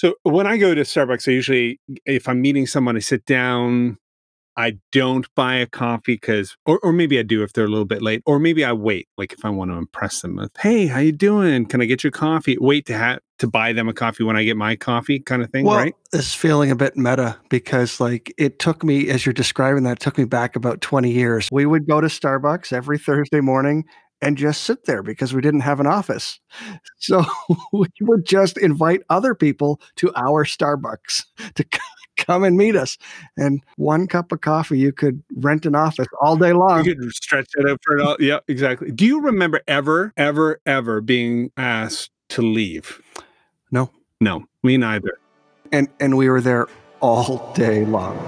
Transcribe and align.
So 0.00 0.14
when 0.22 0.46
I 0.46 0.56
go 0.56 0.74
to 0.74 0.80
Starbucks, 0.80 1.28
I 1.28 1.32
usually, 1.32 1.78
if 2.06 2.26
I'm 2.26 2.40
meeting 2.40 2.66
someone, 2.66 2.96
I 2.96 3.00
sit 3.00 3.26
down. 3.26 3.98
I 4.56 4.78
don't 4.92 5.26
buy 5.34 5.56
a 5.56 5.66
coffee 5.66 6.14
because, 6.14 6.56
or, 6.64 6.78
or 6.82 6.90
maybe 6.90 7.18
I 7.18 7.22
do 7.22 7.42
if 7.42 7.52
they're 7.52 7.66
a 7.66 7.68
little 7.68 7.84
bit 7.84 8.00
late, 8.00 8.22
or 8.24 8.38
maybe 8.38 8.64
I 8.64 8.72
wait. 8.72 9.08
Like 9.18 9.34
if 9.34 9.44
I 9.44 9.50
want 9.50 9.70
to 9.70 9.76
impress 9.76 10.22
them 10.22 10.36
with, 10.36 10.52
"Hey, 10.58 10.86
how 10.86 11.00
you 11.00 11.12
doing? 11.12 11.66
Can 11.66 11.82
I 11.82 11.84
get 11.84 12.02
your 12.02 12.12
coffee?" 12.12 12.56
Wait 12.58 12.86
to 12.86 12.94
have 12.94 13.20
to 13.40 13.46
buy 13.46 13.74
them 13.74 13.90
a 13.90 13.92
coffee 13.92 14.24
when 14.24 14.36
I 14.36 14.44
get 14.44 14.56
my 14.56 14.74
coffee, 14.74 15.20
kind 15.20 15.42
of 15.42 15.50
thing, 15.50 15.66
well, 15.66 15.76
right? 15.76 15.94
It's 16.14 16.34
feeling 16.34 16.70
a 16.70 16.76
bit 16.76 16.96
meta 16.96 17.36
because, 17.50 18.00
like, 18.00 18.32
it 18.38 18.58
took 18.58 18.82
me 18.82 19.10
as 19.10 19.26
you're 19.26 19.34
describing 19.34 19.82
that, 19.84 19.92
it 19.92 20.00
took 20.00 20.16
me 20.16 20.24
back 20.24 20.56
about 20.56 20.80
20 20.80 21.12
years. 21.12 21.48
We 21.52 21.66
would 21.66 21.86
go 21.86 22.00
to 22.00 22.06
Starbucks 22.06 22.72
every 22.72 22.98
Thursday 22.98 23.40
morning 23.40 23.84
and 24.22 24.36
just 24.36 24.62
sit 24.62 24.84
there 24.84 25.02
because 25.02 25.32
we 25.32 25.40
didn't 25.40 25.60
have 25.60 25.80
an 25.80 25.86
office. 25.86 26.40
So 26.98 27.24
we 27.72 27.88
would 28.00 28.24
just 28.26 28.58
invite 28.58 29.02
other 29.08 29.34
people 29.34 29.80
to 29.96 30.12
our 30.16 30.44
Starbucks 30.44 31.24
to 31.54 31.64
come 32.16 32.44
and 32.44 32.56
meet 32.56 32.76
us. 32.76 32.98
And 33.36 33.62
one 33.76 34.06
cup 34.06 34.32
of 34.32 34.40
coffee, 34.40 34.78
you 34.78 34.92
could 34.92 35.22
rent 35.36 35.66
an 35.66 35.74
office 35.74 36.08
all 36.20 36.36
day 36.36 36.52
long. 36.52 36.84
You 36.84 36.94
could 36.94 37.12
stretch 37.12 37.48
it 37.56 37.68
out 37.68 37.80
for 37.82 37.98
it 37.98 38.02
all. 38.02 38.16
Yeah, 38.20 38.40
exactly. 38.48 38.90
Do 38.90 39.06
you 39.06 39.20
remember 39.20 39.60
ever, 39.66 40.12
ever, 40.16 40.60
ever 40.66 41.00
being 41.00 41.50
asked 41.56 42.10
to 42.30 42.42
leave? 42.42 43.00
No. 43.70 43.90
No, 44.20 44.44
me 44.62 44.76
neither. 44.76 45.18
And 45.72 45.88
and 45.98 46.18
we 46.18 46.28
were 46.28 46.42
there 46.42 46.68
all 47.00 47.52
day 47.54 47.86
long. 47.86 48.18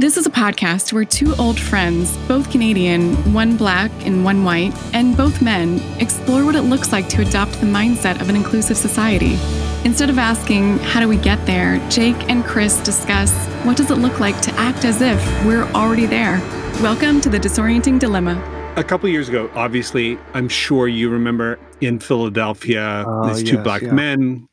This 0.00 0.16
is 0.16 0.24
a 0.24 0.30
podcast 0.30 0.94
where 0.94 1.04
two 1.04 1.34
old 1.34 1.60
friends, 1.60 2.16
both 2.26 2.50
Canadian, 2.50 3.12
one 3.34 3.58
black 3.58 3.90
and 4.06 4.24
one 4.24 4.44
white, 4.44 4.72
and 4.94 5.14
both 5.14 5.42
men, 5.42 5.78
explore 6.00 6.42
what 6.42 6.54
it 6.54 6.62
looks 6.62 6.90
like 6.90 7.06
to 7.10 7.20
adopt 7.20 7.60
the 7.60 7.66
mindset 7.66 8.18
of 8.18 8.30
an 8.30 8.34
inclusive 8.34 8.78
society. 8.78 9.36
Instead 9.84 10.08
of 10.08 10.18
asking, 10.18 10.78
how 10.78 11.00
do 11.00 11.06
we 11.06 11.18
get 11.18 11.44
there, 11.44 11.86
Jake 11.90 12.16
and 12.30 12.46
Chris 12.46 12.82
discuss 12.82 13.30
what 13.66 13.76
does 13.76 13.90
it 13.90 13.96
look 13.96 14.20
like 14.20 14.40
to 14.40 14.50
act 14.52 14.86
as 14.86 15.02
if 15.02 15.22
we're 15.44 15.66
already 15.72 16.06
there. 16.06 16.38
Welcome 16.80 17.20
to 17.20 17.28
the 17.28 17.38
Disorienting 17.38 17.98
Dilemma. 17.98 18.42
A 18.76 18.84
couple 18.84 19.06
years 19.10 19.28
ago, 19.28 19.50
obviously, 19.54 20.18
I'm 20.32 20.48
sure 20.48 20.88
you 20.88 21.10
remember 21.10 21.58
in 21.82 21.98
Philadelphia, 21.98 23.04
Oh, 23.06 23.28
these 23.28 23.42
two 23.42 23.56
yes, 23.56 23.64
black 23.64 23.82
yeah. 23.82 23.92
men. 23.92 24.48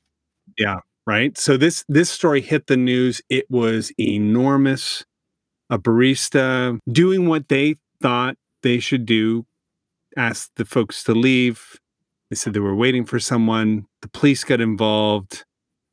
Yeah, 0.58 0.81
right. 1.06 1.38
So 1.38 1.56
this 1.56 1.86
this 1.88 2.09
story 2.09 2.42
hit 2.42 2.68
the 2.68 2.75
news. 2.75 3.22
It 3.30 3.50
was 3.50 3.94
enormous. 3.98 5.06
A 5.70 5.78
barista 5.78 6.80
doing 6.92 7.28
what 7.28 7.50
they 7.50 7.76
thought 8.02 8.36
they 8.64 8.80
should 8.80 9.06
do, 9.06 9.46
asked 10.16 10.52
the 10.56 10.66
folks 10.66 11.04
to 11.04 11.14
leave. 11.14 11.80
They 12.30 12.36
said 12.36 12.54
they 12.54 12.59
were 12.59 12.76
waiting 12.76 13.06
for 13.06 13.20
someone. 13.20 13.86
The 14.02 14.09
police 14.09 14.44
got 14.44 14.62
involved. 14.62 15.44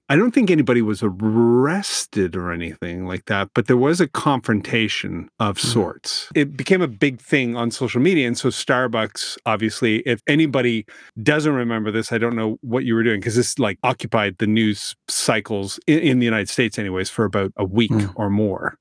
I 0.08 0.16
don't 0.16 0.32
think 0.32 0.50
anybody 0.50 0.82
was 0.82 1.02
arrested 1.02 2.36
or 2.36 2.52
anything 2.52 3.06
like 3.06 3.24
that, 3.26 3.48
but 3.54 3.66
there 3.68 3.76
was 3.76 4.00
a 4.02 4.06
confrontation 4.08 5.28
of 5.40 5.56
Mhm. 5.56 5.64
sorts. 5.64 6.28
It 6.34 6.56
became 6.58 6.82
a 6.82 6.88
big 6.88 7.20
thing 7.22 7.56
on 7.56 7.70
social 7.70 8.02
media. 8.02 8.26
And 8.26 8.36
so, 8.36 8.48
Starbucks, 8.50 9.38
obviously, 9.46 10.00
if 10.00 10.20
anybody 10.26 10.84
doesn't 11.22 11.54
remember 11.54 11.90
this, 11.90 12.12
I 12.12 12.18
don't 12.18 12.36
know 12.36 12.58
what 12.60 12.84
you 12.84 12.94
were 12.94 13.02
doing 13.02 13.20
because 13.20 13.36
this 13.36 13.58
like 13.58 13.78
occupied 13.82 14.36
the 14.38 14.46
news 14.46 14.94
cycles 15.08 15.80
in, 15.86 16.00
in 16.00 16.18
the 16.18 16.26
United 16.26 16.50
States, 16.50 16.78
anyways, 16.78 17.08
for 17.08 17.24
about 17.24 17.52
a 17.56 17.64
week 17.64 17.90
Mm. 17.90 18.12
or 18.16 18.28
more. 18.28 18.76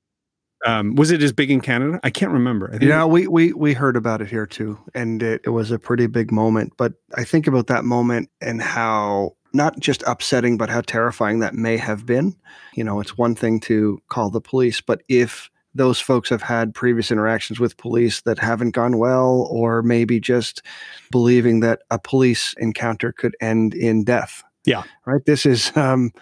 Um, 0.64 0.94
was 0.94 1.10
it 1.10 1.22
as 1.22 1.32
big 1.32 1.50
in 1.50 1.60
Canada? 1.60 2.00
I 2.02 2.10
can't 2.10 2.32
remember. 2.32 2.68
I 2.68 2.78
think 2.78 2.84
Yeah, 2.84 3.04
we 3.04 3.26
we 3.26 3.52
we 3.52 3.74
heard 3.74 3.96
about 3.96 4.22
it 4.22 4.28
here 4.28 4.46
too, 4.46 4.78
and 4.94 5.22
it, 5.22 5.42
it 5.44 5.50
was 5.50 5.70
a 5.70 5.78
pretty 5.78 6.06
big 6.06 6.32
moment. 6.32 6.72
But 6.76 6.94
I 7.16 7.24
think 7.24 7.46
about 7.46 7.66
that 7.66 7.84
moment 7.84 8.30
and 8.40 8.62
how 8.62 9.36
not 9.52 9.78
just 9.78 10.02
upsetting, 10.06 10.56
but 10.56 10.68
how 10.68 10.80
terrifying 10.80 11.38
that 11.40 11.54
may 11.54 11.76
have 11.76 12.04
been. 12.06 12.34
You 12.74 12.82
know, 12.84 13.00
it's 13.00 13.16
one 13.16 13.34
thing 13.34 13.60
to 13.60 14.00
call 14.08 14.30
the 14.30 14.40
police, 14.40 14.80
but 14.80 15.02
if 15.08 15.50
those 15.76 16.00
folks 16.00 16.28
have 16.30 16.42
had 16.42 16.72
previous 16.74 17.10
interactions 17.10 17.58
with 17.60 17.76
police 17.76 18.22
that 18.22 18.38
haven't 18.38 18.70
gone 18.70 18.96
well, 18.98 19.48
or 19.50 19.82
maybe 19.82 20.20
just 20.20 20.62
believing 21.10 21.60
that 21.60 21.82
a 21.90 21.98
police 21.98 22.54
encounter 22.58 23.12
could 23.12 23.36
end 23.40 23.74
in 23.74 24.04
death. 24.04 24.42
Yeah. 24.64 24.84
Right. 25.04 25.24
This 25.26 25.44
is 25.44 25.76
um, 25.76 26.12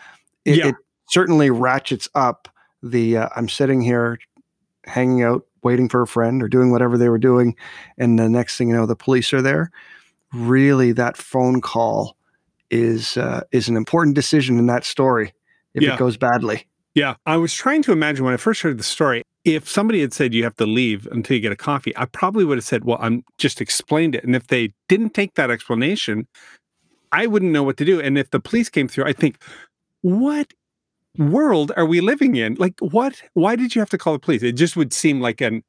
it, 0.45 0.57
Yeah. 0.57 0.69
it 0.69 0.75
certainly 1.11 1.51
ratchets 1.51 2.09
up 2.15 2.49
the. 2.83 3.19
Uh, 3.19 3.29
I'm 3.37 3.49
sitting 3.49 3.81
here 3.83 4.19
hanging 4.87 5.23
out, 5.23 5.47
waiting 5.63 5.89
for 5.89 6.03
a 6.03 6.07
friend 6.07 6.43
or 6.43 6.49
doing 6.49 6.71
whatever 6.71 6.99
they 6.99 7.09
were 7.09 7.19
doing. 7.19 7.55
And 7.99 8.19
the 8.19 8.29
next 8.29 8.57
thing 8.57 8.69
you 8.69 8.75
know, 8.75 8.87
the 8.87 8.97
police 8.97 9.33
are 9.33 9.43
there. 9.43 9.71
Really, 10.33 10.93
that 10.93 11.17
phone 11.17 11.61
call 11.61 12.17
is 12.71 13.17
uh, 13.17 13.43
is 13.53 13.69
an 13.69 13.77
important 13.77 14.15
decision 14.15 14.59
in 14.59 14.67
that 14.67 14.85
story 14.85 15.33
if 15.75 15.83
Yeah. 15.83 15.95
it 15.95 15.99
goes 15.99 16.17
badly. 16.17 16.67
Yeah, 16.95 17.15
I 17.27 17.37
was 17.37 17.55
trying 17.55 17.83
to 17.83 17.93
imagine 17.93 18.25
when 18.25 18.35
I 18.35 18.39
first 18.39 18.61
heard 18.61 18.79
the 18.79 18.83
story, 18.83 19.23
if 19.45 19.69
somebody 19.69 20.01
had 20.01 20.13
said 20.13 20.35
you 20.35 20.45
have 20.45 20.57
to 20.57 20.67
leave 20.67 21.07
until 21.11 21.35
you 21.37 21.41
get 21.41 21.53
a 21.53 21.57
coffee, 21.57 21.97
I 21.97 22.05
probably 22.05 22.45
would 22.45 22.59
have 22.59 22.65
said, 22.65 22.85
"Well, 22.85 22.99
I'm 23.01 23.25
just 23.39 23.61
explained 23.61 24.15
it." 24.15 24.25
And 24.25 24.37
if 24.37 24.47
they 24.49 24.73
didn't 24.89 25.15
take 25.15 25.35
that 25.35 25.51
explanation, 25.51 26.27
I 27.11 27.27
wouldn't 27.27 27.53
know 27.53 27.63
what 27.63 27.77
to 27.79 27.85
do. 27.85 28.01
And 28.01 28.19
if 28.19 28.31
the 28.31 28.41
police 28.41 28.69
came 28.69 28.89
through, 28.89 29.05
I 29.05 29.13
think, 29.15 29.37
"What 30.03 30.53
world 31.19 31.73
are 31.77 31.87
we 31.87 32.01
living 32.01 32.37
in? 32.37 32.55
Like, 32.55 32.75
what? 32.81 33.23
Why 33.35 33.57
did 33.57 33.75
you 33.75 33.81
have 33.81 33.91
to 33.91 33.99
call 33.99 34.13
the 34.15 34.19
police?" 34.19 34.43
It 34.43 34.53
just 34.53 34.77
would 34.77 34.93
seem 34.93 35.21
like 35.21 35.41
an 35.41 35.63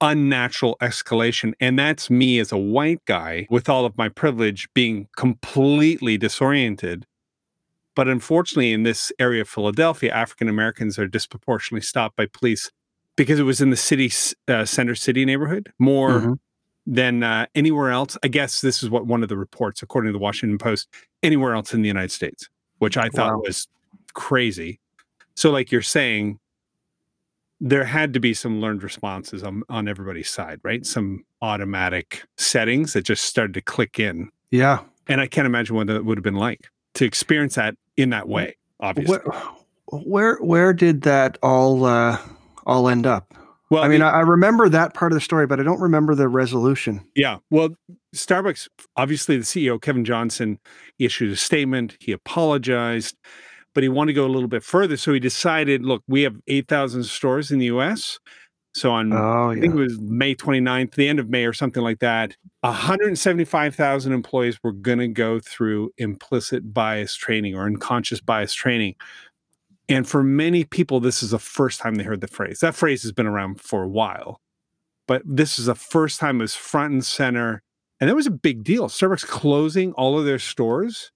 unnatural 0.00 0.76
escalation. 0.82 1.54
And 1.60 1.78
that's 1.78 2.10
me 2.10 2.38
as 2.38 2.52
a 2.52 2.58
white 2.58 3.02
guy 3.06 3.46
with 3.50 3.68
all 3.68 3.86
of 3.86 3.96
my 3.96 4.08
privilege 4.08 4.68
being 4.74 5.08
completely 5.16 6.18
disoriented. 6.18 7.06
But 7.94 8.08
unfortunately, 8.08 8.72
in 8.72 8.82
this 8.82 9.12
area 9.18 9.42
of 9.42 9.48
Philadelphia, 9.48 10.12
African 10.12 10.48
Americans 10.48 10.98
are 10.98 11.06
disproportionately 11.06 11.82
stopped 11.82 12.16
by 12.16 12.26
police 12.26 12.70
because 13.16 13.38
it 13.38 13.44
was 13.44 13.60
in 13.60 13.70
the 13.70 13.76
city 13.76 14.10
uh, 14.48 14.64
center 14.64 14.94
city 14.96 15.24
neighborhood 15.24 15.72
more 15.78 16.20
Mhm. 16.20 16.38
than 16.86 17.22
uh, 17.22 17.46
anywhere 17.54 17.90
else. 17.90 18.18
I 18.24 18.28
guess 18.28 18.60
this 18.60 18.82
is 18.82 18.90
what 18.90 19.06
one 19.06 19.22
of 19.22 19.28
the 19.28 19.36
reports, 19.36 19.80
according 19.80 20.08
to 20.08 20.12
the 20.12 20.22
Washington 20.22 20.58
Post, 20.58 20.88
anywhere 21.22 21.54
else 21.54 21.72
in 21.72 21.82
the 21.82 21.88
United 21.88 22.10
States, 22.10 22.48
which 22.78 22.96
I 22.96 23.08
thought 23.08 23.34
Wow. 23.34 23.42
was 23.46 23.68
crazy. 24.14 24.80
So, 25.34 25.50
like 25.50 25.72
you're 25.72 25.82
saying, 25.82 26.38
there 27.60 27.84
had 27.84 28.12
to 28.14 28.20
be 28.20 28.34
some 28.34 28.60
learned 28.60 28.82
responses 28.82 29.42
on, 29.42 29.62
on 29.68 29.88
everybody's 29.88 30.30
side, 30.30 30.60
right? 30.62 30.84
Some 30.84 31.24
automatic 31.42 32.24
settings 32.36 32.92
that 32.92 33.02
just 33.04 33.24
started 33.24 33.54
to 33.54 33.60
click 33.60 33.98
in. 33.98 34.30
Yeah. 34.50 34.80
And 35.08 35.20
I 35.20 35.26
can't 35.26 35.46
imagine 35.46 35.76
what 35.76 35.86
that 35.88 36.04
would 36.04 36.18
have 36.18 36.24
been 36.24 36.34
like 36.34 36.68
to 36.94 37.04
experience 37.04 37.56
that 37.56 37.76
in 37.96 38.10
that 38.10 38.28
way, 38.28 38.56
obviously. 38.80 39.18
Where, 39.18 39.42
where 39.86 40.36
where 40.36 40.72
did 40.72 41.02
that 41.02 41.38
all 41.42 41.84
uh, 41.84 42.18
all 42.66 42.88
end 42.88 43.06
up? 43.06 43.34
well, 43.70 43.82
I 43.82 43.88
mean, 43.88 44.02
I 44.02 44.20
remember 44.20 44.68
that 44.68 44.94
part 44.94 45.12
of 45.12 45.16
the 45.16 45.20
story, 45.20 45.46
but 45.46 45.58
I 45.58 45.62
don't 45.62 45.80
remember 45.80 46.14
the 46.14 46.28
resolution. 46.28 47.04
Yeah. 47.16 47.38
Well, 47.50 47.70
Starbucks, 48.14 48.68
obviously, 48.96 49.36
the 49.36 49.42
CEO, 49.42 49.80
Kevin 49.80 50.04
Johnson, 50.04 50.58
issued 50.98 51.32
a 51.32 51.36
statement. 51.36 51.96
He 51.98 52.12
apologized, 52.12 53.16
but 53.74 53.82
he 53.82 53.88
wanted 53.88 54.12
to 54.12 54.16
go 54.16 54.26
a 54.26 54.28
little 54.28 54.48
bit 54.48 54.62
further. 54.62 54.96
So 54.96 55.12
he 55.12 55.20
decided 55.20 55.84
look, 55.84 56.02
we 56.06 56.22
have 56.22 56.36
8,000 56.46 57.04
stores 57.04 57.50
in 57.50 57.58
the 57.58 57.66
US. 57.66 58.18
So 58.74 58.90
on, 58.90 59.12
Oh 59.12 59.50
I 59.50 59.60
think 59.60 59.74
it 59.74 59.78
was 59.78 60.00
May 60.00 60.34
29th, 60.34 60.94
the 60.94 61.08
end 61.08 61.20
of 61.20 61.28
May 61.28 61.44
or 61.44 61.52
something 61.52 61.82
like 61.82 62.00
that, 62.00 62.36
175,000 62.62 64.12
employees 64.12 64.58
were 64.64 64.72
going 64.72 64.98
to 64.98 65.08
go 65.08 65.38
through 65.38 65.92
implicit 65.96 66.74
bias 66.74 67.14
training 67.14 67.54
or 67.54 67.66
unconscious 67.66 68.20
bias 68.20 68.52
training. 68.52 68.96
And 69.88 70.08
for 70.08 70.24
many 70.24 70.64
people, 70.64 70.98
this 70.98 71.22
is 71.22 71.30
the 71.30 71.38
first 71.38 71.78
time 71.78 71.94
they 71.96 72.04
heard 72.04 72.20
the 72.20 72.26
phrase. 72.26 72.60
That 72.60 72.74
phrase 72.74 73.02
has 73.02 73.12
been 73.12 73.26
around 73.26 73.60
for 73.60 73.82
a 73.84 73.88
while, 73.88 74.40
but 75.06 75.22
this 75.24 75.58
is 75.58 75.66
the 75.66 75.74
first 75.74 76.18
time 76.18 76.40
it 76.40 76.44
was 76.44 76.56
front 76.56 76.92
and 76.92 77.04
center. 77.04 77.62
And 78.00 78.10
that 78.10 78.16
was 78.16 78.26
a 78.26 78.32
big 78.32 78.64
deal. 78.64 78.88
Starbucks 78.88 79.26
closing 79.26 79.92
all 79.92 80.18
of 80.18 80.24
their 80.24 80.40
stores. 80.40 81.12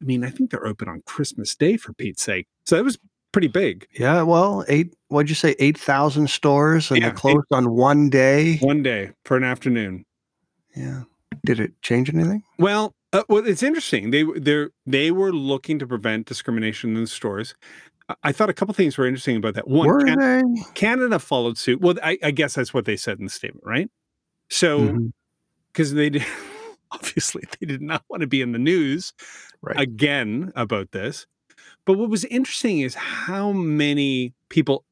I 0.00 0.04
mean, 0.04 0.24
I 0.24 0.30
think 0.30 0.50
they're 0.50 0.66
open 0.66 0.88
on 0.88 1.02
Christmas 1.06 1.54
Day 1.54 1.76
for 1.76 1.92
Pete's 1.94 2.22
sake. 2.22 2.46
So 2.64 2.76
that 2.76 2.84
was 2.84 2.98
pretty 3.32 3.48
big. 3.48 3.86
Yeah. 3.98 4.22
Well, 4.22 4.64
eight. 4.68 4.94
What'd 5.08 5.28
you 5.28 5.34
say? 5.34 5.54
Eight 5.58 5.78
thousand 5.78 6.28
stores, 6.30 6.90
and 6.90 7.00
Yeah, 7.00 7.10
they 7.10 7.14
closed 7.14 7.46
on 7.52 7.70
one 7.70 8.10
day. 8.10 8.56
One 8.58 8.82
day 8.82 9.12
for 9.24 9.36
an 9.36 9.44
afternoon. 9.44 10.04
Yeah. 10.76 11.02
Did 11.44 11.60
it 11.60 11.80
change 11.82 12.12
anything? 12.12 12.42
Well, 12.58 12.94
uh, 13.12 13.22
well, 13.28 13.46
it's 13.46 13.62
interesting. 13.62 14.10
They 14.10 14.24
they 14.36 14.66
they 14.86 15.10
were 15.10 15.32
looking 15.32 15.78
to 15.78 15.86
prevent 15.86 16.26
discrimination 16.26 16.96
in 16.96 17.02
the 17.02 17.06
stores. 17.06 17.54
I- 18.22 18.32
thought 18.32 18.50
a 18.50 18.54
couple 18.54 18.74
things 18.74 18.98
were 18.98 19.06
interesting 19.06 19.36
about 19.36 19.54
that. 19.54 19.66
One, 19.66 19.86
Were 19.88 20.00
Can- 20.04 20.18
they? 20.18 20.62
Canada 20.74 21.18
followed 21.18 21.56
suit. 21.56 21.80
Well, 21.80 21.94
I, 22.02 22.18
I 22.22 22.32
guess 22.32 22.54
that's 22.54 22.74
what 22.74 22.84
they 22.84 22.96
said 22.96 23.18
in 23.18 23.24
the 23.24 23.30
statement, 23.30 23.64
right? 23.64 23.88
So, 24.50 25.10
because 25.72 25.94
they 25.94 26.10
did, 26.10 26.24
obviously 26.94 27.42
they 27.60 27.66
did 27.66 27.82
not 27.82 28.04
want 28.08 28.20
to 28.22 28.26
be 28.26 28.40
in 28.40 28.52
the 28.52 28.58
news 28.58 29.12
Right. 29.62 29.80
again 29.80 30.52
about 30.54 30.92
this. 30.92 31.26
But 31.86 31.94
what 31.94 32.10
was 32.10 32.26
interesting 32.26 32.80
is 32.80 32.94
how 32.94 33.52
many 33.52 34.34
people 34.50 34.84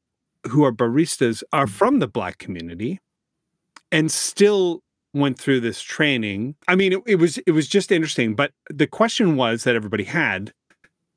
who 0.47 0.63
are 0.63 0.71
baristas 0.71 1.43
are 1.53 1.67
mm. 1.67 1.69
from 1.69 1.99
the 1.99 2.07
black 2.07 2.39
community 2.39 2.99
and 3.91 4.11
still 4.11 4.81
went 5.13 5.37
through 5.37 5.59
this 5.59 5.81
training. 5.81 6.55
I 6.67 6.75
mean, 6.75 6.93
it, 6.93 7.03
it 7.05 7.15
was 7.15 7.37
it 7.39 7.51
was 7.51 7.67
just 7.67 7.91
interesting. 7.91 8.35
But 8.35 8.51
the 8.67 8.87
question 8.87 9.35
was 9.35 9.63
that 9.63 9.75
everybody 9.75 10.05
had, 10.05 10.53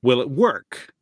will 0.02 0.20
it 0.20 0.30
work? 0.30 0.92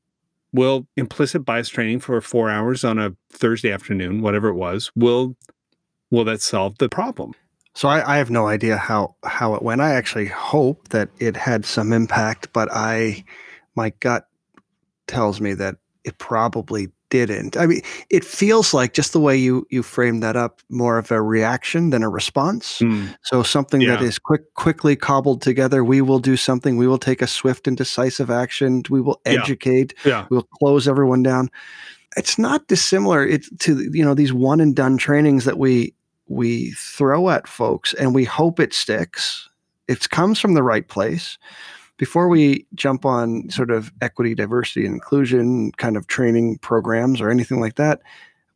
will 0.54 0.86
implicit 0.96 1.44
bias 1.44 1.68
training 1.68 1.98
for 1.98 2.18
four 2.20 2.48
hours 2.48 2.84
on 2.84 2.98
a 2.98 3.14
Thursday 3.30 3.72
afternoon, 3.72 4.22
whatever 4.22 4.48
it 4.48 4.54
was, 4.54 4.90
will 4.94 5.36
will 6.10 6.24
that 6.24 6.40
solve 6.40 6.78
the 6.78 6.88
problem? 6.88 7.34
So 7.74 7.88
I, 7.88 8.14
I, 8.14 8.18
have 8.18 8.30
no 8.30 8.46
idea 8.46 8.76
how 8.76 9.16
how 9.24 9.54
it 9.54 9.62
went. 9.62 9.80
I 9.80 9.94
actually 9.94 10.26
hope 10.26 10.88
that 10.90 11.08
it 11.18 11.36
had 11.36 11.64
some 11.64 11.92
impact, 11.92 12.52
but 12.52 12.68
I 12.70 13.24
my 13.74 13.90
gut 14.00 14.26
tells 15.06 15.40
me 15.40 15.54
that 15.54 15.76
it 16.04 16.18
probably 16.18 16.88
didn't. 17.10 17.56
I 17.56 17.66
mean, 17.66 17.80
it 18.10 18.24
feels 18.24 18.74
like 18.74 18.92
just 18.92 19.12
the 19.12 19.20
way 19.20 19.36
you 19.36 19.66
you 19.70 19.82
framed 19.82 20.22
that 20.22 20.36
up, 20.36 20.60
more 20.68 20.98
of 20.98 21.10
a 21.10 21.22
reaction 21.22 21.90
than 21.90 22.02
a 22.02 22.08
response. 22.08 22.78
Mm. 22.80 23.16
So 23.22 23.42
something 23.42 23.80
yeah. 23.80 23.96
that 23.96 24.02
is 24.02 24.18
quick 24.18 24.52
quickly 24.54 24.96
cobbled 24.96 25.42
together. 25.42 25.84
We 25.84 26.00
will 26.00 26.18
do 26.18 26.36
something. 26.36 26.76
We 26.76 26.86
will 26.86 26.98
take 26.98 27.22
a 27.22 27.26
swift 27.26 27.66
and 27.66 27.76
decisive 27.76 28.30
action. 28.30 28.82
We 28.90 29.00
will 29.00 29.20
educate. 29.24 29.94
Yeah. 30.04 30.10
yeah. 30.10 30.26
We 30.30 30.36
will 30.36 30.48
close 30.60 30.88
everyone 30.88 31.22
down. 31.22 31.50
It's 32.16 32.38
not 32.38 32.68
dissimilar 32.68 33.26
it, 33.26 33.46
to 33.60 33.90
you 33.92 34.04
know 34.04 34.14
these 34.14 34.32
one 34.32 34.60
and 34.60 34.74
done 34.74 34.96
trainings 34.96 35.44
that 35.44 35.58
we 35.58 35.94
we 36.28 36.70
throw 36.72 37.30
at 37.30 37.48
folks 37.48 37.94
and 37.94 38.14
we 38.14 38.24
hope 38.24 38.60
it 38.60 38.72
sticks. 38.72 39.48
It 39.88 40.08
comes 40.10 40.40
from 40.40 40.54
the 40.54 40.62
right 40.62 40.86
place. 40.88 41.38
Before 41.96 42.28
we 42.28 42.66
jump 42.74 43.04
on 43.04 43.48
sort 43.50 43.70
of 43.70 43.92
equity, 44.00 44.34
diversity, 44.34 44.84
and 44.84 44.94
inclusion 44.94 45.70
kind 45.72 45.96
of 45.96 46.06
training 46.06 46.58
programs 46.58 47.20
or 47.20 47.30
anything 47.30 47.60
like 47.60 47.76
that, 47.76 48.00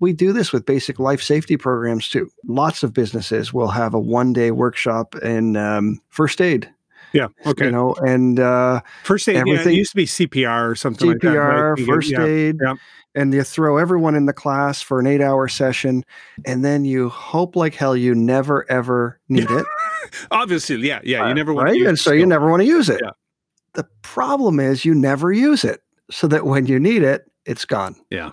we 0.00 0.12
do 0.12 0.32
this 0.32 0.52
with 0.52 0.66
basic 0.66 0.98
life 0.98 1.22
safety 1.22 1.56
programs 1.56 2.08
too. 2.08 2.30
Lots 2.46 2.82
of 2.82 2.92
businesses 2.92 3.52
will 3.52 3.68
have 3.68 3.94
a 3.94 4.00
one 4.00 4.32
day 4.32 4.50
workshop 4.50 5.14
in 5.16 5.56
um, 5.56 6.00
first 6.08 6.40
aid. 6.40 6.68
Yeah. 7.12 7.28
Okay. 7.46 7.66
You 7.66 7.70
know, 7.70 7.94
and 7.94 8.38
uh, 8.38 8.80
first 9.04 9.28
aid. 9.28 9.36
Yeah, 9.46 9.60
it 9.60 9.72
used 9.72 9.90
to 9.90 9.96
be 9.96 10.06
CPR 10.06 10.70
or 10.70 10.74
something 10.74 11.08
CPR, 11.08 11.12
like 11.14 11.20
that. 11.22 11.38
Right? 11.38 11.86
First 11.86 12.12
aid. 12.12 12.56
Yeah 12.62 12.74
and 13.14 13.34
you 13.34 13.42
throw 13.42 13.78
everyone 13.78 14.14
in 14.14 14.26
the 14.26 14.32
class 14.32 14.80
for 14.80 15.00
an 15.00 15.06
eight 15.06 15.20
hour 15.20 15.48
session 15.48 16.04
and 16.44 16.64
then 16.64 16.84
you 16.84 17.08
hope 17.08 17.56
like 17.56 17.74
hell 17.74 17.96
you 17.96 18.14
never 18.14 18.70
ever 18.70 19.20
need 19.28 19.50
it 19.50 19.66
obviously 20.30 20.76
yeah 20.76 21.00
yeah 21.02 21.26
you 21.28 21.34
never 21.34 21.52
want 21.52 21.66
right? 21.66 21.72
to 21.72 21.78
use 21.78 21.88
and 21.88 21.98
so 21.98 22.12
you 22.12 22.24
never 22.24 22.48
want 22.48 22.60
to 22.60 22.66
use 22.66 22.88
it 22.88 23.00
yeah. 23.02 23.10
the 23.74 23.84
problem 24.02 24.60
is 24.60 24.84
you 24.84 24.94
never 24.94 25.32
use 25.32 25.64
it 25.64 25.82
so 26.10 26.26
that 26.26 26.44
when 26.46 26.66
you 26.66 26.78
need 26.78 27.02
it 27.02 27.30
it's 27.44 27.64
gone 27.64 27.96
yeah 28.10 28.30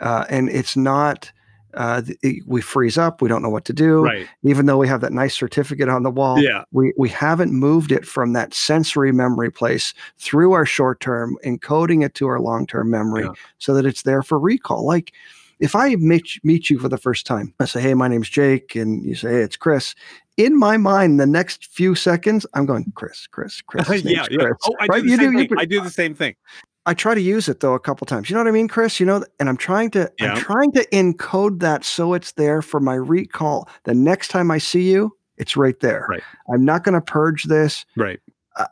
uh, 0.00 0.24
and 0.28 0.48
it's 0.48 0.76
not 0.76 1.32
uh, 1.74 2.02
we 2.46 2.60
freeze 2.60 2.98
up. 2.98 3.22
We 3.22 3.28
don't 3.28 3.42
know 3.42 3.50
what 3.50 3.64
to 3.66 3.72
do. 3.72 4.04
Right. 4.04 4.26
Even 4.44 4.66
though 4.66 4.78
we 4.78 4.88
have 4.88 5.00
that 5.00 5.12
nice 5.12 5.34
certificate 5.34 5.88
on 5.88 6.02
the 6.02 6.10
wall, 6.10 6.38
yeah. 6.38 6.64
we, 6.72 6.92
we 6.96 7.08
haven't 7.08 7.52
moved 7.52 7.92
it 7.92 8.06
from 8.06 8.32
that 8.34 8.54
sensory 8.54 9.12
memory 9.12 9.50
place 9.50 9.94
through 10.18 10.52
our 10.52 10.66
short 10.66 11.00
term, 11.00 11.36
encoding 11.44 12.04
it 12.04 12.14
to 12.14 12.28
our 12.28 12.40
long 12.40 12.66
term 12.66 12.90
memory 12.90 13.24
yeah. 13.24 13.32
so 13.58 13.74
that 13.74 13.86
it's 13.86 14.02
there 14.02 14.22
for 14.22 14.38
recall. 14.38 14.86
Like 14.86 15.12
if 15.60 15.76
I 15.76 15.94
meet, 15.96 16.40
meet 16.42 16.70
you 16.70 16.78
for 16.78 16.88
the 16.88 16.98
first 16.98 17.26
time, 17.26 17.54
I 17.60 17.66
say, 17.66 17.80
Hey, 17.80 17.94
my 17.94 18.08
name's 18.08 18.28
Jake. 18.28 18.74
And 18.74 19.04
you 19.04 19.14
say, 19.14 19.30
Hey, 19.30 19.40
it's 19.42 19.56
Chris. 19.56 19.94
In 20.36 20.58
my 20.58 20.76
mind, 20.76 21.20
the 21.20 21.26
next 21.26 21.66
few 21.66 21.94
seconds, 21.94 22.46
I'm 22.54 22.64
going, 22.64 22.90
Chris, 22.94 23.26
Chris, 23.26 23.60
Chris. 23.60 23.88
yeah, 24.04 24.26
yeah. 24.30 24.38
Chris. 24.38 24.56
Oh, 24.64 24.74
I 24.80 24.86
right? 24.86 25.02
do 25.02 25.10
you 25.10 25.16
do. 25.18 25.30
You, 25.30 25.48
I 25.58 25.66
do 25.66 25.80
the 25.80 25.90
same 25.90 26.14
thing. 26.14 26.34
I 26.84 26.94
try 26.94 27.14
to 27.14 27.20
use 27.20 27.48
it 27.48 27.60
though 27.60 27.74
a 27.74 27.80
couple 27.80 28.06
times. 28.06 28.28
You 28.28 28.34
know 28.34 28.40
what 28.40 28.48
I 28.48 28.52
mean, 28.52 28.68
Chris? 28.68 28.98
You 28.98 29.06
know, 29.06 29.24
and 29.38 29.48
I'm 29.48 29.56
trying 29.56 29.90
to 29.92 30.10
yeah. 30.18 30.32
I'm 30.32 30.36
trying 30.38 30.72
to 30.72 30.86
encode 30.88 31.60
that 31.60 31.84
so 31.84 32.14
it's 32.14 32.32
there 32.32 32.60
for 32.62 32.80
my 32.80 32.94
recall. 32.94 33.68
The 33.84 33.94
next 33.94 34.28
time 34.28 34.50
I 34.50 34.58
see 34.58 34.90
you, 34.90 35.16
it's 35.36 35.56
right 35.56 35.78
there. 35.80 36.06
Right. 36.08 36.22
I'm 36.52 36.64
not 36.64 36.82
going 36.82 36.94
to 36.94 37.00
purge 37.00 37.44
this. 37.44 37.84
Right. 37.96 38.20
Uh, 38.56 38.66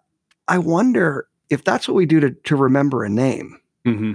I 0.49 0.59
wonder 0.59 1.29
if 1.51 1.63
that's 1.63 1.87
what 1.87 1.95
we 1.95 2.07
do 2.07 2.19
to 2.21 2.31
to 2.31 2.57
remember 2.57 3.05
a 3.05 3.09
name. 3.09 3.61
Mm-hmm. 3.87 4.15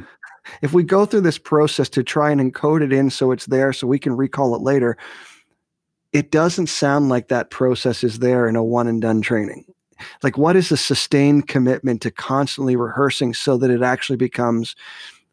If 0.62 0.74
we 0.74 0.84
go 0.84 1.06
through 1.06 1.22
this 1.22 1.40
process 1.40 1.90
to 1.90 2.04
try 2.04 2.32
and 2.32 2.40
encode 2.40 2.84
it 2.84 2.94
in 2.94 3.10
so 3.10 3.32
it's 3.32 3.48
there 3.48 3.74
so 3.74 3.88
we 3.88 3.98
can 3.98 4.16
recall 4.16 4.56
it 4.56 4.62
later, 4.62 4.98
it 6.14 6.32
doesn't 6.32 6.68
sound 6.68 7.10
like 7.10 7.30
that 7.30 7.50
process 7.50 8.04
is 8.04 8.20
there 8.20 8.48
in 8.48 8.56
a 8.56 8.64
one 8.64 8.88
and 8.88 9.02
done 9.02 9.22
training 9.22 9.66
like 10.24 10.38
what 10.38 10.56
is 10.56 10.72
a 10.72 10.78
sustained 10.78 11.48
commitment 11.48 12.02
to 12.02 12.12
constantly 12.12 12.76
rehearsing 12.76 13.34
so 13.34 13.58
that 13.58 13.70
it 13.70 13.82
actually 13.82 14.18
becomes 14.18 14.76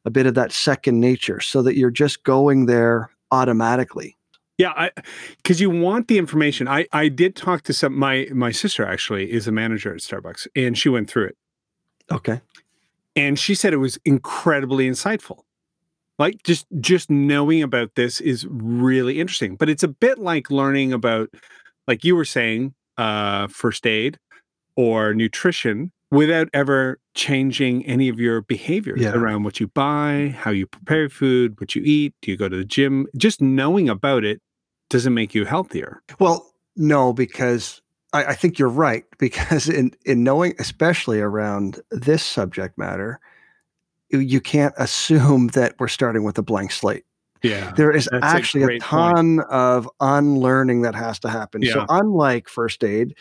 a 0.05 0.11
bit 0.11 0.27
of 0.27 0.35
that 0.35 0.53
second 0.53 1.01
nature 1.01 1.41
so 1.41 1.63
that 1.63 1.77
you're 1.77 1.91
just 1.91 2.23
going 2.25 2.67
there 2.67 3.11
automatically? 3.31 4.17
Yeah 4.59 4.91
because 5.39 5.61
you 5.61 5.71
want 5.71 6.09
the 6.09 6.19
information. 6.19 6.69
I 6.69 6.87
i 6.93 7.09
did 7.09 7.35
talk 7.35 7.63
to 7.63 7.73
some 7.73 7.99
my 7.99 8.29
my 8.33 8.53
sister 8.53 8.85
actually 8.85 9.33
is 9.33 9.49
a 9.49 9.53
manager 9.53 9.93
at 9.93 10.01
starbucks 10.01 10.47
and 10.55 10.77
she 10.77 10.89
went 10.89 11.11
through 11.11 11.27
it. 11.27 11.37
Okay. 12.11 12.41
And 13.17 13.39
she 13.39 13.55
said 13.55 13.73
it 13.73 13.79
was 13.79 13.99
incredibly 14.05 14.89
insightful. 14.89 15.41
Like 16.19 16.43
just 16.43 16.67
just 16.81 17.11
knowing 17.11 17.63
about 17.63 17.95
this 17.97 18.21
is 18.21 18.47
really 18.49 19.21
interesting 19.21 19.57
but 19.57 19.69
it's 19.69 19.83
a 19.83 19.89
bit 19.89 20.19
like 20.19 20.51
learning 20.51 20.93
about 20.93 21.31
like 21.89 22.05
you 22.05 22.15
were 22.15 22.25
saying 22.25 22.75
uh 22.99 23.49
first 23.49 23.87
aid 23.87 24.19
or 24.77 25.15
nutrition 25.15 25.93
without 26.11 26.49
ever 26.53 27.01
changing 27.15 27.85
any 27.87 28.09
of 28.09 28.21
your 28.21 28.43
behaviors 28.43 29.01
yeah. 29.01 29.13
around 29.13 29.45
what 29.45 29.59
you 29.59 29.69
buy, 29.69 30.35
how 30.39 30.51
you 30.51 30.67
prepare 30.67 31.09
food, 31.09 31.59
what 31.59 31.75
you 31.75 31.83
eat, 31.85 32.15
do 32.21 32.31
you 32.31 32.37
go 32.37 32.49
to 32.49 32.57
the 32.57 32.65
gym? 32.65 33.07
Just 33.17 33.41
knowing 33.41 33.89
about 33.89 34.25
it 34.25 34.41
doesn't 34.91 35.15
make 35.15 35.35
you 35.35 35.45
healthier. 35.47 36.03
Well, 36.19 36.53
no, 36.77 37.13
because 37.13 37.81
I, 38.13 38.25
I 38.27 38.35
think 38.35 38.59
you're 38.59 38.69
right. 38.69 39.05
Because 39.19 39.69
in 39.69 39.93
in 40.05 40.25
knowing, 40.25 40.55
especially 40.59 41.21
around 41.21 41.81
this 41.93 42.25
subject 42.25 42.77
matter, 42.77 43.21
you 44.11 44.41
can't 44.41 44.75
assume 44.77 45.49
that 45.49 45.77
we're 45.79 45.87
starting 45.87 46.25
with 46.25 46.37
a 46.39 46.43
blank 46.43 46.73
slate. 46.73 47.05
Yeah. 47.43 47.73
There 47.77 47.91
is 47.91 48.09
actually 48.23 48.65
a, 48.65 48.77
a 48.77 48.79
ton 48.81 49.39
point. 49.39 49.49
of 49.51 49.89
unlearning 50.01 50.83
that 50.83 50.95
has 50.95 51.19
to 51.21 51.29
happen. 51.29 51.63
Yeah. 51.63 51.73
So 51.73 51.87
unlike 51.89 52.49
first 52.49 52.83
aid, 52.85 53.15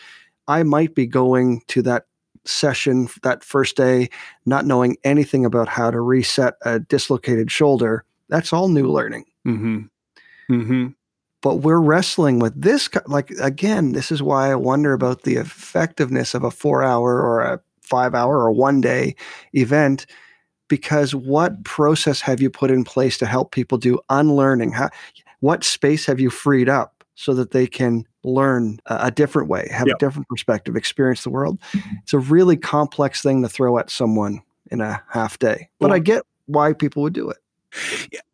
I 0.48 0.62
might 0.62 0.94
be 0.94 1.06
going 1.06 1.62
to 1.68 1.82
that 1.82 2.06
session 2.44 3.08
that 3.22 3.44
first 3.44 3.76
day 3.76 4.08
not 4.46 4.66
knowing 4.66 4.96
anything 5.04 5.44
about 5.44 5.68
how 5.68 5.90
to 5.90 6.00
reset 6.00 6.54
a 6.62 6.80
dislocated 6.80 7.50
shoulder. 7.50 8.04
That's 8.28 8.52
all 8.52 8.68
new 8.68 8.90
learning. 8.90 9.24
Mm-hmm. 9.46 9.82
Mm-hmm. 10.50 10.86
But 11.40 11.56
we're 11.56 11.80
wrestling 11.80 12.38
with 12.38 12.60
this. 12.60 12.88
Like, 13.06 13.30
again, 13.40 13.92
this 13.92 14.12
is 14.12 14.22
why 14.22 14.50
I 14.50 14.54
wonder 14.54 14.92
about 14.92 15.22
the 15.22 15.36
effectiveness 15.36 16.34
of 16.34 16.44
a 16.44 16.50
four 16.50 16.82
hour 16.82 17.20
or 17.20 17.40
a 17.40 17.60
five 17.82 18.14
hour 18.14 18.38
or 18.38 18.52
one 18.52 18.80
day 18.80 19.14
event. 19.52 20.06
Because 20.68 21.14
what 21.14 21.64
process 21.64 22.20
have 22.20 22.40
you 22.40 22.48
put 22.48 22.70
in 22.70 22.84
place 22.84 23.18
to 23.18 23.26
help 23.26 23.52
people 23.52 23.76
do 23.76 23.98
unlearning? 24.08 24.72
How, 24.72 24.88
what 25.40 25.64
space 25.64 26.06
have 26.06 26.18
you 26.18 26.30
freed 26.30 26.68
up? 26.68 27.02
so 27.14 27.34
that 27.34 27.50
they 27.50 27.66
can 27.66 28.06
learn 28.24 28.78
a, 28.86 29.10
different 29.10 29.48
way, 29.48 29.68
have 29.70 29.86
yep. 29.86 29.96
a 29.96 29.98
different 29.98 30.28
perspective, 30.28 30.76
experience 30.76 31.24
the 31.24 31.30
world. 31.30 31.60
Mm-hmm. 31.72 31.96
It's 32.02 32.12
a 32.12 32.18
really 32.18 32.56
complex 32.56 33.22
thing 33.22 33.42
to 33.42 33.48
throw 33.48 33.78
at 33.78 33.90
someone 33.90 34.42
in 34.70 34.80
a 34.80 35.02
half 35.10 35.38
day. 35.38 35.68
But 35.78 35.88
well, 35.88 35.96
I 35.96 35.98
get 35.98 36.22
why 36.46 36.72
people 36.72 37.02
would 37.02 37.12
do 37.12 37.30
it. 37.30 37.38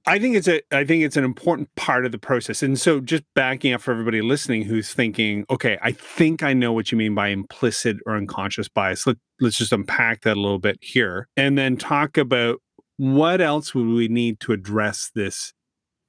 I 0.07 0.19
think 0.19 0.37
it's 0.37 0.49
a 0.49 0.61
I 0.75 0.85
think 0.85 1.05
it's 1.05 1.17
an 1.17 1.25
important 1.25 1.73
part 1.77 2.05
of 2.05 2.13
the 2.13 2.19
process. 2.19 2.63
And 2.63 2.79
so 2.79 3.01
just 3.01 3.23
backing 3.35 3.73
up 3.73 3.81
for 3.81 3.93
everybody 3.93 4.21
listening 4.21 4.63
who's 4.63 4.93
thinking, 4.93 5.45
okay, 5.49 5.79
I 5.81 5.93
think 5.93 6.43
I 6.43 6.55
know 6.55 6.73
what 6.73 6.91
you 6.91 6.99
mean 6.99 7.15
by 7.15 7.29
implicit 7.29 7.99
or 8.05 8.17
unconscious 8.17 8.69
bias. 8.69 9.07
Let, 9.07 9.17
let's 9.41 9.59
just 9.59 9.73
unpack 9.73 10.23
that 10.23 10.37
a 10.37 10.41
little 10.41 10.59
bit 10.59 10.79
here 10.81 11.29
and 11.37 11.57
then 11.57 11.77
talk 11.77 12.17
about 12.17 12.61
what 12.97 13.41
else 13.41 13.75
would 13.75 13.87
we 13.87 14.09
need 14.09 14.41
to 14.41 14.53
address 14.53 15.11
this 15.15 15.53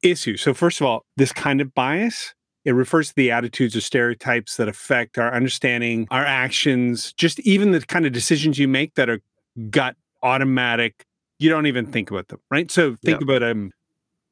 issue. 0.01 0.37
So 0.37 0.53
first 0.53 0.81
of 0.81 0.87
all, 0.87 1.05
this 1.17 1.31
kind 1.31 1.61
of 1.61 1.75
bias 1.75 2.33
it 2.65 2.71
refers 2.71 3.09
to 3.09 3.15
the 3.15 3.31
attitudes 3.31 3.75
or 3.75 3.81
stereotypes 3.81 4.57
that 4.57 4.67
affect 4.67 5.17
our 5.17 5.33
understanding, 5.33 6.07
our 6.11 6.25
actions, 6.25 7.13
just 7.13 7.39
even 7.41 7.71
the 7.71 7.81
kind 7.81 8.05
of 8.05 8.11
decisions 8.11 8.59
you 8.59 8.67
make 8.67 8.95
that 8.95 9.09
are 9.09 9.21
gut 9.69 9.95
automatic. 10.21 11.05
You 11.39 11.49
don't 11.49 11.67
even 11.67 11.85
think 11.85 12.11
about 12.11 12.27
them, 12.27 12.39
right? 12.51 12.69
So 12.69 12.95
think 13.03 13.21
about 13.21 13.43
a, 13.43 13.69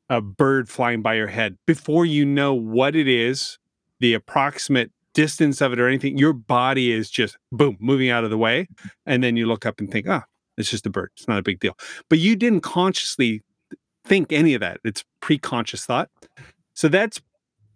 a 0.10 0.22
bird 0.22 0.70
flying 0.70 1.02
by 1.02 1.16
your 1.16 1.28
head. 1.28 1.58
Before 1.66 2.06
you 2.06 2.26
know 2.26 2.54
what 2.54 2.96
it 2.96 3.08
is, 3.08 3.58
the 4.00 4.14
approximate 4.14 4.92
distance 5.14 5.62
of 5.62 5.74
it 5.74 5.80
or 5.80 5.88
anything, 5.88 6.18
your 6.18 6.34
body 6.34 6.92
is 6.92 7.10
just 7.10 7.38
boom, 7.52 7.78
moving 7.80 8.10
out 8.10 8.24
of 8.24 8.30
the 8.30 8.38
way. 8.38 8.68
And 9.06 9.24
then 9.24 9.38
you 9.38 9.48
look 9.48 9.66
up 9.66 9.80
and 9.80 9.90
think, 9.90 10.08
oh, 10.08 10.22
it's 10.58 10.70
just 10.70 10.86
a 10.86 10.90
bird. 10.90 11.12
It's 11.16 11.28
not 11.28 11.40
a 11.40 11.44
big 11.44 11.60
deal. 11.60 11.78
But 12.10 12.20
you 12.20 12.36
didn't 12.36 12.62
consciously 12.62 13.42
think 14.06 14.32
any 14.32 14.54
of 14.54 14.62
that. 14.62 14.80
It's 14.84 15.04
pre-conscious 15.22 15.86
thought. 15.86 16.10
So 16.74 16.88
that's 16.88 17.22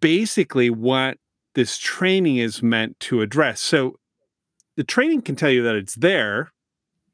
basically 0.02 0.68
what 0.68 1.16
this 1.54 1.78
training 1.78 2.36
is 2.36 2.62
meant 2.62 3.00
to 3.00 3.22
address. 3.22 3.62
So 3.62 3.96
the 4.76 4.84
training 4.84 5.22
can 5.22 5.36
tell 5.36 5.50
you 5.50 5.62
that 5.62 5.76
it's 5.76 5.94
there, 5.94 6.50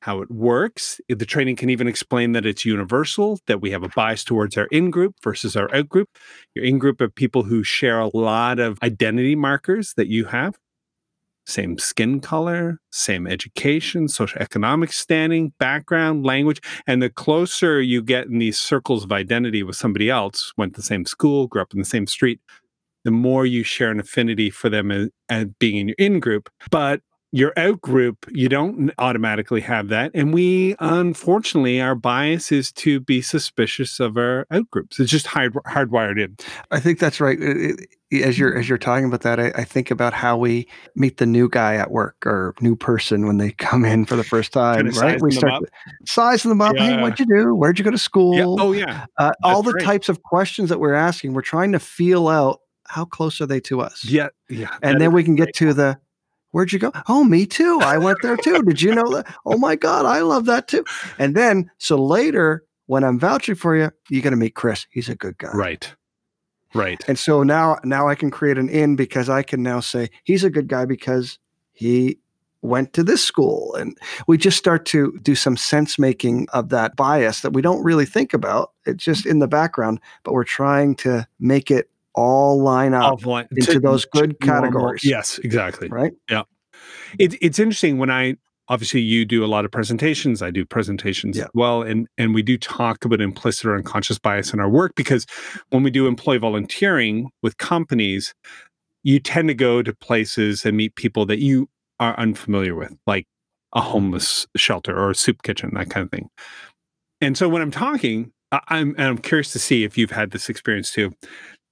how 0.02 0.23
it 0.23 0.30
works. 0.30 1.00
The 1.09 1.26
training 1.26 1.57
can 1.57 1.71
even 1.71 1.88
explain 1.88 2.33
that 2.33 2.47
it's 2.47 2.64
universal, 2.64 3.40
that 3.49 3.61
we 3.61 3.73
have 3.73 3.83
a 3.83 3.88
bias 3.88 4.23
towards 4.25 4.57
our 4.57 4.66
in 4.66 4.90
group 4.90 5.16
versus 5.25 5.57
our 5.57 5.68
out 5.75 5.88
group. 5.88 6.09
Your 6.54 6.64
in 6.64 6.78
group 6.78 7.00
are 7.00 7.09
people 7.09 7.42
who 7.42 7.64
share 7.64 7.99
a 7.99 8.16
lot 8.16 8.61
of 8.61 8.78
identity 8.83 9.35
markers 9.35 9.95
that 9.97 10.07
you 10.09 10.26
have. 10.26 10.54
same 11.49 11.78
skin 11.78 12.21
color, 12.21 12.78
same 12.90 13.26
education, 13.26 14.07
socioeconomic 14.07 14.92
standing, 14.92 15.52
background, 15.59 16.25
language. 16.25 16.61
And 16.87 17.02
the 17.02 17.11
closer 17.11 17.80
you 17.80 18.02
get 18.02 18.26
in 18.26 18.38
these 18.38 18.59
circles 18.59 19.04
of 19.04 19.12
identity 19.12 19.62
with 19.62 19.76
somebody 19.76 20.11
else, 20.11 20.52
went 20.57 20.75
to 20.75 20.80
the 20.80 20.87
same 20.87 21.07
school, 21.07 21.47
grew 21.47 21.62
up 21.62 21.73
in 21.73 21.78
the 21.78 21.87
same 21.87 22.07
street, 22.07 22.40
the 23.09 23.12
more 23.12 23.47
you 23.47 23.62
share 23.62 23.91
an 23.91 23.99
affinity 23.99 24.50
for 24.50 24.69
them 24.69 24.91
as, 24.91 25.09
as 25.31 25.47
being 25.59 25.77
in 25.77 25.88
your 25.88 25.95
in 25.97 26.21
group. 26.21 26.50
But 26.71 27.00
your 27.33 27.55
out 27.59 27.81
group, 27.81 28.27
you 28.31 28.50
don't 28.50 28.91
automatically 28.99 29.62
have 29.62 29.88
that. 29.88 30.11
And 30.12 30.35
we, 30.35 30.77
unfortunately, 30.79 31.81
our 31.81 31.95
bias 31.95 32.53
is 32.53 32.71
to 32.73 33.00
be 33.00 33.23
suspicious 33.23 33.99
of 33.99 34.19
our 34.19 34.47
out 34.50 34.71
groups. 34.71 35.00
It's 35.00 35.11
just 35.11 35.27
hard, 35.27 35.55
hardwired 35.67 36.23
in. 36.23 36.37
I 36.71 36.81
think 36.81 36.99
that's 36.99 37.19
right. 37.19 37.38
As 38.23 38.38
you're 38.38 38.59
as 38.59 38.69
you're 38.69 38.77
talking 38.77 39.07
about 39.07 39.23
that, 39.23 39.41
I, 39.41 39.53
I, 39.55 39.65
think 39.65 39.91
about 39.91 40.12
how 40.12 40.37
we 40.38 40.67
meet 40.95 41.17
the 41.17 41.27
new 41.27 41.49
guy 41.49 41.77
at 41.77 41.91
work 41.91 42.17
or 42.27 42.55
new 42.61 42.77
person 42.77 43.27
when 43.27 43.38
they 43.38 43.53
come 43.59 43.87
in 43.87 44.05
for 44.05 44.17
the 44.17 44.25
first 44.25 44.53
time. 44.53 44.77
Kind 44.77 44.88
of 44.88 44.97
right? 44.99 45.21
We 45.21 45.31
start 45.31 45.65
sizing 46.07 46.50
them 46.50 46.61
up. 46.61 46.75
Yeah. 46.77 46.97
Hey, 46.97 47.03
what'd 47.03 47.21
you 47.21 47.27
do? 47.27 47.55
Where'd 47.55 47.79
you 47.79 47.85
go 47.87 47.91
to 47.91 47.99
school? 47.99 48.35
Yeah. 48.35 48.45
Oh 48.47 48.73
yeah. 48.73 49.07
Uh, 49.17 49.33
all 49.43 49.62
the 49.62 49.79
types 49.83 50.11
of 50.11 50.23
questions 50.23 50.69
that 50.69 50.81
we're 50.81 50.95
asking, 50.95 51.33
we're 51.33 51.43
trying 51.43 51.73
to 51.73 51.79
feel 51.79 52.29
out 52.29 52.61
how 52.88 53.04
close 53.04 53.40
are 53.40 53.47
they 53.47 53.61
to 53.61 53.80
us. 53.80 54.04
Yeah. 54.04 54.28
Yeah. 54.49 54.76
And 54.83 55.00
then 55.00 55.12
we 55.12 55.23
can 55.23 55.35
get 55.35 55.54
to 55.57 55.73
the 55.73 55.99
Where'd 56.50 56.73
you 56.73 56.78
go? 56.78 56.92
Oh, 57.09 57.25
me 57.25 57.47
too. 57.47 57.78
I 57.83 57.99
went 57.99 58.18
there 58.23 58.37
too. 58.37 58.62
Did 58.62 58.80
you 58.80 58.95
know 58.95 59.09
that? 59.14 59.33
Oh 59.45 59.59
my 59.59 59.76
God, 59.76 60.07
I 60.07 60.21
love 60.21 60.47
that 60.47 60.66
too. 60.66 60.85
And 61.18 61.37
then, 61.37 61.71
so 61.78 61.97
later, 61.97 62.64
when 62.87 63.04
I'm 63.04 63.18
vouching 63.18 63.54
for 63.54 63.76
you, 63.76 63.90
you're 64.09 64.23
gonna 64.23 64.37
meet 64.37 64.54
Chris. 64.54 64.87
He's 64.90 65.11
a 65.11 65.14
good 65.14 65.37
guy. 65.38 65.50
Right. 65.52 65.95
Right. 66.75 67.02
And 67.07 67.18
so 67.18 67.42
now, 67.42 67.78
now 67.85 68.09
I 68.09 68.14
can 68.14 68.30
create 68.30 68.59
an 68.59 68.68
in 68.68 68.97
because 68.97 69.28
I 69.28 69.42
can 69.42 69.62
now 69.62 69.80
say 69.80 70.11
he's 70.25 70.45
a 70.45 70.50
good 70.50 70.68
guy 70.68 70.85
because 70.85 71.38
he 71.73 72.18
went 72.61 72.92
to 72.95 73.02
this 73.02 73.25
school. 73.25 73.75
And 73.75 73.97
we 74.26 74.37
just 74.37 74.59
start 74.59 74.85
to 74.87 75.18
do 75.23 75.35
some 75.35 75.57
sense 75.57 75.99
making 75.99 76.49
of 76.52 76.71
that 76.71 76.97
bias 76.97 77.40
that 77.40 77.52
we 77.52 77.62
don't 77.62 77.85
really 77.85 78.04
think 78.04 78.35
about. 78.35 78.73
It's 78.85 79.04
just 79.04 79.26
in 79.26 79.38
the 79.38 79.49
background, 79.49 80.00
but 80.25 80.35
we're 80.35 80.45
trying 80.45 80.95
to 80.97 81.26
make 81.38 81.71
it 81.71 81.90
all 82.18 82.60
line 82.60 82.94
up 82.94 83.25
line, 83.25 83.46
into 83.52 83.75
to, 83.75 83.80
those 83.80 84.04
good 84.04 84.40
categories. 84.40 85.04
Yes, 85.04 85.38
exactly. 85.38 85.88
Right. 85.88 86.12
Yeah. 86.28 86.42
It, 87.18 87.34
it's 87.40 87.58
interesting 87.58 87.98
when 87.98 88.10
I 88.10 88.34
obviously 88.68 89.00
you 89.00 89.25
do 89.25 89.44
a 89.44 89.46
lot 89.46 89.64
of 89.64 89.70
presentations. 89.70 90.42
I 90.42 90.50
do 90.50 90.64
presentations 90.64 91.37
yeah. 91.37 91.44
as 91.44 91.50
well, 91.54 91.82
and 91.82 92.08
and 92.18 92.34
we 92.34 92.42
do 92.42 92.58
talk 92.58 93.04
about 93.04 93.20
implicit 93.20 93.66
or 93.66 93.76
unconscious 93.76 94.18
bias 94.18 94.52
in 94.52 94.60
our 94.60 94.68
work 94.68 94.94
because 94.96 95.26
when 95.70 95.82
we 95.82 95.90
do 95.90 96.06
employee 96.06 96.38
volunteering 96.38 97.30
with 97.42 97.56
companies, 97.58 98.34
you 99.04 99.20
tend 99.20 99.48
to 99.48 99.54
go 99.54 99.82
to 99.82 99.94
places 99.94 100.64
and 100.64 100.76
meet 100.76 100.96
people 100.96 101.25
that 101.26 101.38
you 101.38 101.68
are 102.00 102.18
unfamiliar 102.18 102.75
with, 102.75 102.94
like 103.06 103.26
a 103.75 103.80
homeless 103.80 104.46
shelter 104.56 104.96
or 104.96 105.10
a 105.10 105.14
soup 105.14 105.42
kitchen, 105.42 105.70
that 105.75 105.90
kind 105.90 106.04
of 106.04 106.10
thing. 106.10 106.28
And 107.20 107.37
so 107.37 107.48
when 107.48 107.62
I'm 107.62 107.70
talking, 107.70 108.32
I'm 108.52 108.94
I'm 108.98 109.18
curious 109.18 109.52
to 109.52 109.58
see 109.58 109.84
if 109.84 109.98
you've 109.98 110.10
had 110.10 110.30
this 110.30 110.48
experience 110.48 110.92
too. 110.92 111.12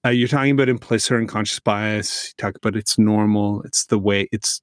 Uh, 0.06 0.10
you're 0.10 0.28
talking 0.28 0.52
about 0.52 0.68
implicit 0.68 1.10
or 1.10 1.16
unconscious 1.16 1.58
bias. 1.58 2.28
You 2.28 2.34
talk 2.38 2.56
about 2.56 2.76
it's 2.76 2.96
normal. 2.96 3.62
It's 3.62 3.86
the 3.86 3.98
way 3.98 4.28
it's 4.30 4.60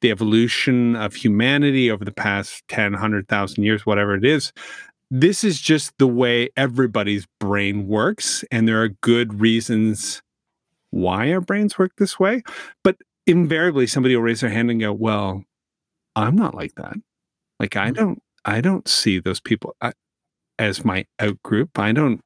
the 0.00 0.10
evolution 0.10 0.96
of 0.96 1.14
humanity 1.14 1.90
over 1.90 2.06
the 2.06 2.12
past 2.12 2.62
10, 2.68 2.92
100,000 2.92 3.62
years, 3.62 3.84
whatever 3.84 4.14
it 4.14 4.24
is. 4.24 4.50
This 5.10 5.44
is 5.44 5.60
just 5.60 5.92
the 5.98 6.06
way 6.06 6.48
everybody's 6.56 7.26
brain 7.38 7.86
works. 7.86 8.44
And 8.50 8.66
there 8.66 8.82
are 8.82 8.88
good 9.02 9.40
reasons 9.40 10.22
why 10.90 11.32
our 11.32 11.42
brains 11.42 11.78
work 11.78 11.92
this 11.98 12.18
way. 12.18 12.42
But 12.82 12.96
invariably, 13.26 13.86
somebody 13.86 14.16
will 14.16 14.22
raise 14.22 14.40
their 14.40 14.50
hand 14.50 14.70
and 14.70 14.80
go, 14.80 14.94
Well, 14.94 15.44
I'm 16.16 16.36
not 16.36 16.54
like 16.54 16.76
that. 16.76 16.96
Like, 17.60 17.76
I 17.76 17.90
mm. 17.90 17.94
don't, 17.94 18.22
I 18.46 18.62
don't 18.62 18.88
see 18.88 19.18
those 19.18 19.40
people 19.40 19.76
uh, 19.82 19.92
as 20.58 20.82
my 20.82 21.04
out 21.18 21.42
group. 21.42 21.78
I 21.78 21.92
don't 21.92 22.22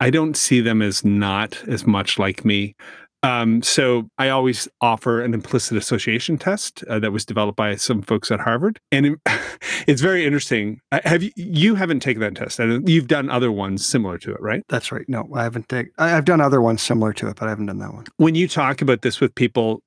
I 0.00 0.10
don't 0.10 0.36
see 0.36 0.60
them 0.60 0.82
as 0.82 1.04
not 1.04 1.62
as 1.68 1.86
much 1.86 2.18
like 2.18 2.44
me. 2.44 2.74
Um, 3.22 3.62
so 3.62 4.08
I 4.16 4.30
always 4.30 4.66
offer 4.80 5.20
an 5.20 5.34
implicit 5.34 5.76
association 5.76 6.38
test 6.38 6.82
uh, 6.84 6.98
that 7.00 7.12
was 7.12 7.26
developed 7.26 7.56
by 7.56 7.76
some 7.76 8.00
folks 8.00 8.30
at 8.30 8.40
Harvard, 8.40 8.80
and 8.90 9.06
it, 9.06 9.18
it's 9.86 10.00
very 10.00 10.24
interesting. 10.24 10.80
Have 10.90 11.22
you? 11.22 11.30
You 11.36 11.74
haven't 11.74 12.00
taken 12.00 12.20
that 12.22 12.34
test, 12.34 12.58
and 12.58 12.88
you've 12.88 13.08
done 13.08 13.28
other 13.28 13.52
ones 13.52 13.84
similar 13.84 14.16
to 14.18 14.32
it, 14.32 14.40
right? 14.40 14.64
That's 14.68 14.90
right. 14.90 15.06
No, 15.06 15.28
I 15.34 15.42
haven't 15.42 15.68
taken. 15.68 15.92
I've 15.98 16.24
done 16.24 16.40
other 16.40 16.62
ones 16.62 16.80
similar 16.80 17.12
to 17.14 17.28
it, 17.28 17.36
but 17.36 17.46
I 17.46 17.50
haven't 17.50 17.66
done 17.66 17.78
that 17.78 17.92
one. 17.92 18.06
When 18.16 18.34
you 18.34 18.48
talk 18.48 18.80
about 18.80 19.02
this 19.02 19.20
with 19.20 19.34
people, 19.34 19.82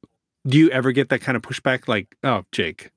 do 0.46 0.60
you 0.60 0.70
ever 0.70 0.92
get 0.92 1.10
that 1.10 1.22
kind 1.22 1.36
of 1.36 1.42
pushback? 1.42 1.88
Like, 1.88 2.16
oh, 2.24 2.44
Jake, 2.52 2.92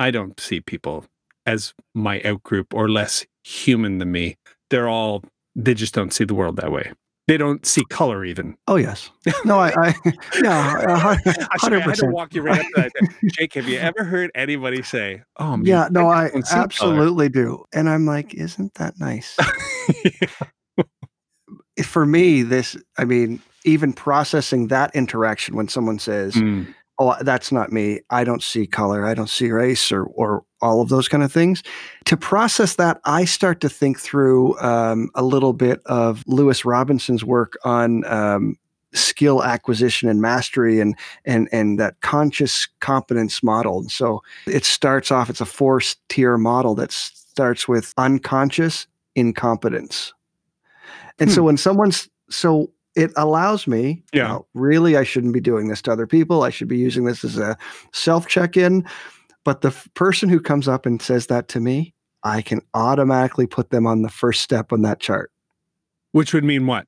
I 0.00 0.10
don't 0.10 0.40
see 0.40 0.60
people 0.60 1.04
as 1.44 1.74
my 1.94 2.20
outgroup 2.20 2.72
or 2.72 2.88
less 2.88 3.26
human 3.44 3.98
than 3.98 4.12
me. 4.12 4.38
They're 4.70 4.88
all 4.88 5.24
they 5.58 5.74
just 5.74 5.92
don't 5.92 6.12
see 6.12 6.24
the 6.24 6.34
world 6.34 6.56
that 6.56 6.72
way. 6.72 6.92
They 7.26 7.36
don't 7.36 7.66
see 7.66 7.84
color 7.90 8.24
even. 8.24 8.56
Oh 8.68 8.76
yes. 8.76 9.10
No, 9.44 9.58
I, 9.58 9.70
I 9.76 9.94
yeah, 10.42 11.18
hundred 11.60 11.82
percent. 11.82 11.82
I 11.82 11.82
had 11.90 11.94
to 11.96 12.06
walk 12.06 12.34
you 12.34 12.40
right 12.40 12.58
up 12.58 12.64
to 12.74 12.76
that. 12.76 12.92
Jake, 13.32 13.52
have 13.52 13.68
you 13.68 13.78
ever 13.78 14.02
heard 14.02 14.30
anybody 14.34 14.82
say, 14.82 15.22
"Oh, 15.36 15.58
man, 15.58 15.66
yeah"? 15.66 15.88
No, 15.90 16.08
I, 16.08 16.28
I 16.28 16.42
absolutely 16.50 17.28
color. 17.28 17.44
do, 17.44 17.64
and 17.74 17.90
I'm 17.90 18.06
like, 18.06 18.32
isn't 18.32 18.72
that 18.74 18.94
nice? 18.98 19.36
For 21.84 22.06
me, 22.06 22.42
this, 22.42 22.76
I 22.96 23.04
mean, 23.04 23.42
even 23.64 23.92
processing 23.92 24.68
that 24.68 24.96
interaction 24.96 25.54
when 25.54 25.68
someone 25.68 25.98
says, 25.98 26.34
mm 26.34 26.74
oh 26.98 27.16
that's 27.22 27.52
not 27.52 27.72
me. 27.72 28.00
I 28.10 28.24
don't 28.24 28.42
see 28.42 28.66
color. 28.66 29.06
I 29.06 29.14
don't 29.14 29.30
see 29.30 29.50
race 29.50 29.92
or 29.92 30.04
or 30.06 30.44
all 30.60 30.80
of 30.80 30.88
those 30.88 31.08
kind 31.08 31.22
of 31.22 31.32
things. 31.32 31.62
To 32.06 32.16
process 32.16 32.76
that 32.76 33.00
i 33.04 33.24
start 33.24 33.60
to 33.60 33.68
think 33.68 33.98
through 33.98 34.58
um, 34.60 35.10
a 35.14 35.22
little 35.22 35.52
bit 35.52 35.80
of 35.86 36.24
lewis 36.26 36.64
robinson's 36.64 37.24
work 37.24 37.56
on 37.64 38.04
um, 38.06 38.56
skill 38.94 39.42
acquisition 39.44 40.08
and 40.08 40.20
mastery 40.20 40.80
and 40.80 40.96
and 41.24 41.48
and 41.52 41.78
that 41.78 42.00
conscious 42.00 42.68
competence 42.80 43.42
model. 43.42 43.80
And 43.80 43.90
so 43.90 44.22
it 44.46 44.64
starts 44.64 45.10
off 45.10 45.30
it's 45.30 45.40
a 45.40 45.46
four 45.46 45.80
tier 46.08 46.38
model 46.38 46.74
that 46.76 46.92
starts 46.92 47.68
with 47.68 47.92
unconscious 47.96 48.86
incompetence. 49.14 50.12
And 51.18 51.30
hmm. 51.30 51.34
so 51.34 51.42
when 51.42 51.56
someone's 51.56 52.08
so 52.30 52.70
it 52.98 53.12
allows 53.16 53.66
me 53.66 54.02
yeah 54.12 54.38
really 54.54 54.96
i 54.96 55.04
shouldn't 55.04 55.32
be 55.32 55.40
doing 55.40 55.68
this 55.68 55.80
to 55.80 55.92
other 55.92 56.06
people 56.06 56.42
i 56.42 56.50
should 56.50 56.68
be 56.68 56.76
using 56.76 57.04
this 57.04 57.24
as 57.24 57.38
a 57.38 57.56
self 57.92 58.26
check-in 58.26 58.84
but 59.44 59.60
the 59.60 59.68
f- 59.68 59.88
person 59.94 60.28
who 60.28 60.40
comes 60.40 60.66
up 60.66 60.84
and 60.84 61.00
says 61.00 61.28
that 61.28 61.48
to 61.48 61.60
me 61.60 61.94
i 62.24 62.42
can 62.42 62.60
automatically 62.74 63.46
put 63.46 63.70
them 63.70 63.86
on 63.86 64.02
the 64.02 64.08
first 64.08 64.42
step 64.42 64.72
on 64.72 64.82
that 64.82 65.00
chart 65.00 65.30
which 66.12 66.34
would 66.34 66.44
mean 66.44 66.66
what 66.66 66.86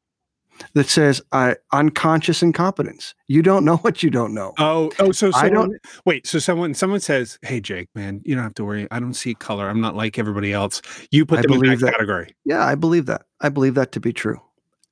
that 0.75 0.89
says 0.89 1.23
uh, 1.33 1.55
unconscious 1.73 2.43
incompetence. 2.43 3.15
You 3.29 3.41
don't 3.41 3.65
know 3.65 3.77
what 3.79 4.03
you 4.03 4.11
don't 4.11 4.35
know. 4.35 4.53
Oh, 4.59 4.91
oh, 4.99 5.11
so 5.11 5.31
someone, 5.31 5.47
I 5.47 5.49
don't 5.49 5.77
wait. 6.05 6.27
So 6.27 6.39
someone, 6.39 6.75
someone 6.75 7.01
says, 7.01 7.39
"Hey, 7.41 7.63
Jake, 7.63 7.89
man, 7.95 8.21
you 8.27 8.35
don't 8.35 8.45
have 8.45 8.55
to 8.57 8.65
worry. 8.67 8.87
I 8.91 9.01
don't 9.01 9.15
see 9.15 9.35
color. 9.35 9.71
I'm 9.71 9.81
not 9.81 9.97
like 9.97 10.19
everybody 10.19 10.53
else." 10.53 10.83
You 11.11 11.25
put 11.25 11.39
I 11.39 11.43
them 11.43 11.53
in 11.53 11.61
that, 11.61 11.81
that 11.81 11.93
category. 11.93 12.35
Yeah, 12.45 12.63
I 12.63 12.75
believe 12.75 13.07
that. 13.07 13.23
I 13.41 13.49
believe 13.49 13.75
that 13.75 13.93
to 13.93 14.01
be 14.01 14.13
true 14.13 14.39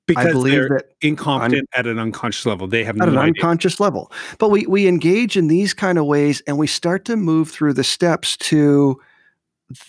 because 0.08 0.26
I 0.26 0.32
believe 0.32 0.54
they're 0.54 0.68
that 0.70 0.86
incompetent 1.00 1.68
un- 1.74 1.78
at 1.78 1.86
an 1.86 2.00
unconscious 2.00 2.44
level. 2.44 2.66
They 2.66 2.82
have 2.82 2.96
at 3.00 3.06
no 3.06 3.12
an 3.12 3.18
idea. 3.18 3.28
unconscious 3.28 3.78
level. 3.78 4.10
But 4.38 4.48
we 4.50 4.66
we 4.66 4.88
engage 4.88 5.36
in 5.36 5.46
these 5.46 5.72
kind 5.72 5.98
of 5.98 6.06
ways, 6.06 6.42
and 6.48 6.58
we 6.58 6.66
start 6.66 7.04
to 7.04 7.16
move 7.16 7.50
through 7.50 7.74
the 7.74 7.84
steps 7.84 8.36
to. 8.38 9.00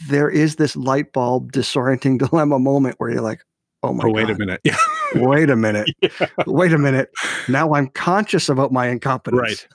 There 0.10 0.30
is 0.30 0.58
this 0.58 0.76
light 0.76 1.14
bulb 1.14 1.52
disorienting 1.54 2.20
dilemma 2.30 2.60
moment 2.60 2.96
where 3.00 3.10
you're 3.10 3.22
like, 3.22 3.42
"Oh 3.82 3.94
my! 3.94 4.04
Oh, 4.06 4.12
wait 4.12 4.28
God. 4.28 4.36
a 4.36 4.38
minute! 4.38 4.62
Yeah. 4.66 4.76
wait 5.16 5.50
a 5.50 5.56
minute! 5.56 5.90
Yeah. 6.02 6.28
Wait 6.46 6.74
a 6.74 6.78
minute! 6.78 7.10
Now 7.48 7.74
I'm 7.74 7.88
conscious 7.88 8.50
about 8.50 8.72
my 8.72 8.88
incompetence. 8.90 9.42
Right. 9.42 9.68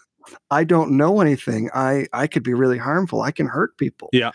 I 0.51 0.65
don't 0.65 0.93
know 0.97 1.21
anything. 1.21 1.71
I 1.75 2.07
I 2.13 2.27
could 2.27 2.43
be 2.43 2.55
really 2.55 2.79
harmful. 2.79 3.23
I 3.23 3.31
can 3.33 3.47
hurt 3.47 3.77
people. 3.79 4.11
Yeah. 4.13 4.31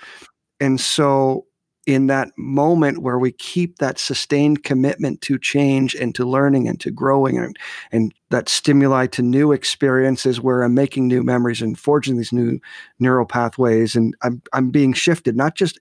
And 0.60 0.80
so 0.82 1.46
in 1.90 2.06
that 2.06 2.30
moment 2.38 3.00
where 3.00 3.18
we 3.18 3.32
keep 3.32 3.80
that 3.80 3.98
sustained 3.98 4.64
commitment 4.64 5.22
to 5.22 5.40
change 5.40 5.96
and 5.96 6.14
to 6.14 6.24
learning 6.24 6.68
and 6.68 6.80
to 6.80 6.92
growing 6.92 7.40
and, 7.40 7.58
and 7.92 8.14
that 8.30 8.48
stimuli 8.48 9.08
to 9.08 9.24
new 9.24 9.52
experiences 9.52 10.40
where 10.40 10.62
I'm 10.62 10.76
making 10.76 11.08
new 11.08 11.24
memories 11.24 11.64
and 11.64 11.80
forging 11.80 12.18
these 12.18 12.32
new 12.32 12.60
neural 13.00 13.26
pathways 13.26 13.96
and 13.96 14.16
I'm 14.22 14.40
I'm 14.54 14.70
being 14.70 14.94
shifted 14.94 15.36
not 15.36 15.56
just 15.56 15.80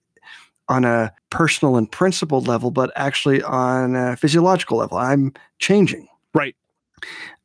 on 0.70 0.86
a 0.86 1.12
personal 1.28 1.76
and 1.76 1.92
principled 1.92 2.48
level 2.48 2.70
but 2.70 2.90
actually 2.96 3.42
on 3.42 3.94
a 3.94 4.16
physiological 4.16 4.78
level. 4.78 4.96
I'm 4.96 5.34
changing. 5.58 6.08
Right. 6.32 6.56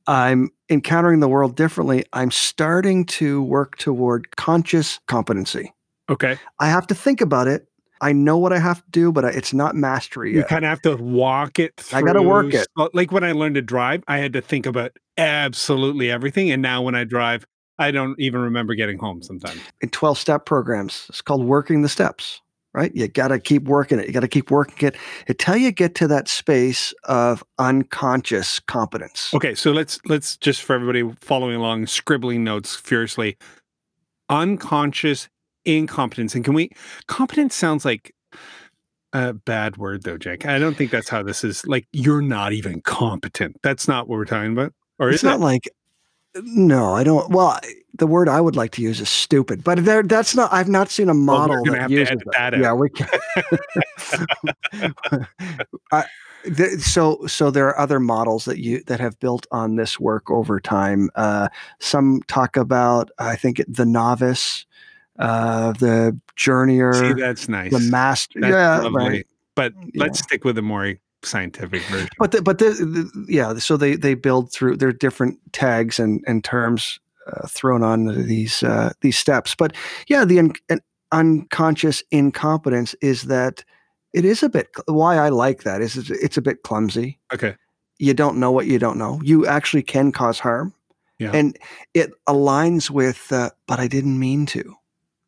I'm 0.08 0.52
encountering 0.70 1.20
the 1.20 1.28
world 1.28 1.58
differently. 1.58 2.06
I'm 2.14 2.32
starting 2.32 3.06
to 3.08 3.44
work 3.44 3.76
toward 3.78 4.38
conscious 4.38 5.02
competency. 5.08 5.74
Okay. 6.10 6.38
I 6.62 6.70
have 6.70 6.88
to 6.88 6.96
think 6.96 7.20
about 7.20 7.50
it 7.50 7.68
I 8.02 8.12
know 8.12 8.38
what 8.38 8.52
I 8.52 8.60
have 8.60 8.84
to 8.84 8.92
do, 8.92 9.12
but 9.12 9.24
it's 9.26 9.54
not 9.54 9.76
mastery. 9.76 10.34
Yet. 10.34 10.38
You 10.38 10.44
kind 10.46 10.66
of 10.66 10.70
have 10.70 10.82
to 10.82 10.96
walk 10.98 11.60
it. 11.60 11.78
Through. 11.78 12.00
I 12.00 12.02
got 12.02 12.14
to 12.14 12.22
work 12.22 12.54
it. 12.54 12.68
Like 12.94 13.12
when 13.12 13.24
I 13.24 13.32
learned 13.32 13.56
to 13.56 13.62
drive, 13.62 14.04
I 14.08 14.18
had 14.18 14.34
to 14.34 14.42
think 14.42 14.66
about 14.66 14.98
absolutely 15.18 16.12
everything, 16.12 16.52
and 16.52 16.62
now 16.62 16.82
when 16.82 16.96
I 16.96 17.04
drive, 17.04 17.46
I 17.80 17.92
don't 17.92 18.20
even 18.20 18.42
remember 18.42 18.76
getting 18.76 18.98
home 18.98 19.24
sometimes. 19.24 19.60
In 19.82 19.90
12 19.90 20.18
step 20.18 20.46
programs, 20.46 21.06
it's 21.10 21.22
called 21.22 21.44
working 21.44 21.82
the 21.82 21.90
steps, 21.90 22.42
right? 22.74 22.94
You 22.96 23.08
got 23.08 23.30
to 23.30 23.40
keep 23.40 23.64
working 23.64 24.00
it. 24.00 24.06
You 24.06 24.14
got 24.14 24.20
to 24.20 24.28
keep 24.28 24.52
working 24.52 24.88
it 24.88 24.96
until 25.28 25.58
you 25.58 25.72
get 25.72 25.96
to 25.96 26.08
that 26.08 26.28
space 26.28 26.94
of 27.06 27.44
unconscious 27.58 28.60
competence. 28.60 29.34
Okay, 29.34 29.56
so 29.56 29.72
let's 29.72 30.00
let's 30.06 30.38
just 30.38 30.62
for 30.62 30.74
everybody 30.74 31.16
following 31.22 31.56
along, 31.56 31.88
scribbling 31.88 32.44
notes 32.44 32.76
furiously. 32.76 33.38
Unconscious 34.30 35.28
incompetence, 35.66 36.36
and 36.36 36.44
can 36.44 36.54
we? 36.54 36.72
Competence 37.08 37.56
sounds 37.56 37.86
like 37.86 38.14
a 39.14 39.34
bad 39.34 39.78
word 39.78 40.04
though, 40.04 40.18
Jake. 40.18 40.46
I 40.46 40.60
don't 40.60 40.76
think 40.76 40.92
that's 40.92 41.10
how 41.10 41.24
this 41.24 41.44
is. 41.44 41.66
Like 41.66 41.88
you're 41.92 42.22
not 42.22 42.54
even 42.54 42.82
competent. 42.82 43.58
That's 43.62 43.88
not 43.88 44.08
what 44.08 44.18
we're 44.18 44.26
talking 44.26 44.54
about. 44.54 44.74
Or 45.00 45.10
it's 45.10 45.24
not 45.24 45.40
it? 45.40 45.44
like 45.44 45.70
no, 46.36 46.94
I 46.94 47.04
don't. 47.04 47.30
Well, 47.30 47.60
the 47.94 48.08
word 48.08 48.28
I 48.28 48.42
would 48.42 48.56
like 48.56 48.72
to 48.72 48.82
use 48.82 49.00
is 49.00 49.10
stupid, 49.10 49.64
but 49.64 49.86
there, 49.86 50.02
that's 50.02 50.36
not. 50.36 50.52
I've 50.52 50.70
not 50.70 50.90
seen 50.90 51.10
a 51.10 51.14
model 51.14 51.64
we're 51.64 51.74
that 51.74 51.90
uses 51.90 52.18
that. 52.32 52.52
that. 52.52 52.60
Yeah, 52.60 52.74
we 52.74 52.90
can. 52.90 53.08
I, 55.92 56.06
the, 56.46 56.80
so, 56.80 57.26
so 57.28 57.52
there 57.52 57.68
are 57.68 57.80
other 57.80 58.00
models 58.00 58.46
that 58.46 58.58
you 58.58 58.84
that 58.88 59.00
have 59.00 59.20
built 59.20 59.46
on 59.52 59.76
this 59.76 60.00
work 60.00 60.32
over 60.32 60.60
time. 60.60 61.12
Uh, 61.16 61.50
some 61.80 62.22
talk 62.28 62.58
about, 62.58 63.12
I 63.20 63.36
think, 63.36 63.64
the 63.68 63.86
novice, 63.86 64.66
uh, 65.20 65.74
the 65.74 66.20
journeyer, 66.38 66.94
See, 66.94 67.20
that's 67.22 67.48
nice. 67.50 67.72
the 67.72 67.80
master. 67.80 68.40
That's 68.42 68.52
yeah, 68.52 68.80
lovely. 68.80 69.10
right. 69.10 69.28
But 69.56 69.74
Yeah. 69.94 70.04
let's 70.06 70.20
stick 70.20 70.44
with 70.44 70.56
the 70.56 70.62
more 70.62 70.96
scientific 71.24 71.82
version. 71.84 72.10
But 72.20 72.32
the, 72.32 72.42
but 72.42 72.58
the, 72.58 72.70
the, 72.72 73.26
yeah, 73.30 73.54
so 73.56 73.78
they 73.78 73.96
they 73.96 74.14
build 74.16 74.52
through 74.52 74.78
their 74.78 74.92
different 74.92 75.40
tags 75.52 76.00
and 76.00 76.24
and 76.28 76.44
terms 76.44 77.00
uh, 77.28 77.48
thrown 77.48 77.84
on 77.84 78.06
these 78.28 78.64
uh, 78.64 78.92
these 79.02 79.18
steps. 79.18 79.56
But 79.56 79.74
yeah, 80.08 80.26
the 80.26 80.40
un, 80.40 80.54
an 80.70 80.80
unconscious 81.12 82.04
incompetence 82.12 82.96
is 83.02 83.24
that 83.24 83.64
it 84.14 84.26
is 84.26 84.44
a 84.44 84.50
bit. 84.50 84.70
Why 84.88 85.18
I 85.18 85.30
like 85.30 85.64
that 85.64 85.82
is 85.82 85.96
it's, 85.98 86.10
it's 86.10 86.38
a 86.38 86.42
bit 86.42 86.64
clumsy. 86.64 87.20
Okay. 87.34 87.56
You 88.00 88.14
don't 88.14 88.38
know 88.38 88.52
what 88.52 88.66
you 88.66 88.80
don't 88.80 88.98
know. 88.98 89.22
You 89.24 89.46
actually 89.46 89.84
can 89.84 90.12
cause 90.12 90.40
harm, 90.40 90.74
Yeah. 91.20 91.32
and 91.34 91.58
it 91.94 92.12
aligns 92.28 92.90
with. 92.90 93.32
Uh, 93.32 93.52
but 93.68 93.80
I 93.80 93.88
didn't 93.88 94.18
mean 94.20 94.46
to. 94.48 94.76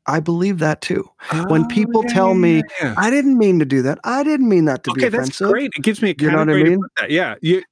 I 0.07 0.19
believe 0.19 0.59
that 0.59 0.81
too. 0.81 1.09
When 1.47 1.63
Oh, 1.63 1.67
people 1.67 2.03
yeah, 2.07 2.13
tell 2.13 2.27
yeah, 2.29 2.33
me, 2.35 2.63
yeah. 2.81 2.93
I 2.97 3.09
didn't 3.09 3.37
mean 3.37 3.59
to 3.59 3.65
do 3.65 3.81
that. 3.83 3.99
I 4.03 4.23
didn't 4.23 4.47
mean 4.49 4.65
that 4.65 4.83
to 4.83 4.91
okay, 4.91 5.05
be 5.09 5.17
that's 5.17 5.39
great. 5.39 5.71
It 5.75 5.81
gives 5.83 6.01
me 6.01 6.11
a 6.11 6.15
You 6.17 6.31
know 6.31 6.37
what 6.39 6.49
I 6.49 6.63
mean? 6.63 6.81
Yeah. 7.09 7.35
You, 7.41 7.63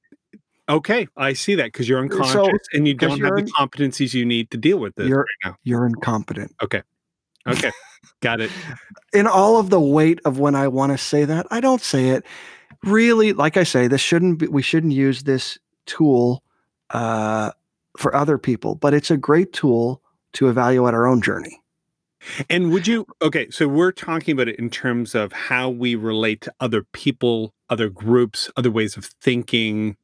okay, 0.68 1.06
I 1.16 1.32
see 1.34 1.54
that 1.54 1.66
because 1.66 1.88
you're 1.88 2.00
unconscious 2.00 2.58
and 2.72 2.88
you 2.88 2.94
don't 2.94 3.20
have 3.20 3.36
the 3.36 3.42
competencies 3.42 4.14
you 4.14 4.24
need 4.24 4.50
to 4.50 4.56
deal 4.56 4.78
with 4.78 4.94
this 4.96 5.08
You're- 5.08 5.18
right 5.20 5.50
now. 5.50 5.56
You're 5.62 5.86
incompetent. 5.86 6.54
Okay. 6.62 6.82
Okay, 7.46 7.70
got 8.20 8.40
it. 8.40 8.50
in 9.12 9.26
all 9.26 9.58
of 9.58 9.68
the 9.68 9.78
weight 9.78 10.18
of 10.24 10.38
when 10.38 10.54
I 10.54 10.66
want 10.68 10.92
to 10.92 10.98
say 10.98 11.26
that, 11.26 11.46
I 11.50 11.60
don't 11.60 11.82
say 11.82 12.08
it. 12.08 12.24
Really, 12.82 13.34
like 13.34 13.58
I 13.58 13.64
say, 13.64 13.86
this 13.86 14.00
shouldn't 14.00 14.38
be, 14.38 14.46
we 14.46 14.62
shouldn't 14.62 14.94
use 14.94 15.24
this 15.24 15.58
tool 15.84 16.42
uh, 16.90 17.50
for 17.98 18.16
other 18.16 18.38
people, 18.38 18.76
but 18.76 18.94
it's 18.94 19.10
a 19.10 19.18
great 19.18 19.52
tool 19.52 20.00
to 20.32 20.48
evaluate 20.48 20.94
our 20.94 21.06
own 21.06 21.20
journey. 21.20 21.60
And 22.50 22.70
would 22.72 22.86
you? 22.86 23.06
Okay, 23.22 23.50
so 23.50 23.68
we're 23.68 23.92
talking 23.92 24.32
about 24.32 24.48
it 24.48 24.58
in 24.58 24.70
terms 24.70 25.14
of 25.14 25.32
how 25.32 25.68
we 25.70 25.94
relate 25.94 26.40
to 26.42 26.52
other 26.60 26.82
people, 26.92 27.52
other 27.70 27.88
groups, 27.88 28.50
other 28.56 28.70
ways 28.70 28.96
of 28.96 29.06
thinking 29.22 29.96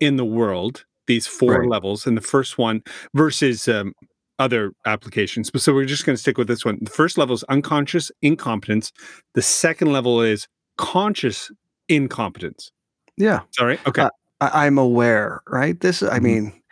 in 0.00 0.16
the 0.16 0.24
world. 0.24 0.84
These 1.06 1.26
four 1.26 1.60
Right. 1.60 1.68
levels, 1.68 2.06
and 2.06 2.16
the 2.16 2.20
first 2.22 2.58
one 2.58 2.82
versus 3.14 3.66
um, 3.68 3.92
other 4.38 4.72
applications. 4.86 5.50
But 5.50 5.60
so 5.60 5.74
we're 5.74 5.84
just 5.84 6.06
going 6.06 6.14
to 6.16 6.20
stick 6.20 6.38
with 6.38 6.46
this 6.48 6.64
one. 6.64 6.78
The 6.80 6.90
first 6.90 7.18
level 7.18 7.34
is 7.34 7.42
unconscious 7.44 8.10
incompetence. 8.22 8.92
The 9.34 9.42
second 9.42 9.92
level 9.92 10.20
is 10.22 10.46
conscious 10.78 11.50
incompetence. 11.88 12.70
Yeah, 13.16 13.40
All 13.60 13.66
right. 13.66 13.80
Okay. 13.86 14.02
Uh, 14.02 14.10
I, 14.40 14.66
I'm 14.66 14.78
aware, 14.78 15.42
right? 15.48 15.78
This, 15.80 16.02
I 16.04 16.18
Mhm. 16.18 16.22
mean, 16.22 16.62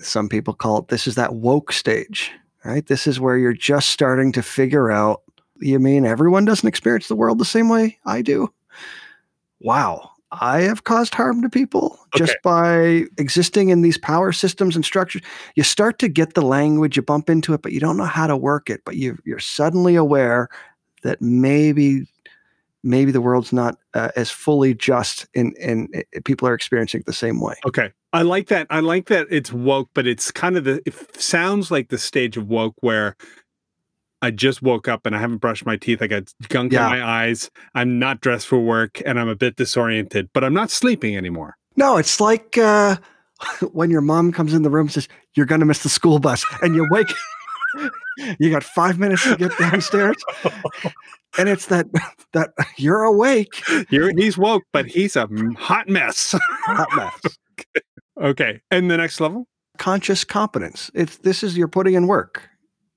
some 0.00 0.28
people 0.28 0.54
call 0.54 0.78
it 0.78 0.88
this 0.88 1.06
is 1.06 1.14
that 1.14 1.34
woke 1.34 1.72
stage, 1.72 2.30
right? 2.64 2.86
This 2.86 3.06
is 3.06 3.20
where 3.20 3.36
you're 3.36 3.52
just 3.52 3.90
starting 3.90 4.32
to 4.32 4.42
figure 4.42 4.90
out. 4.90 5.22
You 5.60 5.78
mean 5.78 6.06
everyone 6.06 6.44
doesn't 6.44 6.68
experience 6.68 7.08
the 7.08 7.16
world 7.16 7.38
the 7.38 7.44
same 7.44 7.68
way 7.68 7.98
I 8.06 8.22
do? 8.22 8.52
Wow, 9.60 10.10
I 10.32 10.60
have 10.62 10.84
caused 10.84 11.14
harm 11.14 11.42
to 11.42 11.50
people 11.50 11.98
just 12.16 12.36
by 12.42 13.04
existing 13.18 13.70
in 13.70 13.82
these 13.82 13.98
power 13.98 14.32
systems 14.32 14.76
and 14.76 14.84
structures. 14.84 15.22
You 15.56 15.64
start 15.64 15.98
to 15.98 16.08
get 16.08 16.34
the 16.34 16.42
language, 16.42 16.96
you 16.96 17.02
bump 17.02 17.28
into 17.28 17.52
it, 17.52 17.62
but 17.62 17.72
you 17.72 17.80
don't 17.80 17.96
know 17.96 18.04
how 18.04 18.26
to 18.26 18.36
work 18.36 18.70
it. 18.70 18.82
But 18.84 18.96
you, 18.96 19.18
you're 19.24 19.40
suddenly 19.40 19.96
aware 19.96 20.48
that 21.02 21.20
maybe 21.20 22.06
maybe 22.82 23.12
the 23.12 23.20
world's 23.20 23.52
not 23.52 23.76
uh, 23.94 24.10
as 24.16 24.30
fully 24.30 24.74
just 24.74 25.26
and 25.34 25.54
and 25.58 26.04
people 26.24 26.48
are 26.48 26.54
experiencing 26.54 27.00
it 27.00 27.06
the 27.06 27.12
same 27.12 27.40
way. 27.40 27.54
Okay. 27.66 27.92
I 28.12 28.22
like 28.22 28.48
that. 28.48 28.66
I 28.70 28.80
like 28.80 29.06
that 29.06 29.26
it's 29.30 29.52
woke, 29.52 29.88
but 29.94 30.06
it's 30.06 30.30
kind 30.30 30.56
of 30.56 30.64
the, 30.64 30.82
it 30.84 30.94
sounds 31.20 31.70
like 31.70 31.88
the 31.88 31.98
stage 31.98 32.36
of 32.36 32.48
woke 32.48 32.74
where 32.80 33.16
I 34.22 34.30
just 34.30 34.62
woke 34.62 34.88
up 34.88 35.06
and 35.06 35.14
I 35.14 35.18
haven't 35.20 35.38
brushed 35.38 35.64
my 35.64 35.76
teeth. 35.76 36.02
I 36.02 36.06
got 36.08 36.32
gunk 36.48 36.72
Yeah. 36.72 36.86
in 36.92 36.98
my 36.98 37.06
eyes. 37.06 37.50
I'm 37.74 37.98
not 37.98 38.20
dressed 38.20 38.48
for 38.48 38.58
work 38.58 39.00
and 39.06 39.18
I'm 39.18 39.28
a 39.28 39.36
bit 39.36 39.56
disoriented, 39.56 40.28
but 40.32 40.42
I'm 40.44 40.54
not 40.54 40.70
sleeping 40.70 41.16
anymore. 41.16 41.56
No, 41.76 41.96
it's 41.96 42.20
like 42.20 42.58
uh, 42.58 42.96
when 43.72 43.90
your 43.90 44.00
mom 44.02 44.32
comes 44.32 44.54
in 44.54 44.62
the 44.62 44.70
room 44.70 44.86
and 44.86 44.92
says, 44.92 45.08
You're 45.36 45.46
going 45.46 45.60
to 45.60 45.66
miss 45.66 45.82
the 45.82 45.88
school 45.88 46.18
bus. 46.18 46.44
And 46.62 46.74
you 46.74 46.86
wake, 46.90 47.12
you 48.40 48.50
got 48.50 48.64
five 48.64 48.98
minutes 48.98 49.22
to 49.24 49.36
get 49.36 49.56
downstairs. 49.58 50.16
And 51.38 51.48
it's 51.48 51.66
that, 51.66 51.86
that 52.32 52.50
you're 52.76 53.04
awake. 53.04 53.62
You're, 53.88 54.10
he's 54.16 54.36
woke, 54.36 54.64
but 54.72 54.86
he's 54.86 55.14
a 55.14 55.28
hot 55.56 55.88
mess. 55.88 56.34
Hot 56.66 56.88
mess. 56.96 57.38
Okay. 58.20 58.60
And 58.70 58.90
the 58.90 58.96
next 58.96 59.20
level? 59.20 59.46
Conscious 59.78 60.24
competence. 60.24 60.90
It's 60.94 61.18
this 61.18 61.42
is 61.42 61.56
you're 61.56 61.68
putting 61.68 61.94
in 61.94 62.06
work. 62.06 62.48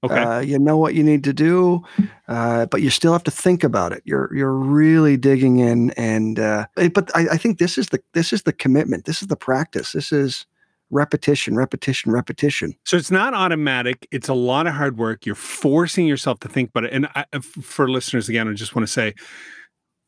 Okay. 0.03 0.19
Uh, 0.19 0.39
you 0.39 0.59
know 0.59 0.77
what 0.77 0.95
you 0.95 1.03
need 1.03 1.23
to 1.23 1.31
do, 1.31 1.81
uh, 2.27 2.65
but 2.65 2.81
you 2.81 2.89
still 2.89 3.13
have 3.13 3.23
to 3.23 3.31
think 3.31 3.63
about 3.63 3.93
it. 3.93 4.01
You're 4.03 4.29
you're 4.35 4.53
really 4.53 5.15
digging 5.15 5.59
in, 5.59 5.91
and 5.91 6.39
uh, 6.39 6.65
eh, 6.75 6.89
but 6.89 7.09
I, 7.15 7.29
I 7.31 7.37
think 7.37 7.57
this 7.57 7.77
is 7.77 7.87
the 7.87 8.01
this 8.13 8.33
is 8.33 8.41
the 8.41 8.51
commitment. 8.51 9.05
This 9.05 9.21
is 9.21 9.29
the 9.29 9.37
practice. 9.37 9.93
This 9.93 10.11
is 10.11 10.45
repetition, 10.89 11.55
repetition, 11.55 12.11
repetition. 12.11 12.75
So 12.85 12.97
it's 12.97 13.11
not 13.11 13.33
automatic. 13.33 14.07
It's 14.11 14.27
a 14.27 14.33
lot 14.33 14.67
of 14.67 14.73
hard 14.73 14.97
work. 14.97 15.25
You're 15.25 15.35
forcing 15.35 16.05
yourself 16.05 16.39
to 16.41 16.49
think 16.49 16.69
about 16.69 16.85
it. 16.85 16.93
And 16.93 17.07
I, 17.15 17.25
f- 17.33 17.43
for 17.43 17.89
listeners, 17.89 18.29
again, 18.29 18.47
I 18.47 18.53
just 18.53 18.75
want 18.75 18.87
to 18.87 18.91
say 18.91 19.15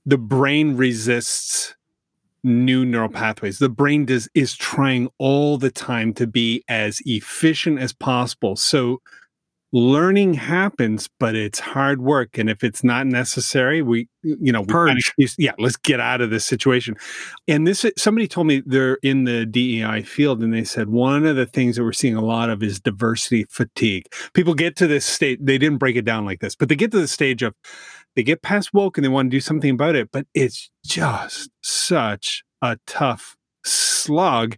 the 0.06 0.18
brain 0.18 0.78
resists 0.78 1.76
new 2.46 2.86
neural 2.86 3.10
pathways. 3.10 3.60
The 3.60 3.70
brain 3.70 4.06
does 4.06 4.30
is 4.34 4.56
trying 4.56 5.10
all 5.18 5.58
the 5.58 5.72
time 5.72 6.14
to 6.14 6.28
be 6.28 6.64
as 6.70 7.02
efficient 7.06 7.80
as 7.80 7.92
possible. 7.92 8.56
So 8.56 9.02
learning 9.74 10.36
happens, 10.36 11.10
but 11.20 11.36
it's 11.36 11.60
hard 11.60 12.02
work. 12.02 12.38
And 12.38 12.50
if 12.50 12.64
it's 12.64 12.84
not 12.84 13.08
necessary, 13.08 13.82
we 13.82 14.08
you 14.22 14.52
know 14.52 14.62
we 14.62 14.72
find 14.72 15.00
Purge. 15.18 15.36
yeah, 15.38 15.52
let's 15.60 15.76
get 15.76 16.00
out 16.00 16.22
of 16.22 16.30
this 16.30 16.46
situation. 16.46 16.96
And 17.48 17.68
this 17.68 17.86
somebody 17.98 18.28
told 18.28 18.48
me 18.48 18.64
they're 18.66 19.00
in 19.04 19.26
the 19.26 19.46
DEI 19.46 20.04
field, 20.04 20.42
and 20.42 20.54
they 20.54 20.64
said 20.64 20.90
one 20.90 21.26
of 21.26 21.36
the 21.36 21.46
things 21.46 21.76
that 21.76 21.84
we're 21.84 21.92
seeing 21.92 22.16
a 22.16 22.24
lot 22.24 22.50
of 22.50 22.64
is 22.64 22.80
diversity 22.80 23.46
fatigue. 23.50 24.06
People 24.34 24.54
get 24.54 24.76
to 24.78 24.88
this 24.88 25.06
state, 25.06 25.46
they 25.46 25.58
didn't 25.58 25.80
break 25.80 25.96
it 25.96 26.06
down 26.06 26.26
like 26.26 26.40
this, 26.40 26.56
but 26.56 26.70
they 26.70 26.76
get 26.76 26.92
to 26.92 27.00
the 27.00 27.08
stage 27.08 27.44
of 27.44 27.54
they 28.16 28.24
get 28.24 28.42
past 28.42 28.74
woke 28.74 28.98
and 28.98 29.06
they 29.06 29.10
want 29.10 29.28
to 29.28 29.36
do 29.36 29.42
something 29.42 29.70
about 29.72 29.96
it, 29.96 30.10
but 30.12 30.26
it's 30.34 30.70
just 30.86 31.50
such 31.62 32.44
a 32.62 32.78
tough 32.88 33.36
slog. 33.66 34.56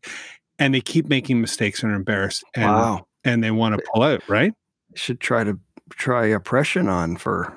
And 0.59 0.73
they 0.73 0.81
keep 0.81 1.07
making 1.07 1.39
mistakes 1.39 1.83
and 1.83 1.91
are 1.91 1.95
embarrassed 1.95 2.43
and, 2.55 2.65
wow, 2.65 3.05
and 3.23 3.43
they 3.43 3.51
want 3.51 3.75
to 3.75 3.83
pull 3.93 4.03
out, 4.03 4.27
right? 4.27 4.53
should 4.95 5.19
try 5.19 5.43
to 5.43 5.59
try 5.91 6.25
oppression 6.25 6.87
on 6.87 7.17
for. 7.17 7.55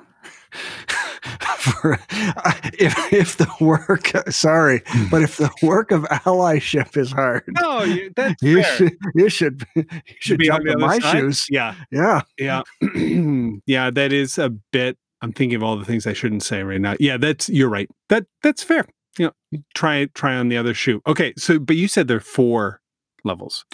for 1.59 1.93
uh, 2.11 2.53
if 2.73 3.13
if 3.13 3.37
the 3.37 3.47
work 3.61 4.11
sorry 4.31 4.81
hmm. 4.87 5.05
but 5.11 5.21
if 5.21 5.37
the 5.37 5.49
work 5.61 5.91
of 5.91 6.03
allyship 6.05 6.97
is 6.97 7.11
hard 7.11 7.43
No, 7.47 7.83
you, 7.83 8.11
that's 8.15 8.41
you 8.41 8.63
fair. 8.63 8.75
should 8.75 8.93
you 9.15 9.29
should 9.29 9.63
you 9.75 9.85
should 10.19 10.39
Be 10.39 10.47
jump 10.47 10.65
in 10.67 10.79
my 10.79 10.97
side? 10.99 11.19
shoes 11.19 11.45
Yeah. 11.49 11.75
yeah 11.91 12.21
Yeah. 12.37 12.63
yeah, 13.65 13.91
that 13.91 14.11
is 14.11 14.37
a 14.39 14.49
bit 14.49 14.97
I'm 15.21 15.31
thinking 15.33 15.55
of 15.55 15.63
all 15.63 15.77
the 15.77 15.85
things 15.85 16.07
I 16.07 16.13
shouldn't 16.13 16.43
say 16.43 16.63
right 16.63 16.81
now. 16.81 16.95
Yeah, 16.99 17.17
that's 17.17 17.49
you're 17.49 17.69
right. 17.69 17.89
That 18.09 18.25
that's 18.43 18.63
fair. 18.63 18.85
You 19.17 19.31
know, 19.51 19.59
try 19.75 20.05
try 20.13 20.35
on 20.35 20.47
the 20.49 20.57
other 20.57 20.73
shoe. 20.73 21.01
Okay, 21.07 21.33
so 21.37 21.59
but 21.59 21.75
you 21.75 21.87
said 21.87 22.07
there 22.07 22.17
are 22.17 22.21
four 22.21 22.81
levels. 23.23 23.65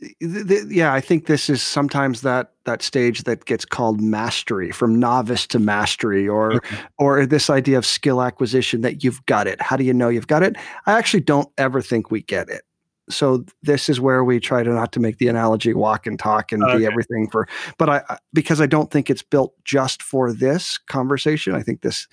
th- 0.00 0.46
th- 0.48 0.64
yeah, 0.68 0.92
I 0.92 1.00
think 1.00 1.26
this 1.26 1.48
is 1.48 1.62
sometimes 1.62 2.20
that 2.22 2.52
that 2.64 2.82
stage 2.82 3.22
that 3.24 3.44
gets 3.44 3.64
called 3.64 4.00
mastery, 4.00 4.70
from 4.72 4.98
novice 4.98 5.46
to 5.48 5.58
mastery, 5.58 6.28
or 6.28 6.54
Okay. 6.56 6.76
or 6.98 7.24
this 7.26 7.48
idea 7.50 7.78
of 7.78 7.86
skill 7.86 8.20
acquisition 8.22 8.80
that 8.82 9.04
you've 9.04 9.24
got 9.26 9.46
it. 9.46 9.60
How 9.62 9.76
do 9.76 9.84
you 9.84 9.94
know 9.94 10.08
you've 10.08 10.26
got 10.26 10.42
it? 10.42 10.56
I 10.86 10.92
actually 10.98 11.20
don't 11.22 11.48
ever 11.56 11.80
think 11.80 12.10
we 12.10 12.22
get 12.22 12.48
it. 12.48 12.62
So 13.10 13.44
this 13.62 13.88
is 13.88 14.00
where 14.00 14.24
we 14.24 14.40
try 14.40 14.62
to 14.62 14.70
not 14.70 14.92
to 14.92 15.00
make 15.00 15.18
the 15.18 15.28
analogy 15.28 15.74
walk 15.74 16.06
and 16.06 16.18
talk 16.18 16.52
and 16.52 16.62
Okay. 16.64 16.78
be 16.78 16.86
everything 16.86 17.28
for 17.30 17.46
but 17.78 17.88
I 17.90 18.02
because 18.32 18.60
I 18.60 18.66
don't 18.66 18.90
think 18.90 19.10
it's 19.10 19.22
built 19.22 19.52
just 19.64 20.02
for 20.02 20.32
this 20.32 20.78
conversation. 20.78 21.54
I 21.54 21.62
think 21.62 21.82
this 21.82 22.08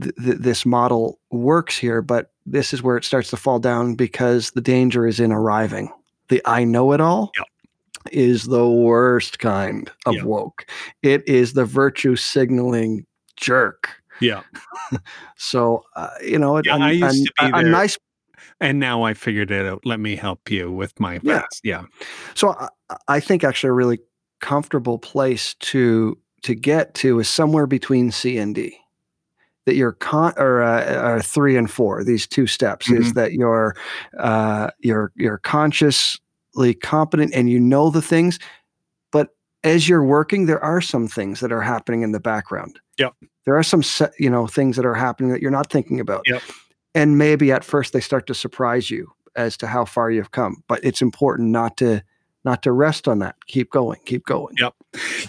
th- 0.00 0.14
th- 0.16 0.38
this 0.38 0.66
model 0.66 1.18
works 1.30 1.78
here, 1.78 2.02
but 2.02 2.32
this 2.46 2.72
is 2.74 2.82
where 2.82 2.96
it 2.96 3.04
starts 3.04 3.30
to 3.30 3.36
fall 3.36 3.58
down 3.58 3.94
because 3.94 4.50
the 4.50 4.60
danger 4.60 5.06
is 5.06 5.20
in 5.20 5.30
arriving. 5.32 5.90
The 6.28 6.42
I 6.44 6.64
know 6.64 6.92
it 6.92 7.00
all 7.00 7.30
Yep. 7.38 7.46
is 8.12 8.44
the 8.44 8.68
worst 8.68 9.38
kind 9.38 9.90
of 10.06 10.14
Yep. 10.16 10.24
woke. 10.24 10.66
It 11.02 11.26
is 11.28 11.52
the 11.52 11.64
virtue 11.64 12.16
signaling 12.16 13.06
jerk. 13.36 13.88
Yeah. 14.20 14.42
So 15.36 15.84
uh, 15.96 16.08
you 16.24 16.38
know, 16.38 16.60
Yeah, 16.64 16.76
a, 16.76 16.80
I 16.80 16.90
used 16.92 17.30
a- 17.38 17.46
to 17.46 17.52
be 17.52 17.58
a 17.60 17.62
nice 17.62 17.98
And 18.60 18.78
now 18.78 19.02
I 19.02 19.14
figured 19.14 19.50
it 19.50 19.66
out. 19.66 19.84
Let 19.84 20.00
me 20.00 20.16
help 20.16 20.50
you 20.50 20.70
with 20.70 20.98
my 21.00 21.20
Yeah. 21.22 21.40
fast. 21.40 21.60
Yeah. 21.64 21.84
So 22.34 22.50
I, 22.50 22.68
I 23.08 23.20
think 23.20 23.44
actually 23.44 23.70
a 23.70 23.74
really 23.74 23.98
comfortable 24.40 24.98
place 24.98 25.54
to 25.60 26.18
to 26.42 26.54
get 26.54 26.94
to 26.94 27.18
is 27.20 27.28
somewhere 27.28 27.66
between 27.66 28.10
C 28.10 28.36
and 28.38 28.54
D. 28.54 28.76
That 29.66 29.76
you're 29.76 29.92
con 29.92 30.34
or, 30.36 30.62
uh, 30.62 31.02
or 31.14 31.22
three 31.22 31.56
and 31.56 31.70
four. 31.70 32.04
These 32.04 32.26
two 32.26 32.46
steps 32.46 32.90
is 32.90 33.14
that 33.14 33.32
you're 33.32 33.74
uh, 34.18 34.68
you're 34.80 35.10
you're 35.16 35.38
consciously 35.38 36.74
competent 36.82 37.32
and 37.34 37.48
you 37.48 37.58
know 37.58 37.88
the 37.88 38.02
things, 38.02 38.38
but 39.10 39.30
as 39.62 39.88
you're 39.88 40.04
working, 40.04 40.44
there 40.44 40.62
are 40.62 40.82
some 40.82 41.08
things 41.08 41.40
that 41.40 41.50
are 41.50 41.62
happening 41.62 42.02
in 42.02 42.12
the 42.12 42.20
background. 42.20 42.78
Yep. 42.98 43.14
There 43.46 43.56
are 43.56 43.62
some 43.62 43.82
you 44.18 44.28
know 44.28 44.46
things 44.46 44.76
that 44.76 44.84
are 44.84 44.94
happening 44.94 45.32
that 45.32 45.40
you're 45.40 45.50
not 45.50 45.70
thinking 45.70 45.98
about. 45.98 46.20
Yep. 46.26 46.42
And 46.94 47.18
maybe 47.18 47.50
at 47.52 47.64
first 47.64 47.92
they 47.92 48.00
start 48.00 48.26
to 48.28 48.34
surprise 48.34 48.90
you 48.90 49.10
as 49.36 49.56
to 49.58 49.66
how 49.66 49.84
far 49.84 50.10
you've 50.10 50.30
come. 50.30 50.62
But 50.68 50.84
it's 50.84 51.02
important 51.02 51.50
not 51.50 51.76
to 51.78 52.02
not 52.44 52.62
to 52.62 52.72
rest 52.72 53.08
on 53.08 53.20
that. 53.20 53.36
Keep 53.46 53.70
going. 53.70 53.98
Keep 54.04 54.26
going. 54.26 54.54
Yep. 54.60 54.74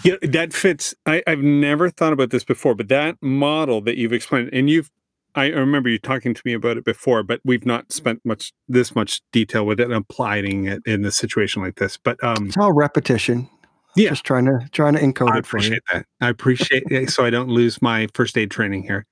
Yeah, 0.04 0.16
that 0.22 0.52
fits. 0.52 0.94
I, 1.06 1.22
I've 1.26 1.38
never 1.40 1.88
thought 1.88 2.12
about 2.12 2.30
this 2.30 2.44
before, 2.44 2.74
but 2.74 2.88
that 2.88 3.16
model 3.22 3.80
that 3.82 3.96
you've 3.96 4.12
explained, 4.12 4.50
and 4.52 4.68
you've, 4.68 4.90
I 5.34 5.46
remember 5.48 5.88
you 5.88 5.98
talking 5.98 6.34
to 6.34 6.42
me 6.44 6.52
about 6.52 6.76
it 6.76 6.84
before, 6.84 7.22
but 7.22 7.40
we've 7.42 7.64
not 7.64 7.90
spent 7.90 8.20
much 8.24 8.52
this 8.68 8.94
much 8.94 9.22
detail 9.32 9.64
with 9.64 9.80
it 9.80 9.84
and 9.84 9.94
applying 9.94 10.66
it 10.66 10.82
in 10.86 11.04
a 11.06 11.10
situation 11.10 11.62
like 11.62 11.76
this. 11.76 11.96
But 11.96 12.22
um, 12.22 12.48
It's 12.48 12.56
all 12.58 12.72
repetition. 12.72 13.48
Yeah. 13.96 14.10
Just 14.10 14.24
trying 14.24 14.44
to 14.44 14.68
trying 14.72 14.92
to 14.92 15.00
encode 15.00 15.30
I 15.32 15.38
it 15.38 15.46
for 15.46 15.56
you. 15.56 15.68
appreciate 15.68 15.82
that. 15.90 16.06
I 16.20 16.28
appreciate 16.28 16.82
it, 16.90 17.08
so 17.10 17.24
I 17.24 17.30
don't 17.30 17.48
lose 17.48 17.80
my 17.80 18.08
first 18.12 18.36
aid 18.36 18.50
training 18.50 18.82
here. 18.82 19.06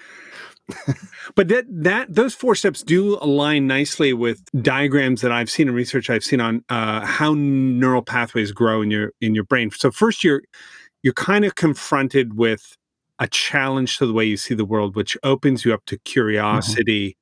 but 1.35 1.48
that 1.48 1.66
that 1.68 2.14
those 2.14 2.35
four 2.35 2.55
steps 2.55 2.83
do 2.83 3.18
align 3.20 3.66
nicely 3.66 4.12
with 4.12 4.42
diagrams 4.62 5.20
that 5.20 5.31
I've 5.31 5.50
seen 5.50 5.68
in 5.68 5.74
research 5.74 6.09
I've 6.09 6.24
seen 6.24 6.40
on 6.40 6.64
uh, 6.68 7.05
how 7.05 7.35
neural 7.35 8.03
pathways 8.03 8.50
grow 8.53 8.81
in 8.81 8.90
your 8.90 9.12
in 9.20 9.35
your 9.35 9.44
brain. 9.44 9.70
So 9.70 9.90
first, 9.90 10.24
you're 10.24 10.42
you're 11.03 11.14
kind 11.14 11.44
of 11.44 11.55
confronted 11.55 12.35
with 12.35 12.77
a 13.18 13.29
challenge 13.29 13.98
to 13.98 14.07
the 14.07 14.12
way 14.12 14.24
you 14.24 14.37
see 14.37 14.55
the 14.55 14.64
world, 14.64 14.96
which 14.96 15.16
opens 15.22 15.64
you 15.64 15.74
up 15.74 15.85
to 15.87 15.98
curiosity, 15.98 17.16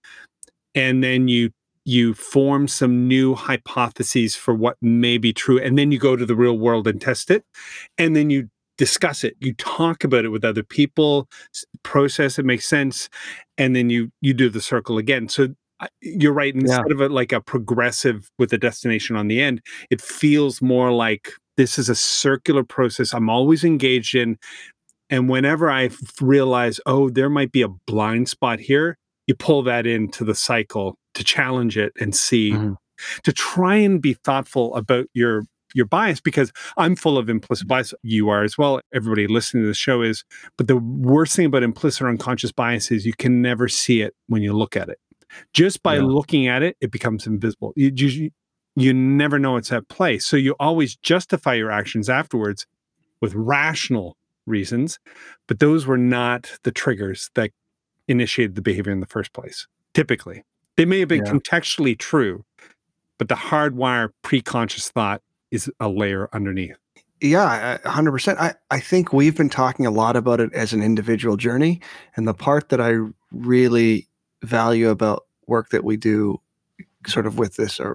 and 0.74 1.02
then 1.02 1.28
you 1.28 1.50
you 1.84 2.14
form 2.14 2.68
some 2.68 3.08
new 3.08 3.34
hypotheses 3.34 4.36
for 4.36 4.54
what 4.54 4.76
may 4.80 5.18
be 5.18 5.32
true, 5.32 5.58
and 5.60 5.76
then 5.76 5.90
you 5.90 5.98
go 5.98 6.14
to 6.14 6.24
the 6.24 6.36
real 6.36 6.56
world 6.56 6.86
and 6.86 7.00
test 7.00 7.30
it, 7.30 7.44
and 7.98 8.14
then 8.14 8.30
you 8.30 8.48
discuss 8.86 9.22
it. 9.22 9.34
You 9.40 9.52
talk 9.54 10.02
about 10.04 10.24
it 10.24 10.30
with 10.30 10.44
other 10.44 10.64
people 10.64 11.28
process 11.84 12.38
it 12.38 12.44
makes 12.44 12.66
sense 12.68 13.08
and 13.58 13.76
then 13.76 13.90
you 13.90 14.10
you 14.20 14.34
do 14.34 14.48
the 14.48 14.60
circle 14.60 14.98
again. 14.98 15.28
So 15.28 15.48
you're 16.00 16.32
right 16.32 16.54
instead 16.54 16.90
of 16.92 17.00
a, 17.00 17.08
like 17.08 17.32
a 17.32 17.40
progressive 17.40 18.18
with 18.38 18.52
a 18.52 18.58
destination 18.58 19.16
on 19.16 19.26
the 19.28 19.40
end 19.40 19.60
it 19.90 20.00
feels 20.00 20.62
more 20.62 20.92
like 20.92 21.24
this 21.56 21.76
is 21.76 21.88
a 21.88 21.94
circular 21.96 22.62
process 22.62 23.12
i'm 23.12 23.28
always 23.28 23.64
engaged 23.64 24.14
in 24.14 24.38
and 25.10 25.28
whenever 25.28 25.68
i 25.72 25.90
realize 26.20 26.78
oh 26.86 27.10
there 27.10 27.28
might 27.28 27.50
be 27.50 27.62
a 27.62 27.68
blind 27.88 28.28
spot 28.28 28.60
here 28.60 28.96
you 29.26 29.34
pull 29.34 29.60
that 29.64 29.84
into 29.84 30.22
the 30.24 30.36
cycle 30.36 30.96
to 31.14 31.24
challenge 31.24 31.76
it 31.76 31.92
and 32.00 32.14
see 32.14 32.52
Mhm. 32.52 32.76
to 33.24 33.32
try 33.32 33.74
and 33.74 34.00
be 34.00 34.14
thoughtful 34.14 34.72
about 34.76 35.06
your 35.14 35.42
your 35.74 35.86
bias 35.86 36.20
because 36.20 36.52
I'm 36.76 36.96
full 36.96 37.18
of 37.18 37.28
implicit 37.28 37.66
mm-hmm. 37.66 37.74
bias. 37.74 37.94
You 38.02 38.28
are 38.28 38.42
as 38.42 38.56
well. 38.58 38.80
Everybody 38.94 39.26
listening 39.26 39.64
to 39.64 39.68
the 39.68 39.74
show 39.74 40.02
is. 40.02 40.24
But 40.56 40.68
the 40.68 40.76
worst 40.76 41.36
thing 41.36 41.46
about 41.46 41.62
implicit 41.62 42.02
or 42.02 42.08
unconscious 42.08 42.52
bias 42.52 42.90
is 42.90 43.06
you 43.06 43.14
can 43.14 43.42
never 43.42 43.68
see 43.68 44.02
it 44.02 44.14
when 44.28 44.42
you 44.42 44.52
look 44.52 44.76
at 44.76 44.88
it. 44.88 44.98
Just 45.54 45.82
by 45.82 45.96
Yeah. 45.96 46.02
looking 46.02 46.46
at 46.46 46.62
it, 46.62 46.76
it 46.80 46.90
becomes 46.90 47.26
invisible. 47.26 47.72
You, 47.76 47.92
you 47.94 48.30
you 48.74 48.94
never 48.94 49.38
know 49.38 49.56
it's 49.56 49.70
at 49.72 49.88
play. 49.88 50.18
So 50.18 50.36
you 50.36 50.54
always 50.58 50.96
justify 50.96 51.54
your 51.54 51.70
actions 51.70 52.08
afterwards 52.08 52.66
with 53.20 53.34
rational 53.34 54.16
reasons, 54.46 54.98
but 55.46 55.58
those 55.58 55.86
were 55.86 55.98
not 55.98 56.58
the 56.64 56.72
triggers 56.72 57.30
that 57.34 57.50
initiated 58.08 58.54
the 58.54 58.62
behavior 58.62 58.92
in 58.92 59.00
the 59.00 59.06
first 59.06 59.32
place. 59.32 59.66
Typically, 59.94 60.42
they 60.76 60.84
may 60.84 61.00
have 61.00 61.08
been 61.08 61.24
Yeah. 61.24 61.32
contextually 61.32 61.98
true, 61.98 62.44
but 63.18 63.28
the 63.28 63.34
hardwire 63.34 64.10
pre-conscious 64.22 64.90
thought 64.90 65.22
is 65.52 65.70
a 65.78 65.88
layer 65.88 66.28
underneath. 66.32 66.76
Yeah, 67.20 67.78
hundred 67.84 68.10
percent. 68.10 68.40
I, 68.40 68.54
I 68.72 68.80
think 68.80 69.12
we've 69.12 69.36
been 69.36 69.48
talking 69.48 69.86
a 69.86 69.92
lot 69.92 70.16
about 70.16 70.40
it 70.40 70.52
as 70.52 70.72
an 70.72 70.82
individual 70.82 71.36
journey. 71.36 71.80
And 72.16 72.26
the 72.26 72.34
part 72.34 72.70
that 72.70 72.80
I 72.80 72.96
really 73.30 74.08
value 74.42 74.88
about 74.88 75.26
work 75.46 75.70
that 75.70 75.84
we 75.84 75.96
do 75.96 76.40
sort 77.06 77.26
of 77.26 77.38
with 77.38 77.56
this 77.56 77.78
uh, 77.78 77.90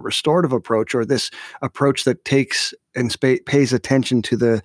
restorative 0.00 0.52
approach 0.52 0.94
or 0.94 1.04
this 1.04 1.30
approach 1.62 2.04
that 2.04 2.24
takes 2.24 2.74
and 2.96 3.12
spa- 3.12 3.36
pays 3.46 3.72
attention 3.72 4.22
to 4.22 4.36
the 4.36 4.62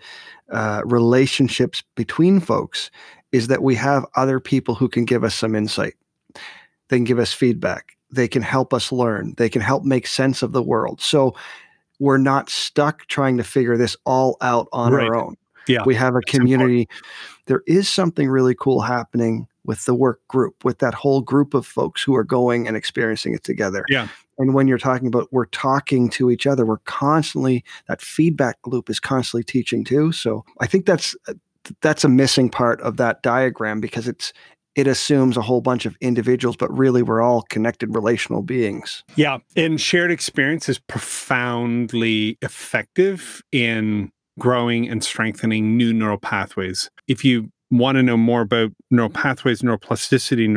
uh, 0.51 0.81
relationships 0.85 1.83
between 1.95 2.39
folks 2.39 2.89
is 3.31 3.47
that 3.47 3.61
we 3.61 3.75
have 3.75 4.05
other 4.15 4.39
people 4.39 4.73
who 4.73 4.87
can 4.87 5.05
give 5.05 5.23
us 5.23 5.35
some 5.35 5.55
insight. 5.55 5.93
They 6.89 6.97
can 6.97 7.03
give 7.03 7.19
us 7.19 7.33
feedback. 7.33 7.97
They 8.09 8.27
can 8.27 8.41
help 8.41 8.73
us 8.73 8.91
learn. 8.91 9.33
They 9.37 9.49
can 9.49 9.61
help 9.61 9.83
make 9.83 10.07
sense 10.07 10.41
of 10.41 10.53
the 10.53 10.63
world. 10.63 11.01
So 11.01 11.35
we're 11.99 12.17
not 12.17 12.49
stuck 12.49 13.05
trying 13.07 13.37
to 13.37 13.43
figure 13.43 13.77
this 13.77 13.95
all 14.05 14.37
out 14.41 14.67
on 14.73 14.93
Right. 14.93 15.07
our 15.07 15.15
own. 15.15 15.35
Yeah, 15.67 15.83
We 15.85 15.95
have 15.95 16.13
a 16.15 16.19
that's 16.19 16.33
important. 16.35 16.59
community. 16.59 16.89
There 17.47 17.61
is 17.67 17.89
something 17.89 18.29
really 18.29 18.55
cool 18.55 18.81
happening 18.81 19.47
with 19.65 19.83
the 19.85 19.93
work 19.93 20.25
group, 20.29 20.63
with 20.63 20.77
that 20.79 20.93
whole 20.93 21.19
group 21.21 21.53
of 21.53 21.65
folks 21.65 22.01
who 22.01 22.15
are 22.15 22.23
going 22.23 22.67
and 22.67 22.77
experiencing 22.77 23.33
it 23.33 23.43
together. 23.43 23.83
Yeah. 23.89 24.07
And 24.37 24.53
when 24.53 24.67
you're 24.67 24.77
talking 24.77 25.07
about 25.07 25.27
we're 25.31 25.45
talking 25.47 26.09
to 26.11 26.29
each 26.31 26.47
other, 26.47 26.65
we're 26.65 26.77
constantly 26.85 27.65
that 27.89 28.01
feedback 28.01 28.55
loop 28.65 28.89
is 28.89 28.99
constantly 28.99 29.43
teaching 29.43 29.83
too. 29.83 30.11
So 30.13 30.45
I 30.61 30.67
think 30.67 30.85
that's 30.85 31.15
uh, 31.27 31.33
that's 31.81 32.05
a 32.05 32.09
missing 32.09 32.49
part 32.49 32.79
of 32.81 32.95
that 32.97 33.21
diagram 33.23 33.81
because 33.81 34.07
it's 34.07 34.31
it 34.77 34.87
assumes 34.87 35.35
a 35.35 35.41
whole 35.41 35.59
bunch 35.59 35.85
of 35.85 35.97
individuals, 35.99 36.55
but 36.55 36.71
really 36.71 37.01
we're 37.01 37.21
all 37.21 37.41
connected 37.49 37.93
relational 37.93 38.43
beings. 38.43 39.03
Yeah, 39.15 39.39
and 39.55 39.81
shared 39.81 40.11
experience 40.11 40.69
is 40.69 40.77
profoundly 40.77 42.37
effective 42.43 43.41
in 43.51 44.11
growing 44.39 44.87
and 44.87 45.03
strengthening 45.03 45.75
new 45.75 45.91
neural 45.91 46.19
pathways. 46.19 46.91
If 47.07 47.25
you 47.25 47.49
want 47.71 47.95
to 47.95 48.03
know 48.03 48.17
more 48.17 48.41
about 48.41 48.71
neural 48.91 49.09
pathways, 49.09 49.63
neuroplasticity, 49.63 50.47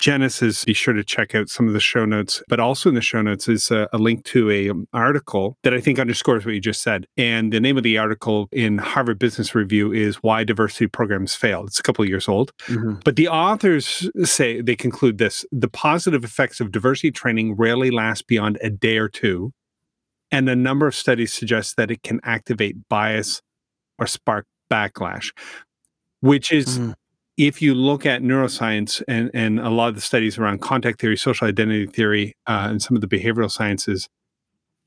neurogenesis, 0.00 0.64
be 0.66 0.72
sure 0.72 0.94
to 0.94 1.04
check 1.04 1.34
out 1.34 1.48
some 1.48 1.66
of 1.66 1.74
the 1.74 1.80
show 1.80 2.04
notes. 2.04 2.42
But 2.48 2.60
also 2.60 2.88
in 2.88 2.94
the 2.94 3.00
show 3.00 3.22
notes 3.22 3.48
is 3.48 3.70
a, 3.70 3.88
a 3.92 3.98
link 3.98 4.24
to 4.26 4.50
a 4.50 4.70
um, 4.70 4.86
article 4.92 5.56
that 5.62 5.74
I 5.74 5.80
think 5.80 5.98
underscores 5.98 6.44
what 6.44 6.54
you 6.54 6.60
just 6.60 6.82
said. 6.82 7.06
And 7.16 7.52
the 7.52 7.60
name 7.60 7.76
of 7.76 7.82
the 7.82 7.98
article 7.98 8.48
in 8.52 8.78
Harvard 8.78 9.18
Business 9.18 9.54
Review 9.54 9.92
is 9.92 10.16
"Why 10.16 10.44
Diversity 10.44 10.86
Programs 10.86 11.34
Fail." 11.34 11.64
It's 11.64 11.78
a 11.80 11.82
couple 11.82 12.02
of 12.02 12.08
years 12.08 12.28
old. 12.28 12.52
But 13.04 13.16
the 13.16 13.28
authors 13.28 14.08
say 14.24 14.60
they 14.60 14.76
conclude 14.76 15.18
this 15.18 15.44
the 15.52 15.68
positive 15.68 16.24
effects 16.24 16.60
of 16.60 16.70
diversity 16.72 17.10
training 17.10 17.54
rarely 17.56 17.90
last 17.90 18.26
beyond 18.26 18.58
a 18.62 18.70
day 18.70 18.98
or 18.98 19.08
two. 19.08 19.52
And 20.30 20.48
a 20.48 20.56
number 20.56 20.86
of 20.86 20.94
studies 20.94 21.32
suggest 21.32 21.76
that 21.76 21.90
it 21.90 22.02
can 22.02 22.18
activate 22.24 22.88
bias 22.88 23.40
or 23.98 24.06
spark 24.06 24.46
backlash, 24.70 25.30
which 26.20 26.50
is, 26.50 26.78
Mhm. 26.78 26.94
If 27.36 27.60
you 27.60 27.74
look 27.74 28.06
at 28.06 28.22
neuroscience 28.22 29.02
and, 29.08 29.30
and 29.34 29.58
a 29.58 29.70
lot 29.70 29.88
of 29.88 29.94
the 29.96 30.00
studies 30.00 30.38
around 30.38 30.60
contact 30.60 31.00
theory, 31.00 31.16
social 31.16 31.48
identity 31.48 31.86
theory, 31.86 32.34
uh, 32.46 32.68
and 32.70 32.80
some 32.80 32.96
of 32.96 33.00
the 33.00 33.08
behavioral 33.08 33.50
sciences, 33.50 34.08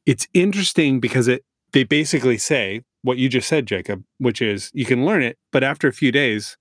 it's 0.05 0.27
interesting 0.33 0.99
because 0.99 1.27
it 1.27 1.43
they 1.73 1.83
basically 1.83 2.38
say 2.38 2.81
what 3.01 3.17
you 3.17 3.27
just 3.27 3.47
said, 3.47 3.65
Jacob, 3.65 4.03
which 4.19 4.41
is 4.41 4.71
you 4.73 4.86
can 4.86 5.05
learn 5.05 5.21
it, 5.21 5.38
but 5.51 5.63
after 5.63 5.88
a 5.88 5.93
few 5.93 6.12
days, 6.12 6.57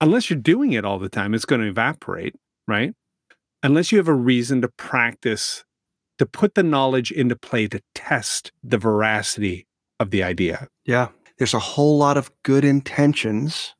unless 0.00 0.30
you're 0.30 0.38
doing 0.38 0.72
it 0.72 0.84
all 0.84 0.98
the 0.98 1.08
time, 1.08 1.34
it's 1.34 1.44
going 1.44 1.60
to 1.60 1.68
evaporate, 1.68 2.34
right? 2.66 2.94
Unless 3.62 3.92
you 3.92 3.98
have 3.98 4.08
a 4.08 4.14
reason 4.14 4.62
to 4.62 4.68
practice, 4.68 5.64
to 6.18 6.26
put 6.26 6.54
the 6.54 6.62
knowledge 6.62 7.10
into 7.10 7.36
play 7.36 7.68
to 7.68 7.80
test 7.94 8.52
the 8.62 8.78
veracity 8.78 9.66
of 10.00 10.10
the 10.10 10.22
idea. 10.22 10.68
Yeah. 10.84 11.08
There's 11.38 11.54
a 11.54 11.58
whole 11.58 11.98
lot 11.98 12.16
of 12.16 12.30
good 12.42 12.64
intentions 12.64 13.73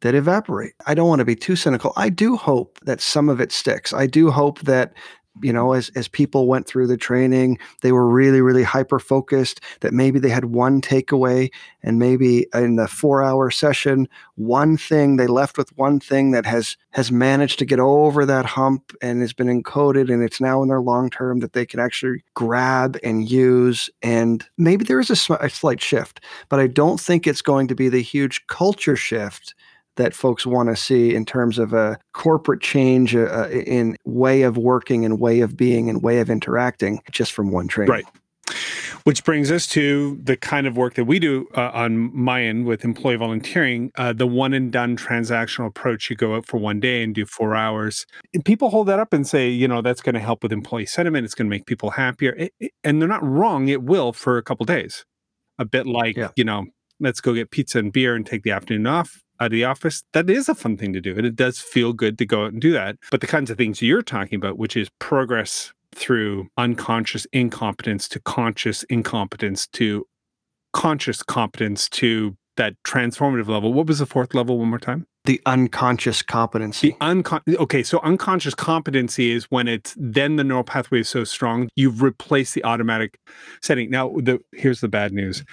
that 0.00 0.14
evaporate. 0.14 0.72
I 0.86 0.94
don't 0.94 1.08
want 1.08 1.20
to 1.20 1.24
be 1.24 1.36
too 1.36 1.56
cynical. 1.56 1.92
I 1.96 2.08
do 2.08 2.36
hope 2.36 2.78
that 2.82 3.00
some 3.00 3.28
of 3.28 3.40
it 3.40 3.52
sticks. 3.52 3.92
I 3.92 4.06
do 4.06 4.30
hope 4.30 4.60
that 4.60 4.94
you 5.42 5.52
know 5.52 5.72
as 5.72 5.90
as 5.90 6.08
people 6.08 6.46
went 6.46 6.66
through 6.66 6.86
the 6.86 6.96
training 6.96 7.58
they 7.82 7.92
were 7.92 8.08
really 8.08 8.40
really 8.40 8.62
hyper 8.62 8.98
focused 8.98 9.60
that 9.80 9.92
maybe 9.92 10.18
they 10.18 10.28
had 10.28 10.46
one 10.46 10.80
takeaway 10.80 11.50
and 11.82 11.98
maybe 11.98 12.46
in 12.52 12.76
the 12.76 12.88
4 12.88 13.22
hour 13.22 13.50
session 13.50 14.08
one 14.34 14.76
thing 14.76 15.16
they 15.16 15.26
left 15.26 15.56
with 15.56 15.76
one 15.78 16.00
thing 16.00 16.32
that 16.32 16.46
has 16.46 16.76
has 16.90 17.12
managed 17.12 17.58
to 17.60 17.64
get 17.64 17.78
over 17.78 18.26
that 18.26 18.44
hump 18.44 18.92
and 19.00 19.20
has 19.20 19.32
been 19.32 19.46
encoded 19.46 20.12
and 20.12 20.22
it's 20.22 20.40
now 20.40 20.62
in 20.62 20.68
their 20.68 20.80
long 20.80 21.10
term 21.10 21.40
that 21.40 21.52
they 21.52 21.64
can 21.64 21.80
actually 21.80 22.24
grab 22.34 22.98
and 23.04 23.30
use 23.30 23.88
and 24.02 24.44
maybe 24.58 24.84
there 24.84 25.00
is 25.00 25.10
a, 25.10 25.16
sm- 25.16 25.34
a 25.34 25.48
slight 25.48 25.80
shift 25.80 26.20
but 26.48 26.60
i 26.60 26.66
don't 26.66 27.00
think 27.00 27.26
it's 27.26 27.42
going 27.42 27.68
to 27.68 27.74
be 27.74 27.88
the 27.88 28.02
huge 28.02 28.46
culture 28.48 28.96
shift 28.96 29.54
that 29.96 30.14
folks 30.14 30.46
want 30.46 30.68
to 30.68 30.76
see 30.76 31.14
in 31.14 31.24
terms 31.24 31.58
of 31.58 31.72
a 31.72 31.98
corporate 32.12 32.60
change 32.60 33.14
uh, 33.14 33.48
in 33.50 33.96
way 34.04 34.42
of 34.42 34.56
working 34.56 35.04
and 35.04 35.20
way 35.20 35.40
of 35.40 35.56
being 35.56 35.88
and 35.88 36.02
way 36.02 36.20
of 36.20 36.30
interacting 36.30 37.00
just 37.10 37.32
from 37.32 37.50
one 37.50 37.68
training. 37.68 37.92
Right. 37.92 38.04
Which 39.04 39.24
brings 39.24 39.50
us 39.50 39.66
to 39.68 40.18
the 40.22 40.36
kind 40.36 40.66
of 40.66 40.76
work 40.76 40.94
that 40.94 41.04
we 41.04 41.18
do 41.18 41.48
uh, 41.56 41.70
on 41.72 42.14
my 42.14 42.42
end 42.42 42.66
with 42.66 42.84
employee 42.84 43.16
volunteering, 43.16 43.92
uh, 43.96 44.12
the 44.12 44.26
one 44.26 44.52
and 44.52 44.70
done 44.70 44.96
transactional 44.96 45.66
approach. 45.66 46.10
You 46.10 46.16
go 46.16 46.34
out 46.34 46.46
for 46.46 46.58
one 46.58 46.80
day 46.80 47.02
and 47.02 47.14
do 47.14 47.24
four 47.24 47.54
hours. 47.54 48.06
And 48.34 48.44
people 48.44 48.68
hold 48.68 48.88
that 48.88 48.98
up 48.98 49.12
and 49.12 49.26
say, 49.26 49.48
you 49.48 49.68
know, 49.68 49.80
that's 49.80 50.02
going 50.02 50.16
to 50.16 50.20
help 50.20 50.42
with 50.42 50.52
employee 50.52 50.86
sentiment. 50.86 51.24
It's 51.24 51.34
going 51.34 51.46
to 51.46 51.50
make 51.50 51.66
people 51.66 51.90
happier. 51.90 52.34
It, 52.36 52.52
it, 52.60 52.72
and 52.84 53.00
they're 53.00 53.08
not 53.08 53.24
wrong. 53.24 53.68
It 53.68 53.82
will 53.82 54.12
for 54.12 54.36
a 54.36 54.42
couple 54.42 54.66
days. 54.66 55.04
A 55.58 55.64
bit 55.64 55.86
like, 55.86 56.16
yeah. 56.16 56.30
you 56.36 56.44
know, 56.44 56.66
let's 56.98 57.20
go 57.20 57.32
get 57.32 57.50
pizza 57.50 57.78
and 57.78 57.92
beer 57.92 58.14
and 58.14 58.26
take 58.26 58.42
the 58.42 58.50
afternoon 58.50 58.86
off 58.86 59.22
out 59.40 59.46
of 59.46 59.52
the 59.52 59.64
office, 59.64 60.04
that 60.12 60.28
is 60.28 60.48
a 60.48 60.54
fun 60.54 60.76
thing 60.76 60.92
to 60.92 61.00
do. 61.00 61.16
And 61.16 61.26
it 61.26 61.34
does 61.34 61.58
feel 61.58 61.92
good 61.92 62.18
to 62.18 62.26
go 62.26 62.44
out 62.44 62.52
and 62.52 62.60
do 62.60 62.72
that. 62.72 62.96
But 63.10 63.20
the 63.20 63.26
kinds 63.26 63.50
of 63.50 63.56
things 63.56 63.80
you're 63.80 64.02
talking 64.02 64.36
about, 64.36 64.58
which 64.58 64.76
is 64.76 64.88
progress 64.98 65.72
through 65.94 66.48
unconscious 66.56 67.26
incompetence 67.32 68.08
to 68.08 68.20
conscious 68.20 68.82
incompetence 68.84 69.66
to 69.68 70.06
conscious 70.72 71.22
competence 71.22 71.88
to 71.88 72.36
that 72.56 72.74
transformative 72.84 73.48
level. 73.48 73.72
What 73.72 73.86
was 73.86 73.98
the 73.98 74.06
fourth 74.06 74.34
level 74.34 74.58
one 74.58 74.68
more 74.68 74.78
time? 74.78 75.06
The 75.24 75.40
unconscious 75.46 76.22
competency. 76.22 76.90
The 76.90 76.96
uncon- 77.00 77.56
okay, 77.56 77.82
so 77.82 78.00
unconscious 78.00 78.54
competency 78.54 79.32
is 79.32 79.44
when 79.50 79.68
it's 79.68 79.94
then 79.98 80.36
the 80.36 80.44
neural 80.44 80.64
pathway 80.64 81.00
is 81.00 81.08
so 81.08 81.24
strong 81.24 81.68
you've 81.76 82.02
replaced 82.02 82.54
the 82.54 82.64
automatic 82.64 83.18
setting. 83.62 83.90
Now, 83.90 84.10
the 84.16 84.40
here's 84.52 84.80
the 84.80 84.88
bad 84.88 85.12
news: 85.12 85.44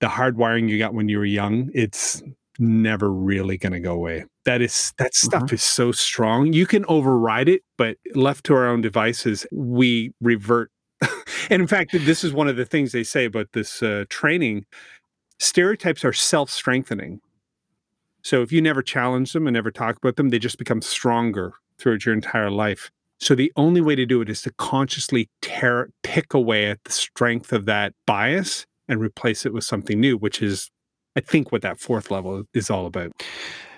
the 0.00 0.08
hardwiring 0.08 0.68
you 0.68 0.78
got 0.78 0.94
when 0.94 1.08
you 1.08 1.18
were 1.18 1.24
young, 1.24 1.70
it's 1.74 2.22
never 2.60 3.10
really 3.12 3.56
going 3.56 3.72
to 3.72 3.80
go 3.80 3.92
away. 3.92 4.24
That 4.44 4.62
is 4.62 4.92
that 4.98 5.14
stuff 5.14 5.44
mm-hmm. 5.44 5.54
is 5.54 5.62
so 5.62 5.92
strong. 5.92 6.52
You 6.52 6.66
can 6.66 6.84
override 6.86 7.48
it, 7.48 7.62
but 7.76 7.96
left 8.14 8.44
to 8.46 8.54
our 8.54 8.66
own 8.66 8.80
devices, 8.80 9.46
we 9.50 10.12
revert. 10.20 10.70
and 11.50 11.62
in 11.62 11.66
fact, 11.66 11.92
this 11.92 12.22
is 12.22 12.32
one 12.32 12.48
of 12.48 12.56
the 12.56 12.64
things 12.64 12.92
they 12.92 13.04
say 13.04 13.24
about 13.24 13.48
this 13.52 13.82
uh, 13.82 14.04
training. 14.08 14.66
Stereotypes 15.38 16.04
are 16.04 16.12
self-strengthening. 16.12 17.20
So 18.22 18.42
if 18.42 18.52
you 18.52 18.60
never 18.60 18.82
challenge 18.82 19.32
them 19.32 19.46
and 19.46 19.54
never 19.54 19.70
talk 19.70 19.96
about 19.96 20.16
them, 20.16 20.28
they 20.28 20.38
just 20.38 20.58
become 20.58 20.82
stronger 20.82 21.54
throughout 21.78 22.04
your 22.04 22.14
entire 22.14 22.50
life. 22.50 22.90
So 23.18 23.34
the 23.34 23.52
only 23.56 23.80
way 23.80 23.94
to 23.94 24.06
do 24.06 24.20
it 24.20 24.28
is 24.28 24.42
to 24.42 24.52
consciously 24.52 25.28
tear 25.42 25.90
pick 26.02 26.34
away 26.34 26.66
at 26.66 26.84
the 26.84 26.92
strength 26.92 27.52
of 27.52 27.66
that 27.66 27.94
bias 28.06 28.66
and 28.88 29.00
replace 29.00 29.46
it 29.46 29.52
with 29.52 29.64
something 29.64 30.00
new, 30.00 30.16
which 30.16 30.42
is 30.42 30.70
I 31.16 31.20
think 31.20 31.52
what 31.52 31.62
that 31.62 31.80
fourth 31.80 32.10
level 32.10 32.44
is 32.54 32.70
all 32.70 32.86
about. 32.86 33.12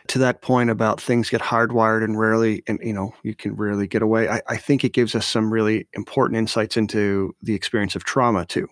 To 0.08 0.18
that 0.18 0.42
point 0.42 0.68
about 0.68 1.00
things 1.00 1.30
get 1.30 1.40
hardwired 1.40 2.04
and 2.04 2.18
rarely, 2.18 2.62
and 2.66 2.78
you 2.82 2.92
know, 2.92 3.14
you 3.22 3.34
can 3.34 3.54
rarely 3.54 3.86
get 3.86 4.02
away. 4.02 4.28
I, 4.28 4.42
I 4.48 4.56
think 4.56 4.84
it 4.84 4.92
gives 4.92 5.14
us 5.14 5.26
some 5.26 5.52
really 5.52 5.86
important 5.94 6.38
insights 6.38 6.76
into 6.76 7.34
the 7.40 7.54
experience 7.54 7.94
of 7.94 8.04
trauma 8.04 8.44
too. 8.44 8.68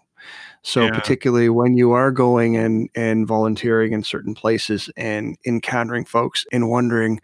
So 0.62 0.84
yeah. 0.84 0.90
particularly 0.90 1.48
when 1.48 1.76
you 1.76 1.92
are 1.92 2.10
going 2.10 2.56
and 2.56 2.90
and 2.94 3.26
volunteering 3.26 3.92
in 3.92 4.02
certain 4.02 4.34
places 4.34 4.90
and 4.96 5.38
encountering 5.46 6.04
folks 6.04 6.44
and 6.52 6.68
wondering, 6.68 7.20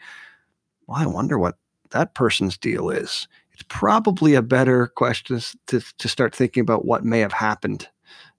well, 0.87 0.99
I 0.99 1.07
wonder 1.07 1.39
what 1.39 1.57
that 1.91 2.15
person's 2.15 2.57
deal 2.57 2.89
is. 2.91 3.29
It's 3.53 3.65
probably 3.69 4.35
a 4.35 4.43
better 4.43 4.87
question 4.87 5.41
to 5.67 5.81
to 5.81 6.09
start 6.09 6.35
thinking 6.35 6.61
about 6.61 6.87
what 6.87 7.05
may 7.05 7.21
have 7.21 7.33
happened 7.33 7.89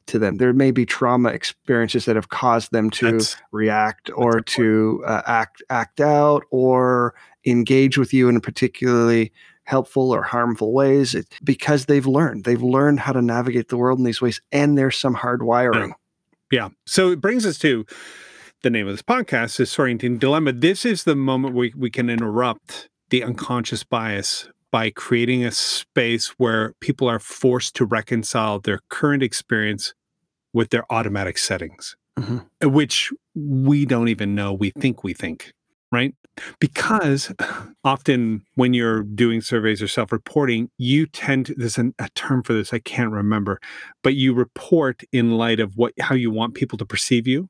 to 0.08 0.20
them. 0.20 0.38
There 0.38 0.54
may 0.54 0.72
be 0.72 0.86
trauma 0.86 1.30
experiences 1.30 2.06
that 2.06 2.16
have 2.16 2.30
caused 2.30 2.72
them 2.72 2.90
to 2.92 3.14
that's, 3.14 3.36
react 3.52 4.10
or 4.16 4.42
to 4.42 5.04
uh, 5.06 5.22
act 5.26 5.62
act 5.70 6.02
out 6.02 6.44
or 6.50 7.14
engage 7.46 7.98
with 7.98 8.14
you 8.14 8.28
in 8.30 8.42
particularly 8.42 9.32
helpful 9.64 10.12
or 10.12 10.24
harmful 10.24 10.74
ways 10.74 11.14
it, 11.14 11.28
because 11.44 11.86
they've 11.86 12.08
learned 12.08 12.46
they've 12.46 12.64
learned 12.64 13.00
how 13.00 13.12
to 13.12 13.22
navigate 13.22 13.68
the 13.68 13.78
world 13.78 14.00
in 14.00 14.06
these 14.06 14.22
ways 14.22 14.42
and 14.52 14.78
there's 14.78 14.98
some 14.98 15.16
hardwiring. 15.16 15.94
Yeah. 16.52 16.64
yeah. 16.64 16.70
So 16.86 17.12
it 17.12 17.22
brings 17.22 17.46
us 17.46 17.58
to 17.60 17.86
the 18.64 18.70
name 18.70 18.88
of 18.88 18.94
this 18.94 19.04
podcast 19.04 19.60
is 19.60 19.70
Disorienting 19.70 20.20
Dilemma. 20.20 20.52
This 20.52 20.86
is 20.86 21.04
the 21.04 21.16
moment 21.16 21.54
we, 21.54 21.74
we 21.78 21.90
can 21.90 22.10
interrupt 22.10 22.90
the 23.10 23.24
unconscious 23.24 23.84
bias 23.84 24.50
by 24.72 24.90
creating 24.90 25.46
a 25.46 25.52
space 25.52 26.34
where 26.38 26.74
people 26.82 27.08
are 27.08 27.20
forced 27.20 27.76
to 27.76 27.86
reconcile 27.86 28.60
their 28.60 28.80
current 28.90 29.24
experience 29.24 29.94
with 30.54 30.70
their 30.70 30.84
automatic 30.92 31.38
settings, 31.38 31.96
mm-hmm. 32.20 32.70
which 32.70 33.12
we 33.36 33.86
don't 33.86 34.08
even 34.08 34.36
know 34.36 34.54
we 34.54 34.72
think 34.72 35.04
we 35.04 35.14
think, 35.14 35.54
right? 35.92 36.14
Because 36.60 37.34
often 37.84 38.44
when 38.56 38.74
you're 38.74 39.04
doing 39.04 39.42
surveys 39.42 39.82
or 39.82 39.88
self 39.88 40.12
reporting, 40.12 40.70
you 40.78 41.08
tend 41.08 41.48
to, 41.48 41.56
there's 41.56 41.78
an, 41.78 41.94
a 42.00 42.10
term 42.10 42.44
for 42.44 42.54
this, 42.54 42.74
I 42.74 42.80
can't 42.80 43.12
remember, 43.12 43.60
but 44.04 44.16
you 44.16 44.34
report 44.34 45.02
in 45.12 45.38
light 45.38 45.60
of 45.60 45.74
what, 45.76 45.94
how 46.00 46.16
you 46.16 46.32
want 46.32 46.54
people 46.54 46.78
to 46.78 46.86
perceive 46.86 47.28
you. 47.28 47.50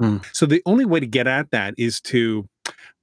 Mm. 0.00 0.24
So 0.32 0.46
the 0.46 0.62
only 0.66 0.84
way 0.84 1.00
to 1.00 1.06
get 1.06 1.26
at 1.26 1.50
that 1.50 1.74
is 1.76 2.00
to 2.02 2.48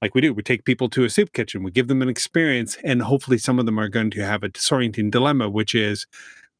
like 0.00 0.14
we 0.14 0.20
do. 0.20 0.32
We 0.32 0.42
take 0.42 0.64
people 0.64 0.88
to 0.90 1.04
a 1.04 1.10
soup 1.10 1.32
kitchen, 1.32 1.62
we 1.62 1.70
give 1.70 1.88
them 1.88 2.02
an 2.02 2.08
experience, 2.08 2.76
and 2.84 3.02
hopefully 3.02 3.38
some 3.38 3.58
of 3.58 3.66
them 3.66 3.78
are 3.78 3.88
going 3.88 4.10
to 4.10 4.24
have 4.24 4.42
a 4.42 4.48
disorienting 4.48 5.10
dilemma, 5.10 5.48
which 5.48 5.74
is 5.74 6.06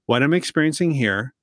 what 0.06 0.22
I'm 0.22 0.35
experiencing 0.35 0.92
here 0.92 1.35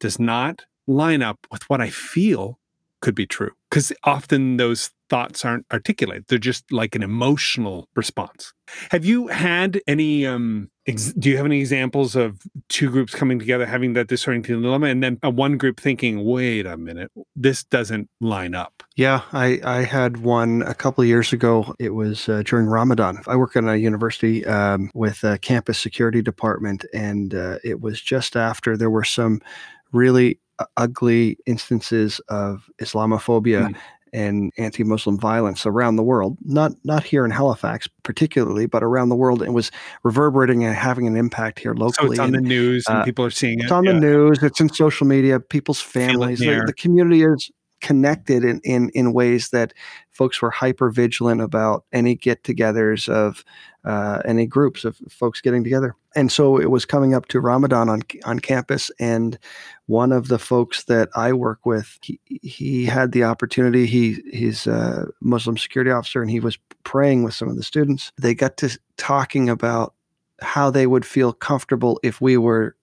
does 0.00 0.18
not 0.18 0.64
line 0.86 1.22
up 1.22 1.46
with 1.50 1.68
what 1.68 1.80
I 1.80 1.90
feel 1.90 2.58
could 3.00 3.14
be 3.14 3.26
true. 3.26 3.52
Because 3.70 3.92
often 4.04 4.56
those 4.56 4.90
thoughts 5.08 5.44
aren't 5.44 5.66
articulated, 5.72 6.24
they're 6.28 6.38
just 6.38 6.70
like 6.72 6.94
an 6.94 7.02
emotional 7.02 7.88
response. 7.94 8.52
Have 8.90 9.04
you 9.04 9.28
had 9.28 9.80
any, 9.86 10.26
um, 10.26 10.70
ex- 10.86 11.12
do 11.12 11.30
you 11.30 11.36
have 11.36 11.46
any 11.46 11.60
examples 11.60 12.16
of 12.16 12.40
two 12.68 12.90
groups 12.90 13.14
coming 13.14 13.38
together 13.38 13.64
having 13.64 13.92
that 13.92 14.08
disorienting 14.08 14.62
dilemma 14.62 14.86
and 14.86 15.02
then 15.02 15.18
a 15.22 15.30
one 15.30 15.56
group 15.56 15.78
thinking, 15.78 16.24
wait 16.24 16.66
a 16.66 16.76
minute, 16.76 17.12
this 17.36 17.62
doesn't 17.64 18.08
line 18.20 18.54
up? 18.54 18.82
Yeah, 18.96 19.22
I, 19.32 19.60
I 19.62 19.84
had 19.84 20.18
one 20.18 20.62
a 20.62 20.74
couple 20.74 21.02
of 21.02 21.08
years 21.08 21.32
ago. 21.32 21.74
It 21.78 21.94
was 21.94 22.28
uh, 22.28 22.42
during 22.44 22.66
Ramadan. 22.66 23.22
I 23.28 23.36
work 23.36 23.54
at 23.56 23.64
a 23.64 23.78
university 23.78 24.44
um, 24.46 24.90
with 24.94 25.22
a 25.22 25.38
campus 25.38 25.78
security 25.78 26.22
department, 26.22 26.84
and 26.92 27.34
uh, 27.34 27.58
it 27.62 27.80
was 27.80 28.00
just 28.00 28.36
after 28.36 28.76
there 28.76 28.90
were 28.90 29.04
some 29.04 29.40
really 29.92 30.40
ugly 30.76 31.36
instances 31.46 32.20
of 32.28 32.68
Islamophobia 32.80 33.68
mm. 33.68 33.76
And 34.16 34.50
anti-Muslim 34.56 35.18
violence 35.18 35.66
around 35.66 35.96
the 35.96 36.02
world. 36.02 36.38
Not 36.42 36.72
not 36.84 37.04
here 37.04 37.24
in 37.24 37.30
Halifax 37.30 37.86
particularly, 38.02 38.64
but 38.66 38.82
around 38.82 39.10
the 39.10 39.14
world. 39.14 39.42
It 39.42 39.52
was 39.52 39.70
reverberating 40.04 40.64
and 40.64 40.74
having 40.74 41.06
an 41.06 41.16
impact 41.16 41.58
here 41.58 41.74
locally. 41.74 42.08
So 42.08 42.12
it's 42.12 42.20
on 42.20 42.34
and, 42.34 42.36
the 42.36 42.48
news 42.48 42.84
and 42.88 42.98
uh, 42.98 43.04
people 43.04 43.26
are 43.26 43.30
seeing 43.30 43.60
it. 43.60 43.64
It's 43.64 43.72
on 43.72 43.84
yeah. 43.84 43.92
the 43.92 44.00
news. 44.00 44.42
It's 44.42 44.58
in 44.58 44.70
social 44.70 45.06
media. 45.06 45.38
People's 45.38 45.82
families. 45.82 46.38
The, 46.38 46.64
the 46.66 46.72
community 46.72 47.22
is 47.22 47.50
connected 47.86 48.44
in, 48.44 48.60
in 48.64 48.90
in 48.94 49.12
ways 49.12 49.50
that 49.50 49.72
folks 50.10 50.42
were 50.42 50.50
hyper 50.50 50.90
vigilant 50.90 51.40
about 51.40 51.84
any 51.92 52.14
get-togethers 52.14 53.08
of 53.08 53.44
uh, 53.84 54.20
any 54.24 54.46
groups 54.46 54.84
of 54.84 54.96
folks 55.08 55.40
getting 55.40 55.64
together. 55.64 55.94
And 56.16 56.32
so 56.32 56.58
it 56.60 56.70
was 56.70 56.84
coming 56.84 57.14
up 57.14 57.26
to 57.26 57.40
Ramadan 57.40 57.88
on 57.88 58.02
on 58.24 58.38
campus, 58.40 58.90
and 58.98 59.38
one 59.86 60.16
of 60.16 60.28
the 60.28 60.38
folks 60.38 60.84
that 60.84 61.08
I 61.14 61.32
work 61.32 61.66
with, 61.66 61.98
he, 62.02 62.18
he 62.42 62.86
had 62.86 63.12
the 63.12 63.24
opportunity. 63.24 63.86
He 63.86 64.22
he's 64.32 64.66
a 64.66 65.06
Muslim 65.20 65.56
security 65.56 65.90
officer, 65.90 66.22
and 66.22 66.30
he 66.30 66.40
was 66.40 66.58
praying 66.84 67.24
with 67.24 67.34
some 67.34 67.48
of 67.48 67.56
the 67.56 67.62
students. 67.62 68.12
They 68.20 68.34
got 68.34 68.56
to 68.58 68.78
talking 68.96 69.48
about 69.48 69.94
how 70.42 70.70
they 70.70 70.86
would 70.86 71.04
feel 71.04 71.32
comfortable 71.32 71.98
if 72.02 72.20
we 72.20 72.36
were 72.36 72.75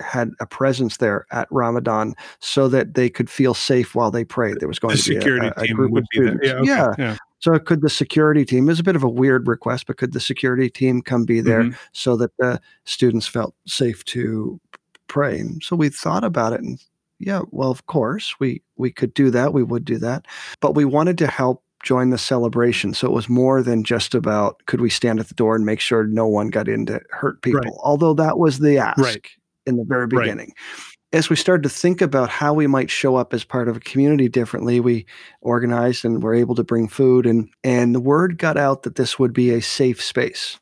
had 0.00 0.32
a 0.40 0.46
presence 0.46 0.98
there 0.98 1.26
at 1.30 1.48
Ramadan 1.50 2.14
so 2.40 2.68
that 2.68 2.94
they 2.94 3.08
could 3.08 3.30
feel 3.30 3.54
safe 3.54 3.94
while 3.94 4.10
they 4.10 4.24
prayed. 4.24 4.60
There 4.60 4.68
was 4.68 4.78
going 4.78 4.96
the 4.96 5.02
to 5.02 5.20
be 5.20 5.46
a, 5.46 5.52
a, 5.56 5.68
group 5.68 5.96
of 5.96 6.04
students. 6.12 6.46
Yeah, 6.46 6.54
okay. 6.54 6.68
yeah. 6.68 6.94
yeah, 6.98 7.16
So 7.40 7.58
could 7.58 7.82
the 7.82 7.90
security 7.90 8.44
team, 8.44 8.68
is 8.68 8.80
a 8.80 8.84
bit 8.84 8.96
of 8.96 9.02
a 9.02 9.08
weird 9.08 9.48
request, 9.48 9.86
but 9.86 9.96
could 9.96 10.12
the 10.12 10.20
security 10.20 10.70
team 10.70 11.02
come 11.02 11.24
be 11.24 11.40
there 11.40 11.62
mm-hmm. 11.62 11.76
so 11.92 12.16
that 12.16 12.36
the 12.38 12.60
students 12.84 13.26
felt 13.26 13.54
safe 13.66 14.04
to 14.06 14.60
pray? 15.06 15.38
And 15.38 15.62
so 15.62 15.76
we 15.76 15.88
thought 15.88 16.24
about 16.24 16.52
it 16.52 16.60
and 16.60 16.80
yeah, 17.20 17.42
well, 17.50 17.70
of 17.70 17.86
course 17.86 18.34
we 18.40 18.62
we 18.76 18.90
could 18.90 19.12
do 19.12 19.30
that. 19.30 19.52
We 19.52 19.62
would 19.62 19.84
do 19.84 19.98
that, 19.98 20.24
but 20.60 20.74
we 20.74 20.86
wanted 20.86 21.18
to 21.18 21.26
help 21.26 21.62
join 21.82 22.10
the 22.10 22.18
celebration. 22.18 22.94
So 22.94 23.06
it 23.06 23.12
was 23.12 23.28
more 23.28 23.62
than 23.62 23.84
just 23.84 24.14
about 24.14 24.64
could 24.66 24.80
we 24.80 24.90
stand 24.90 25.20
at 25.20 25.28
the 25.28 25.34
door 25.34 25.54
and 25.54 25.64
make 25.64 25.80
sure 25.80 26.06
no 26.06 26.26
one 26.26 26.48
got 26.48 26.68
in 26.68 26.86
to 26.86 27.00
hurt 27.10 27.42
people, 27.42 27.60
Right. 27.60 27.72
although 27.82 28.14
that 28.14 28.38
was 28.38 28.58
the 28.58 28.78
ask 28.78 28.98
Right. 28.98 29.28
In 29.70 29.76
the 29.78 29.84
very 29.84 30.06
Right. 30.06 30.24
beginning. 30.24 30.52
As 31.12 31.28
we 31.28 31.34
started 31.34 31.62
to 31.64 31.68
think 31.68 32.00
about 32.00 32.28
how 32.28 32.54
we 32.54 32.66
might 32.68 32.88
show 32.90 33.16
up 33.16 33.34
as 33.34 33.42
part 33.42 33.68
of 33.68 33.76
a 33.76 33.80
community 33.80 34.28
differently, 34.28 34.78
we 34.78 35.06
organized 35.40 36.04
and 36.04 36.22
were 36.22 36.34
able 36.34 36.54
to 36.54 36.62
bring 36.62 36.86
food 36.88 37.26
and 37.26 37.48
and 37.64 37.94
the 37.94 38.00
word 38.00 38.38
got 38.38 38.56
out 38.56 38.82
that 38.84 38.94
this 38.96 39.18
would 39.18 39.32
be 39.32 39.50
a 39.50 39.60
safe 39.60 40.00
space. 40.02 40.58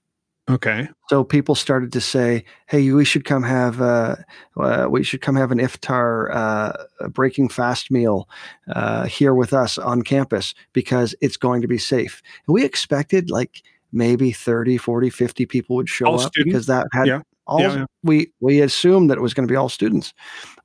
Okay. 0.51 0.89
So 1.11 1.25
people 1.25 1.55
started 1.55 1.93
to 1.93 2.01
say, 2.01 2.43
"Hey, 2.69 2.91
we 2.93 3.05
should 3.05 3.27
come 3.27 3.43
have 3.43 3.83
uh, 3.83 4.17
uh, 4.59 4.87
we 4.89 5.03
should 5.03 5.21
come 5.21 5.37
have 5.37 5.53
an 5.53 5.59
iftar 5.59 6.35
uh, 6.35 6.73
a 7.01 7.09
breaking 7.11 7.51
fast 7.51 7.91
meal 7.91 8.27
uh, 8.75 9.05
here 9.05 9.35
with 9.35 9.53
us 9.53 9.77
on 9.77 10.01
campus 10.01 10.55
because 10.73 11.15
it's 11.21 11.37
going 11.37 11.61
to 11.61 11.69
be 11.69 11.77
safe." 11.77 12.23
And 12.47 12.55
we 12.55 12.65
expected 12.65 13.31
like 13.31 13.63
maybe 13.93 14.33
30, 14.33 14.79
40, 14.79 15.11
50 15.11 15.45
people 15.45 15.77
would 15.77 15.89
show 15.91 16.07
All 16.07 16.15
up 16.21 16.33
students? 16.33 16.53
because 16.55 16.67
that 16.69 16.87
had 16.93 17.07
Yeah. 17.07 17.21
All 17.49 17.61
Yeah, 17.61 17.75
yeah. 17.79 17.85
we 18.05 18.31
we 18.41 18.61
assumed 18.61 19.11
that 19.11 19.19
it 19.19 19.23
was 19.23 19.35
going 19.35 19.47
to 19.49 19.53
be 19.53 19.57
all 19.57 19.69
students. 19.69 20.13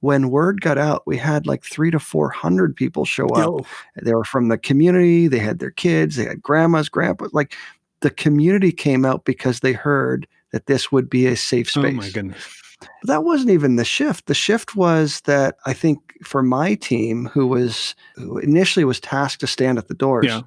When 0.02 0.30
word 0.30 0.62
got 0.62 0.78
out, 0.78 1.02
we 1.08 1.18
had 1.18 1.48
like 1.48 1.64
3 1.64 1.90
to 1.92 2.00
400 2.00 2.76
people 2.76 3.06
show 3.06 3.28
up 3.30 3.38
Yo. 3.62 3.66
they 4.04 4.14
were 4.14 4.24
from 4.26 4.50
the 4.50 4.58
community 4.58 5.28
they 5.28 5.40
had 5.40 5.60
their 5.60 5.72
kids 5.72 6.18
they 6.18 6.26
had 6.26 6.42
grandmas 6.42 6.90
grandpas 6.90 7.34
like 7.34 7.56
the 8.02 8.10
community 8.10 8.72
came 8.72 9.06
out 9.06 9.24
because 9.26 9.62
they 9.62 9.72
heard 9.74 10.28
that 10.52 10.66
this 10.68 10.92
would 10.92 11.10
be 11.10 11.26
a 11.26 11.36
safe 11.38 11.70
space. 11.72 11.86
Oh 11.86 11.92
my 11.92 12.10
goodness. 12.10 12.62
but 12.80 12.90
that 13.08 13.24
wasn't 13.24 13.50
even 13.52 13.78
the 13.78 13.86
shift 13.86 14.26
the 14.26 14.34
shift 14.34 14.76
was 14.76 15.22
that 15.22 15.56
i 15.66 15.72
think 15.74 16.00
for 16.26 16.44
my 16.44 16.76
team 16.76 17.28
who 17.34 17.48
was 17.48 17.96
who 18.16 18.38
initially 18.40 18.84
was 18.84 19.00
tasked 19.00 19.40
to 19.40 19.48
stand 19.48 19.78
at 19.78 19.88
the 19.88 19.94
doors 19.96 20.26
Yeah. 20.28 20.42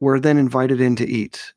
were 0.00 0.18
then 0.18 0.38
invited 0.38 0.80
in 0.80 0.96
to 0.96 1.06
eat 1.06 1.52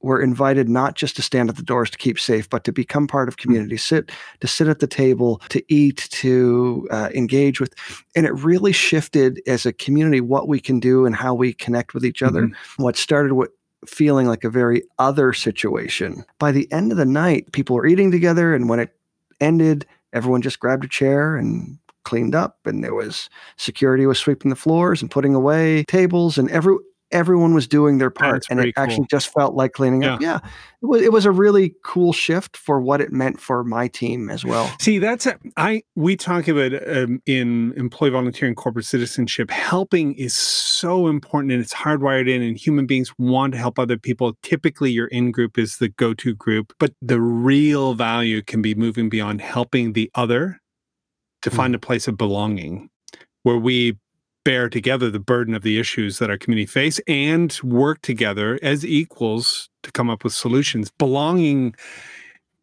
were 0.00 0.20
invited 0.22 0.68
not 0.68 0.94
just 0.94 1.16
to 1.16 1.22
stand 1.22 1.48
at 1.48 1.56
the 1.56 1.62
doors 1.62 1.90
to 1.90 1.98
keep 1.98 2.18
safe, 2.20 2.48
but 2.48 2.64
to 2.64 2.72
become 2.72 3.06
part 3.06 3.28
of 3.28 3.36
community, 3.36 3.76
sit 3.76 4.10
to 4.40 4.46
sit 4.46 4.68
at 4.68 4.78
the 4.78 4.86
table, 4.86 5.40
to 5.48 5.62
eat, 5.72 6.08
to 6.10 6.86
uh, 6.90 7.08
engage 7.14 7.60
with, 7.60 7.74
and 8.14 8.24
it 8.26 8.32
really 8.32 8.72
shifted 8.72 9.40
as 9.46 9.66
a 9.66 9.72
community 9.72 10.20
what 10.20 10.48
we 10.48 10.60
can 10.60 10.78
do 10.78 11.04
and 11.04 11.16
how 11.16 11.34
we 11.34 11.52
connect 11.52 11.94
with 11.94 12.04
each 12.04 12.22
other. 12.22 12.42
Mhm. 12.42 12.52
What 12.76 12.96
started 12.96 13.34
with 13.34 13.50
feeling 13.86 14.26
like 14.26 14.44
a 14.44 14.50
very 14.50 14.82
other 14.98 15.32
situation. 15.32 16.24
By 16.38 16.52
the 16.52 16.70
end 16.72 16.90
of 16.90 16.98
the 16.98 17.04
night, 17.04 17.52
people 17.52 17.76
were 17.76 17.86
eating 17.86 18.10
together, 18.10 18.54
and 18.54 18.68
when 18.68 18.80
it 18.80 18.90
ended, 19.40 19.86
everyone 20.12 20.42
just 20.42 20.58
grabbed 20.58 20.84
a 20.84 20.88
chair 20.88 21.36
and 21.36 21.78
cleaned 22.04 22.34
up, 22.34 22.58
and 22.64 22.82
there 22.82 22.94
was 22.94 23.28
security 23.56 24.06
was 24.06 24.18
sweeping 24.18 24.48
the 24.48 24.56
floors 24.56 25.02
and 25.02 25.10
putting 25.10 25.34
away 25.34 25.84
tables, 25.84 26.38
and 26.38 26.50
every 26.50 26.76
everyone 27.10 27.54
was 27.54 27.66
doing 27.66 27.98
their 27.98 28.10
part, 28.10 28.46
and 28.50 28.60
it 28.60 28.74
cool. 28.74 28.84
actually 28.84 29.06
just 29.10 29.32
felt 29.32 29.54
like 29.54 29.72
cleaning 29.72 30.04
up. 30.04 30.20
Yeah, 30.20 30.38
it 30.82 30.86
was 30.86 31.02
it 31.02 31.12
was 31.12 31.24
a 31.24 31.30
really 31.30 31.74
cool 31.84 32.12
shift 32.12 32.56
for 32.56 32.80
what 32.80 33.00
it 33.00 33.12
meant 33.12 33.40
for 33.40 33.64
my 33.64 33.88
team 33.88 34.30
as 34.30 34.44
well. 34.44 34.70
See, 34.80 34.98
that's 34.98 35.26
a, 35.26 35.38
I. 35.56 35.82
We 35.96 36.16
talk 36.16 36.48
about 36.48 36.72
um, 36.88 37.22
in 37.26 37.72
employee 37.76 38.10
volunteering, 38.10 38.54
corporate 38.54 38.84
citizenship. 38.84 39.50
Helping 39.50 40.14
is 40.14 40.34
so 40.34 41.08
important, 41.08 41.52
and 41.52 41.60
it's 41.60 41.74
hardwired 41.74 42.28
in. 42.28 42.42
And 42.42 42.56
human 42.56 42.86
beings 42.86 43.12
want 43.18 43.52
to 43.52 43.58
help 43.58 43.78
other 43.78 43.96
people. 43.96 44.34
Typically, 44.42 44.90
your 44.90 45.06
in 45.08 45.32
group 45.32 45.58
is 45.58 45.78
the 45.78 45.88
go-to 45.88 46.34
group, 46.34 46.72
but 46.78 46.92
the 47.00 47.20
real 47.20 47.94
value 47.94 48.42
can 48.42 48.62
be 48.62 48.74
moving 48.74 49.08
beyond 49.08 49.40
helping 49.40 49.92
the 49.92 50.10
other 50.14 50.60
to 51.42 51.50
find 51.50 51.74
a 51.74 51.78
place 51.78 52.08
of 52.08 52.16
belonging, 52.16 52.90
where 53.44 53.56
we 53.56 53.96
bear 54.48 54.70
together 54.70 55.10
the 55.10 55.20
burden 55.20 55.54
of 55.54 55.60
the 55.60 55.78
issues 55.78 56.18
that 56.18 56.30
our 56.30 56.38
community 56.38 56.64
face 56.64 56.98
and 57.06 57.60
work 57.62 58.00
together 58.00 58.58
as 58.62 58.82
equals 58.82 59.68
to 59.82 59.92
come 59.92 60.08
up 60.08 60.24
with 60.24 60.32
solutions. 60.32 60.90
Belonging 60.90 61.74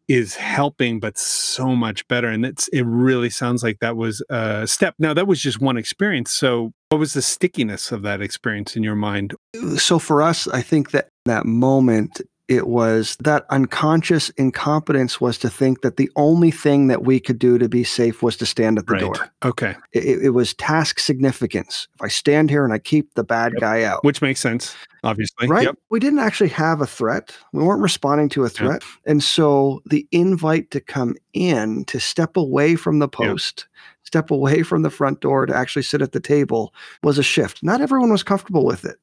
is 0.08 0.34
helping, 0.34 0.98
but 0.98 1.16
so 1.16 1.76
much 1.76 2.04
better. 2.08 2.26
And 2.26 2.44
it's 2.44 2.66
it 2.72 2.82
really 2.82 3.30
sounds 3.30 3.62
like 3.62 3.78
that 3.78 3.96
was 3.96 4.20
a 4.30 4.66
step. 4.66 4.96
Now 4.98 5.14
that 5.14 5.28
was 5.28 5.40
just 5.40 5.60
one 5.60 5.76
experience. 5.76 6.32
So 6.32 6.72
what 6.88 6.98
was 6.98 7.12
the 7.12 7.22
stickiness 7.22 7.92
of 7.92 8.02
that 8.02 8.20
experience 8.20 8.74
in 8.74 8.82
your 8.82 8.96
mind? 8.96 9.36
so 9.76 10.00
for 10.00 10.22
us, 10.22 10.48
I 10.48 10.62
think 10.62 10.90
that 10.90 11.10
that 11.24 11.46
moment 11.46 12.20
it 12.48 12.68
was 12.68 13.16
that 13.20 13.44
unconscious 13.50 14.30
incompetence 14.30 15.20
was 15.20 15.36
to 15.38 15.50
think 15.50 15.82
that 15.82 15.96
the 15.96 16.10
only 16.14 16.50
thing 16.50 16.86
that 16.86 17.02
we 17.02 17.18
could 17.18 17.38
do 17.38 17.58
to 17.58 17.68
be 17.68 17.82
safe 17.82 18.22
was 18.22 18.36
to 18.36 18.46
stand 18.46 18.78
at 18.78 18.86
the 18.86 18.98
door. 18.98 19.14
Okay. 19.44 19.74
It, 19.92 20.26
it 20.26 20.30
was 20.30 20.54
task 20.54 21.00
significance. 21.00 21.88
If 21.96 22.02
I 22.02 22.08
stand 22.08 22.48
here 22.50 22.64
and 22.64 22.72
I 22.72 22.78
keep 22.78 23.14
the 23.14 23.24
bad 23.24 23.52
Yep. 23.54 23.60
guy 23.60 23.82
out, 23.82 24.04
Which 24.04 24.22
makes 24.22 24.38
sense, 24.40 24.76
obviously. 25.02 25.48
right? 25.48 25.64
Yep. 25.66 25.78
We 25.90 25.98
didn't 25.98 26.20
actually 26.20 26.50
have 26.50 26.80
a 26.80 26.86
threat. 26.86 27.36
We 27.52 27.64
weren't 27.64 27.82
responding 27.82 28.28
to 28.30 28.44
a 28.44 28.48
threat. 28.48 28.82
And 29.06 29.22
so 29.24 29.82
the 29.86 30.06
invite 30.12 30.70
to 30.70 30.80
come 30.80 31.16
in, 31.32 31.84
to 31.86 31.98
step 31.98 32.36
away 32.36 32.76
from 32.76 33.00
the 33.00 33.08
post, 33.08 33.66
step 34.04 34.30
away 34.30 34.62
from 34.62 34.82
the 34.82 34.90
front 34.90 35.20
door 35.20 35.46
to 35.46 35.54
actually 35.56 35.82
sit 35.82 36.00
at 36.00 36.12
the 36.12 36.20
table 36.20 36.72
was 37.02 37.18
a 37.18 37.22
shift. 37.24 37.62
Not 37.64 37.80
everyone 37.80 38.12
was 38.12 38.22
comfortable 38.22 38.64
with 38.64 38.84
it. 38.84 38.96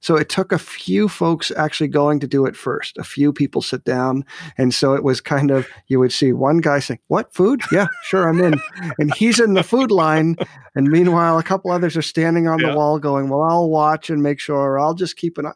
So 0.00 0.14
it 0.14 0.28
took 0.28 0.52
a 0.52 0.58
few 0.58 1.08
folks 1.08 1.50
actually 1.56 1.88
going 1.88 2.20
to 2.20 2.26
do 2.26 2.46
it 2.46 2.54
first. 2.54 2.96
A 2.98 3.02
few 3.04 3.32
people 3.32 3.62
sit 3.62 3.82
down. 3.84 4.24
And 4.56 4.72
so 4.72 4.94
it 4.94 5.02
was 5.02 5.20
kind 5.20 5.50
of, 5.50 5.66
you 5.88 5.98
would 5.98 6.12
see 6.12 6.32
one 6.32 6.58
guy 6.58 6.78
saying, 6.78 7.00
What 7.08 7.34
food? 7.34 7.62
Yeah, 7.72 7.86
sure, 8.04 8.28
I'm 8.28 8.40
in. 8.40 8.60
And 8.98 9.12
he's 9.14 9.40
in 9.40 9.54
the 9.54 9.62
food 9.64 9.90
line. 9.90 10.36
And 10.74 10.88
meanwhile, 10.90 11.38
a 11.38 11.42
couple 11.42 11.70
others 11.70 11.96
are 11.96 12.02
standing 12.02 12.46
on 12.46 12.58
Yeah. 12.60 12.70
the 12.70 12.76
wall 12.76 12.98
going, 12.98 13.28
Well, 13.30 13.42
I'll 13.42 13.70
watch 13.70 14.10
and 14.10 14.22
make 14.22 14.38
sure, 14.38 14.56
or 14.56 14.78
I'll 14.78 14.94
just 14.94 15.16
keep 15.16 15.38
an 15.38 15.46
eye. 15.46 15.52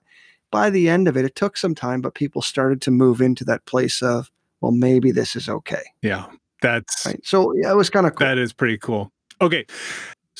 By 0.50 0.70
the 0.70 0.88
end 0.88 1.06
of 1.06 1.16
it, 1.16 1.24
it 1.24 1.36
took 1.36 1.56
some 1.56 1.74
time, 1.76 2.00
but 2.00 2.14
people 2.14 2.42
started 2.42 2.80
to 2.82 2.90
move 2.90 3.20
into 3.20 3.44
that 3.44 3.66
place 3.66 4.02
of, 4.02 4.30
Well, 4.60 4.72
maybe 4.72 5.12
this 5.12 5.36
is 5.36 5.48
okay. 5.48 5.82
Yeah. 6.02 6.26
That's 6.62 7.06
Right. 7.06 7.20
So 7.24 7.52
yeah, 7.56 7.70
it 7.70 7.76
was 7.76 7.88
kind 7.90 8.06
of 8.06 8.14
cool. 8.16 8.26
That 8.26 8.38
is 8.38 8.52
pretty 8.52 8.78
cool. 8.78 9.12
Okay. 9.40 9.64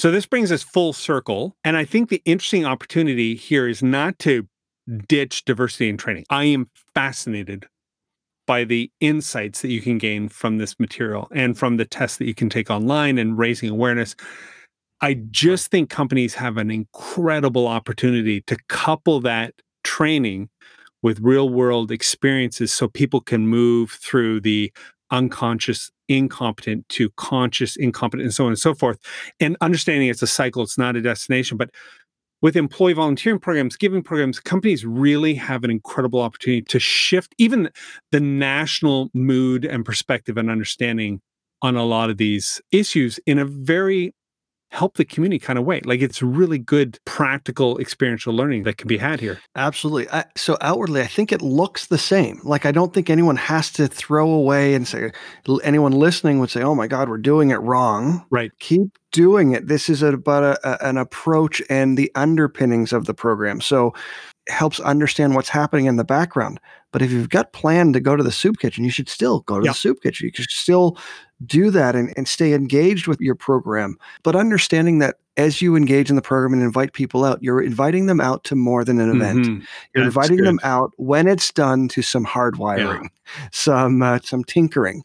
So 0.00 0.10
this 0.10 0.24
brings 0.24 0.50
us 0.50 0.62
full 0.62 0.94
circle. 0.94 1.58
And 1.62 1.76
I 1.76 1.84
think 1.84 2.08
the 2.08 2.22
interesting 2.24 2.64
opportunity 2.64 3.34
here 3.34 3.68
is 3.68 3.82
not 3.82 4.18
to 4.20 4.48
ditch 5.06 5.44
diversity 5.44 5.90
in 5.90 5.98
training. 5.98 6.24
I 6.30 6.44
am 6.44 6.70
fascinated 6.94 7.66
by 8.46 8.64
the 8.64 8.90
insights 9.00 9.60
that 9.60 9.68
you 9.68 9.82
can 9.82 9.98
gain 9.98 10.30
from 10.30 10.56
this 10.56 10.80
material 10.80 11.28
and 11.34 11.58
from 11.58 11.76
the 11.76 11.84
tests 11.84 12.16
that 12.16 12.24
you 12.24 12.32
can 12.32 12.48
take 12.48 12.70
online 12.70 13.18
and 13.18 13.36
raising 13.36 13.68
awareness. 13.68 14.16
I 15.02 15.18
just 15.30 15.70
think 15.70 15.90
companies 15.90 16.32
have 16.32 16.56
an 16.56 16.70
incredible 16.70 17.68
opportunity 17.68 18.40
to 18.46 18.56
couple 18.70 19.20
that 19.20 19.52
training 19.84 20.48
with 21.02 21.20
real 21.20 21.50
world 21.50 21.90
experiences 21.90 22.72
so 22.72 22.88
people 22.88 23.20
can 23.20 23.46
move 23.48 23.90
through 23.90 24.40
the 24.40 24.72
unconscious 25.10 25.90
incompetent 26.10 26.88
to 26.90 27.10
conscious 27.10 27.76
incompetent 27.76 28.24
and 28.24 28.34
so 28.34 28.44
on 28.44 28.50
and 28.50 28.58
so 28.58 28.74
forth. 28.74 28.98
And 29.38 29.56
understanding 29.60 30.08
it's 30.08 30.22
a 30.22 30.26
cycle 30.26 30.62
it's 30.62 30.78
not 30.78 30.96
a 30.96 31.00
destination 31.00 31.56
but 31.56 31.70
with 32.42 32.56
employee 32.56 32.94
volunteering 32.94 33.38
programs 33.38 33.76
giving 33.76 34.02
programs 34.02 34.40
companies 34.40 34.84
really 34.84 35.34
have 35.34 35.64
an 35.64 35.70
incredible 35.70 36.20
opportunity 36.20 36.62
to 36.62 36.78
shift 36.78 37.34
even 37.38 37.70
the 38.10 38.20
national 38.20 39.10
mood 39.14 39.64
and 39.64 39.84
perspective 39.84 40.36
and 40.36 40.50
understanding 40.50 41.20
on 41.62 41.76
a 41.76 41.84
lot 41.84 42.10
of 42.10 42.16
these 42.16 42.60
issues 42.72 43.20
in 43.26 43.38
a 43.38 43.44
very 43.44 44.14
help 44.70 44.96
the 44.96 45.04
community 45.04 45.38
kind 45.38 45.58
of 45.58 45.64
way 45.64 45.80
like 45.84 46.00
it's 46.00 46.22
really 46.22 46.58
good 46.58 46.98
practical 47.04 47.78
experiential 47.78 48.32
learning 48.32 48.62
that 48.62 48.76
can 48.76 48.88
be 48.88 48.98
had 48.98 49.20
here 49.20 49.40
Absolutely. 49.56 50.08
I, 50.10 50.24
so 50.36 50.56
outwardly, 50.60 51.00
I 51.02 51.06
think 51.06 51.32
it 51.32 51.42
looks 51.42 51.86
the 51.86 51.98
same. 51.98 52.40
Like 52.44 52.64
I 52.64 52.72
don't 52.72 52.94
think 52.94 53.10
anyone 53.10 53.36
has 53.36 53.70
to 53.72 53.88
throw 53.88 54.30
away 54.30 54.74
and 54.74 54.86
say. 54.86 55.10
Anyone 55.62 55.92
listening 55.92 56.38
would 56.38 56.50
say, 56.50 56.62
"Oh 56.62 56.74
my 56.74 56.86
God, 56.86 57.08
we're 57.08 57.18
doing 57.18 57.50
it 57.50 57.56
wrong." 57.56 58.24
right 58.30 58.52
Keep 58.60 58.96
doing 59.12 59.52
it. 59.52 59.66
This 59.66 59.88
is 59.90 60.02
about 60.02 60.42
a, 60.44 60.58
a- 60.68 60.88
an 60.88 60.96
approach 60.96 61.60
and 61.68 61.98
the 61.98 62.10
underpinnings 62.14 62.92
of 62.92 63.06
the 63.06 63.14
program. 63.14 63.60
So 63.60 63.92
helps 64.48 64.80
understand 64.80 65.34
what's 65.34 65.48
happening 65.48 65.86
in 65.86 65.96
the 65.96 66.04
background. 66.04 66.58
But 66.92 67.02
if 67.02 67.10
you've 67.12 67.28
got 67.28 67.52
planned 67.52 67.94
to 67.94 68.00
go 68.00 68.16
to 68.16 68.22
the 68.22 68.32
soup 68.32 68.58
kitchen, 68.58 68.84
you 68.84 68.90
should 68.90 69.08
still 69.08 69.40
go 69.40 69.60
to 69.60 69.66
Yeah. 69.66 69.70
the 69.72 69.76
soup 69.76 70.02
kitchen. 70.02 70.26
You 70.26 70.42
should 70.42 70.50
still 70.50 70.96
do 71.46 71.70
that 71.70 71.94
and, 71.94 72.12
and 72.16 72.26
stay 72.26 72.52
engaged 72.52 73.06
with 73.06 73.20
your 73.20 73.34
program. 73.34 73.96
But 74.22 74.34
understanding 74.36 74.98
that 74.98 75.16
as 75.36 75.62
you 75.62 75.76
engage 75.76 76.10
in 76.10 76.16
the 76.16 76.22
program 76.22 76.52
and 76.52 76.62
invite 76.62 76.92
people 76.92 77.24
out, 77.24 77.42
you're 77.42 77.62
inviting 77.62 78.06
them 78.06 78.20
out 78.20 78.44
to 78.44 78.56
more 78.56 78.84
than 78.84 79.00
an 79.00 79.10
event. 79.10 79.46
Mhm. 79.46 79.62
You're 79.94 80.04
That's 80.04 80.16
inviting 80.16 80.44
them 80.44 80.60
out 80.64 80.92
when 80.96 81.28
it's 81.28 81.52
done 81.52 81.88
to 81.88 82.02
some 82.02 82.26
hardwiring, 82.26 83.08
some 83.52 84.02
uh, 84.02 84.18
some 84.22 84.44
tinkering, 84.44 85.02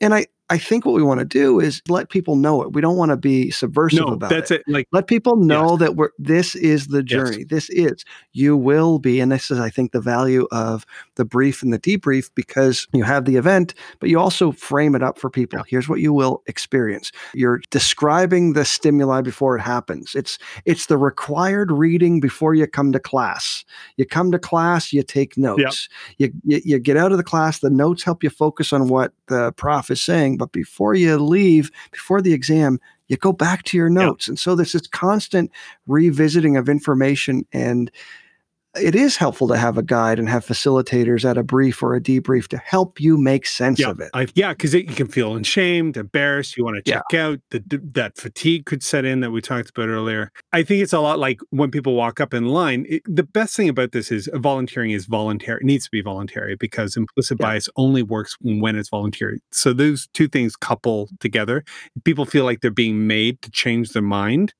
and 0.00 0.14
I 0.14 0.26
I 0.48 0.58
think 0.58 0.84
what 0.86 0.94
we 0.94 1.02
want 1.02 1.18
to 1.18 1.24
do 1.26 1.58
is 1.58 1.82
let 1.88 2.08
people 2.08 2.36
know 2.36 2.62
it. 2.62 2.72
We 2.72 2.80
don't 2.80 2.96
want 2.96 3.10
to 3.10 3.16
be 3.16 3.50
subversive 3.50 4.00
about 4.00 4.06
it. 4.06 4.10
No, 4.10 4.14
about 4.14 4.30
that's 4.30 4.50
it. 4.52 4.60
it. 4.66 4.72
Like 4.72 4.88
Let 4.92 5.08
people 5.08 5.36
know 5.36 5.76
that 5.76 5.96
we're 5.96 6.10
this 6.18 6.54
is 6.54 6.86
the 6.88 6.98
Yes. 6.98 7.04
journey. 7.06 7.44
This 7.44 7.68
is 7.70 8.04
you 8.32 8.56
will 8.56 8.98
be, 8.98 9.18
and 9.20 9.32
this 9.32 9.50
is 9.50 9.58
I 9.58 9.70
think 9.70 9.92
the 9.92 10.00
value 10.00 10.46
of 10.52 10.86
the 11.16 11.24
brief 11.24 11.62
and 11.62 11.72
the 11.72 11.78
debrief 11.78 12.30
because 12.34 12.86
you 12.92 13.02
have 13.02 13.24
the 13.24 13.36
event, 13.36 13.74
but 13.98 14.08
you 14.08 14.20
also 14.20 14.52
frame 14.52 14.94
it 14.94 15.02
up 15.02 15.18
for 15.18 15.30
people. 15.30 15.58
Yeah. 15.58 15.64
Here's 15.68 15.88
what 15.88 16.00
you 16.00 16.12
will 16.12 16.42
experience. 16.46 17.10
You're 17.34 17.60
describing 17.70 18.52
the 18.52 18.64
stimuli 18.64 19.22
before 19.22 19.56
it 19.56 19.62
happens. 19.62 20.14
It's 20.14 20.38
it's 20.64 20.86
the 20.86 20.96
required 20.98 21.72
reading 21.72 22.20
before 22.20 22.54
you 22.54 22.66
come 22.66 22.92
to 22.92 23.00
class. 23.00 23.64
You 23.96 24.06
come 24.06 24.30
to 24.32 24.38
class, 24.38 24.92
you 24.92 25.02
take 25.02 25.36
notes. 25.36 25.88
You, 26.18 26.32
you 26.44 26.60
you 26.64 26.78
get 26.78 26.96
out 26.96 27.10
of 27.10 27.18
the 27.18 27.24
class, 27.24 27.58
the 27.58 27.70
notes 27.70 28.04
help 28.04 28.22
you 28.22 28.30
focus 28.30 28.72
on 28.72 28.88
what 28.88 29.12
the 29.26 29.52
prof 29.52 29.90
is 29.90 30.00
saying, 30.00 30.35
but 30.36 30.52
before 30.52 30.94
you 30.94 31.16
leave, 31.18 31.70
before 31.92 32.20
the 32.20 32.32
exam, 32.32 32.80
you 33.08 33.16
go 33.16 33.32
back 33.32 33.62
to 33.64 33.76
your 33.76 33.88
notes. 33.88 34.28
And 34.28 34.38
so 34.38 34.54
there's 34.54 34.72
this 34.72 34.86
constant 34.86 35.50
revisiting 35.86 36.56
of 36.56 36.68
information 36.68 37.46
and 37.52 37.90
it 38.80 38.94
is 38.94 39.16
helpful 39.16 39.48
to 39.48 39.56
have 39.56 39.78
a 39.78 39.82
guide 39.82 40.18
and 40.18 40.28
have 40.28 40.44
facilitators 40.44 41.28
at 41.28 41.36
a 41.38 41.42
brief 41.42 41.82
or 41.82 41.94
a 41.94 42.00
debrief 42.00 42.48
to 42.48 42.58
help 42.58 43.00
you 43.00 43.16
make 43.16 43.46
sense 43.46 43.78
yeah, 43.80 43.90
of 43.90 44.00
it. 44.00 44.10
I, 44.14 44.26
yeah, 44.34 44.52
because 44.52 44.74
you 44.74 44.84
can 44.84 45.08
feel 45.08 45.34
ashamed, 45.36 45.96
embarrassed. 45.96 46.56
You 46.56 46.64
want 46.64 46.84
to 46.84 46.90
Yeah. 46.90 47.00
check 47.10 47.20
out. 47.20 47.38
The, 47.50 47.80
that 47.94 48.16
fatigue 48.16 48.66
could 48.66 48.82
set 48.82 49.04
in 49.04 49.20
that 49.20 49.30
we 49.30 49.40
talked 49.40 49.70
about 49.70 49.88
earlier. 49.88 50.30
I 50.52 50.62
think 50.62 50.82
it's 50.82 50.92
a 50.92 51.00
lot 51.00 51.18
like 51.18 51.40
when 51.50 51.70
people 51.70 51.94
walk 51.94 52.20
up 52.20 52.34
in 52.34 52.46
line. 52.46 52.86
It, 52.88 53.02
the 53.06 53.22
best 53.22 53.56
thing 53.56 53.68
about 53.68 53.92
this 53.92 54.10
is 54.12 54.28
volunteering 54.34 54.90
is 54.90 55.06
voluntary. 55.06 55.60
It 55.60 55.66
needs 55.66 55.84
to 55.84 55.90
be 55.90 56.02
voluntary 56.02 56.56
because 56.56 56.96
implicit 56.96 57.38
Yeah. 57.40 57.46
bias 57.46 57.68
only 57.76 58.02
works 58.02 58.36
when 58.40 58.76
it's 58.76 58.88
voluntary. 58.90 59.40
So 59.52 59.72
those 59.72 60.08
two 60.14 60.28
things 60.28 60.56
couple 60.56 61.08
together. 61.20 61.64
People 62.04 62.24
feel 62.24 62.44
like 62.44 62.60
they're 62.60 62.70
being 62.70 63.06
made 63.06 63.42
to 63.42 63.50
change 63.50 63.90
their 63.90 64.02
mind. 64.02 64.54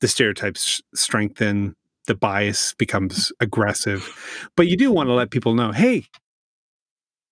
The 0.00 0.08
stereotypes 0.08 0.82
strengthen. 0.94 1.74
The 2.06 2.14
bias 2.14 2.74
becomes 2.74 3.32
aggressive. 3.40 4.48
But 4.56 4.68
you 4.68 4.76
do 4.76 4.92
want 4.92 5.08
to 5.08 5.14
let 5.14 5.30
people 5.30 5.54
know, 5.54 5.72
hey, 5.72 6.04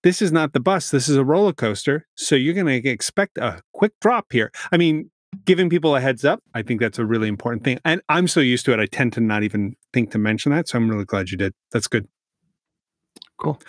this 0.03 0.21
is 0.23 0.33
not 0.33 0.53
the 0.53 0.61
bus. 0.61 0.91
This 0.91 1.09
is 1.09 1.17
a 1.17 1.25
roller 1.25 1.53
coaster. 1.53 2.07
So 2.17 2.35
you're 2.35 2.55
going 2.55 2.67
to 2.83 2.89
expect 2.89 3.39
a 3.39 3.63
quick 3.73 3.93
drop 4.01 4.33
here. 4.33 4.51
I 4.73 4.77
mean, 4.77 5.11
giving 5.45 5.71
people 5.71 5.95
a 5.95 6.01
heads 6.01 6.25
up, 6.25 6.43
I 6.55 6.63
think 6.63 6.81
that's 6.81 6.99
a 6.99 7.05
really 7.05 7.29
important 7.29 7.65
thing. 7.65 7.79
And 7.85 8.01
I'm 8.09 8.27
so 8.29 8.41
used 8.41 8.65
to 8.67 8.73
it, 8.73 8.81
I 8.81 8.87
tend 8.87 9.13
to 9.15 9.21
not 9.21 9.43
even 9.43 9.77
think 9.93 10.11
to 10.13 10.19
mention 10.19 10.53
that. 10.53 10.69
So 10.69 10.79
I'm 10.79 10.89
really 10.89 11.05
glad 11.05 11.31
you 11.31 11.37
did. 11.39 11.55
That's 11.71 11.87
good. 11.89 12.09
Cool. 13.39 13.61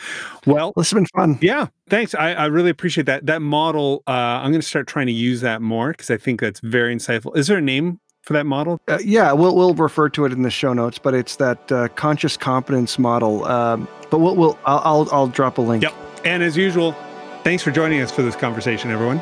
Well, 0.46 0.72
This 0.76 0.92
has 0.92 0.98
been 0.98 1.08
fun. 1.16 1.40
yeah, 1.42 1.68
thanks. 1.90 2.14
I, 2.14 2.34
I 2.34 2.46
really 2.46 2.70
appreciate 2.70 3.06
that. 3.06 3.26
That 3.26 3.42
model, 3.42 4.04
uh, 4.08 4.12
I'm 4.12 4.52
going 4.52 4.62
to 4.62 4.68
start 4.68 4.88
trying 4.88 5.08
to 5.08 5.14
use 5.14 5.42
that 5.42 5.62
more 5.62 5.92
because 5.92 6.12
I 6.12 6.18
think 6.18 6.42
that's 6.42 6.60
very 6.60 6.96
insightful. 6.96 7.36
Is 7.36 7.48
there 7.48 7.58
a 7.58 7.62
name 7.62 8.00
for 8.24 8.34
that 8.34 8.46
model? 8.46 8.82
Uh, 8.88 8.98
yeah, 9.04 9.32
we'll 9.32 9.56
we'll 9.56 9.76
refer 9.76 10.10
to 10.10 10.26
it 10.26 10.32
in 10.32 10.42
the 10.42 10.50
show 10.50 10.74
notes, 10.74 10.98
but 10.98 11.14
it's 11.14 11.36
that 11.36 11.72
uh, 11.72 11.90
conscious 11.90 12.36
competence 12.36 12.98
model. 12.98 13.46
Um, 13.46 13.88
but 14.10 14.20
we'll, 14.20 14.36
we'll 14.36 14.60
I'll, 14.66 14.82
I'll 14.84 15.10
I'll 15.12 15.28
drop 15.28 15.58
a 15.58 15.62
link. 15.62 15.84
Yep. 15.84 15.94
And 16.26 16.42
as 16.42 16.58
usual, 16.58 16.96
thanks 17.44 17.62
for 17.62 17.72
joining 17.72 18.02
us 18.02 18.12
for 18.12 18.22
this 18.22 18.36
conversation, 18.36 18.90
everyone. 18.90 19.22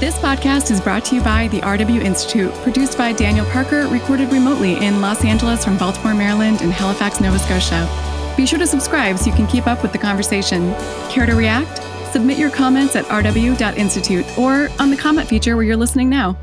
This 0.00 0.16
podcast 0.18 0.70
is 0.70 0.80
brought 0.80 1.04
to 1.06 1.16
you 1.16 1.22
by 1.22 1.48
the 1.48 1.60
RW 1.60 2.00
Institute, 2.02 2.52
produced 2.62 2.96
by 2.96 3.12
Daniel 3.12 3.44
Parker, 3.46 3.88
recorded 3.88 4.32
remotely 4.32 4.76
in 4.76 5.00
Los 5.00 5.24
Angeles 5.24 5.64
from 5.64 5.76
Baltimore, 5.76 6.14
Maryland, 6.14 6.62
and 6.62 6.72
Halifax, 6.72 7.20
Nova 7.20 7.38
Scotia. 7.38 7.88
Be 8.36 8.46
sure 8.46 8.60
to 8.60 8.66
subscribe 8.66 9.18
so 9.18 9.26
you 9.26 9.34
can 9.34 9.48
keep 9.48 9.66
up 9.66 9.82
with 9.82 9.90
the 9.90 9.98
conversation. 9.98 10.72
Care 11.10 11.26
to 11.26 11.34
react? 11.34 11.82
Submit 12.12 12.38
your 12.38 12.50
comments 12.50 12.94
at 12.94 13.08
rw.institute 13.10 14.38
or 14.38 14.68
on 14.78 14.90
the 14.90 14.96
comment 14.96 15.28
feature 15.28 15.56
where 15.56 15.64
you're 15.64 15.76
listening 15.76 16.08
now. 16.08 16.38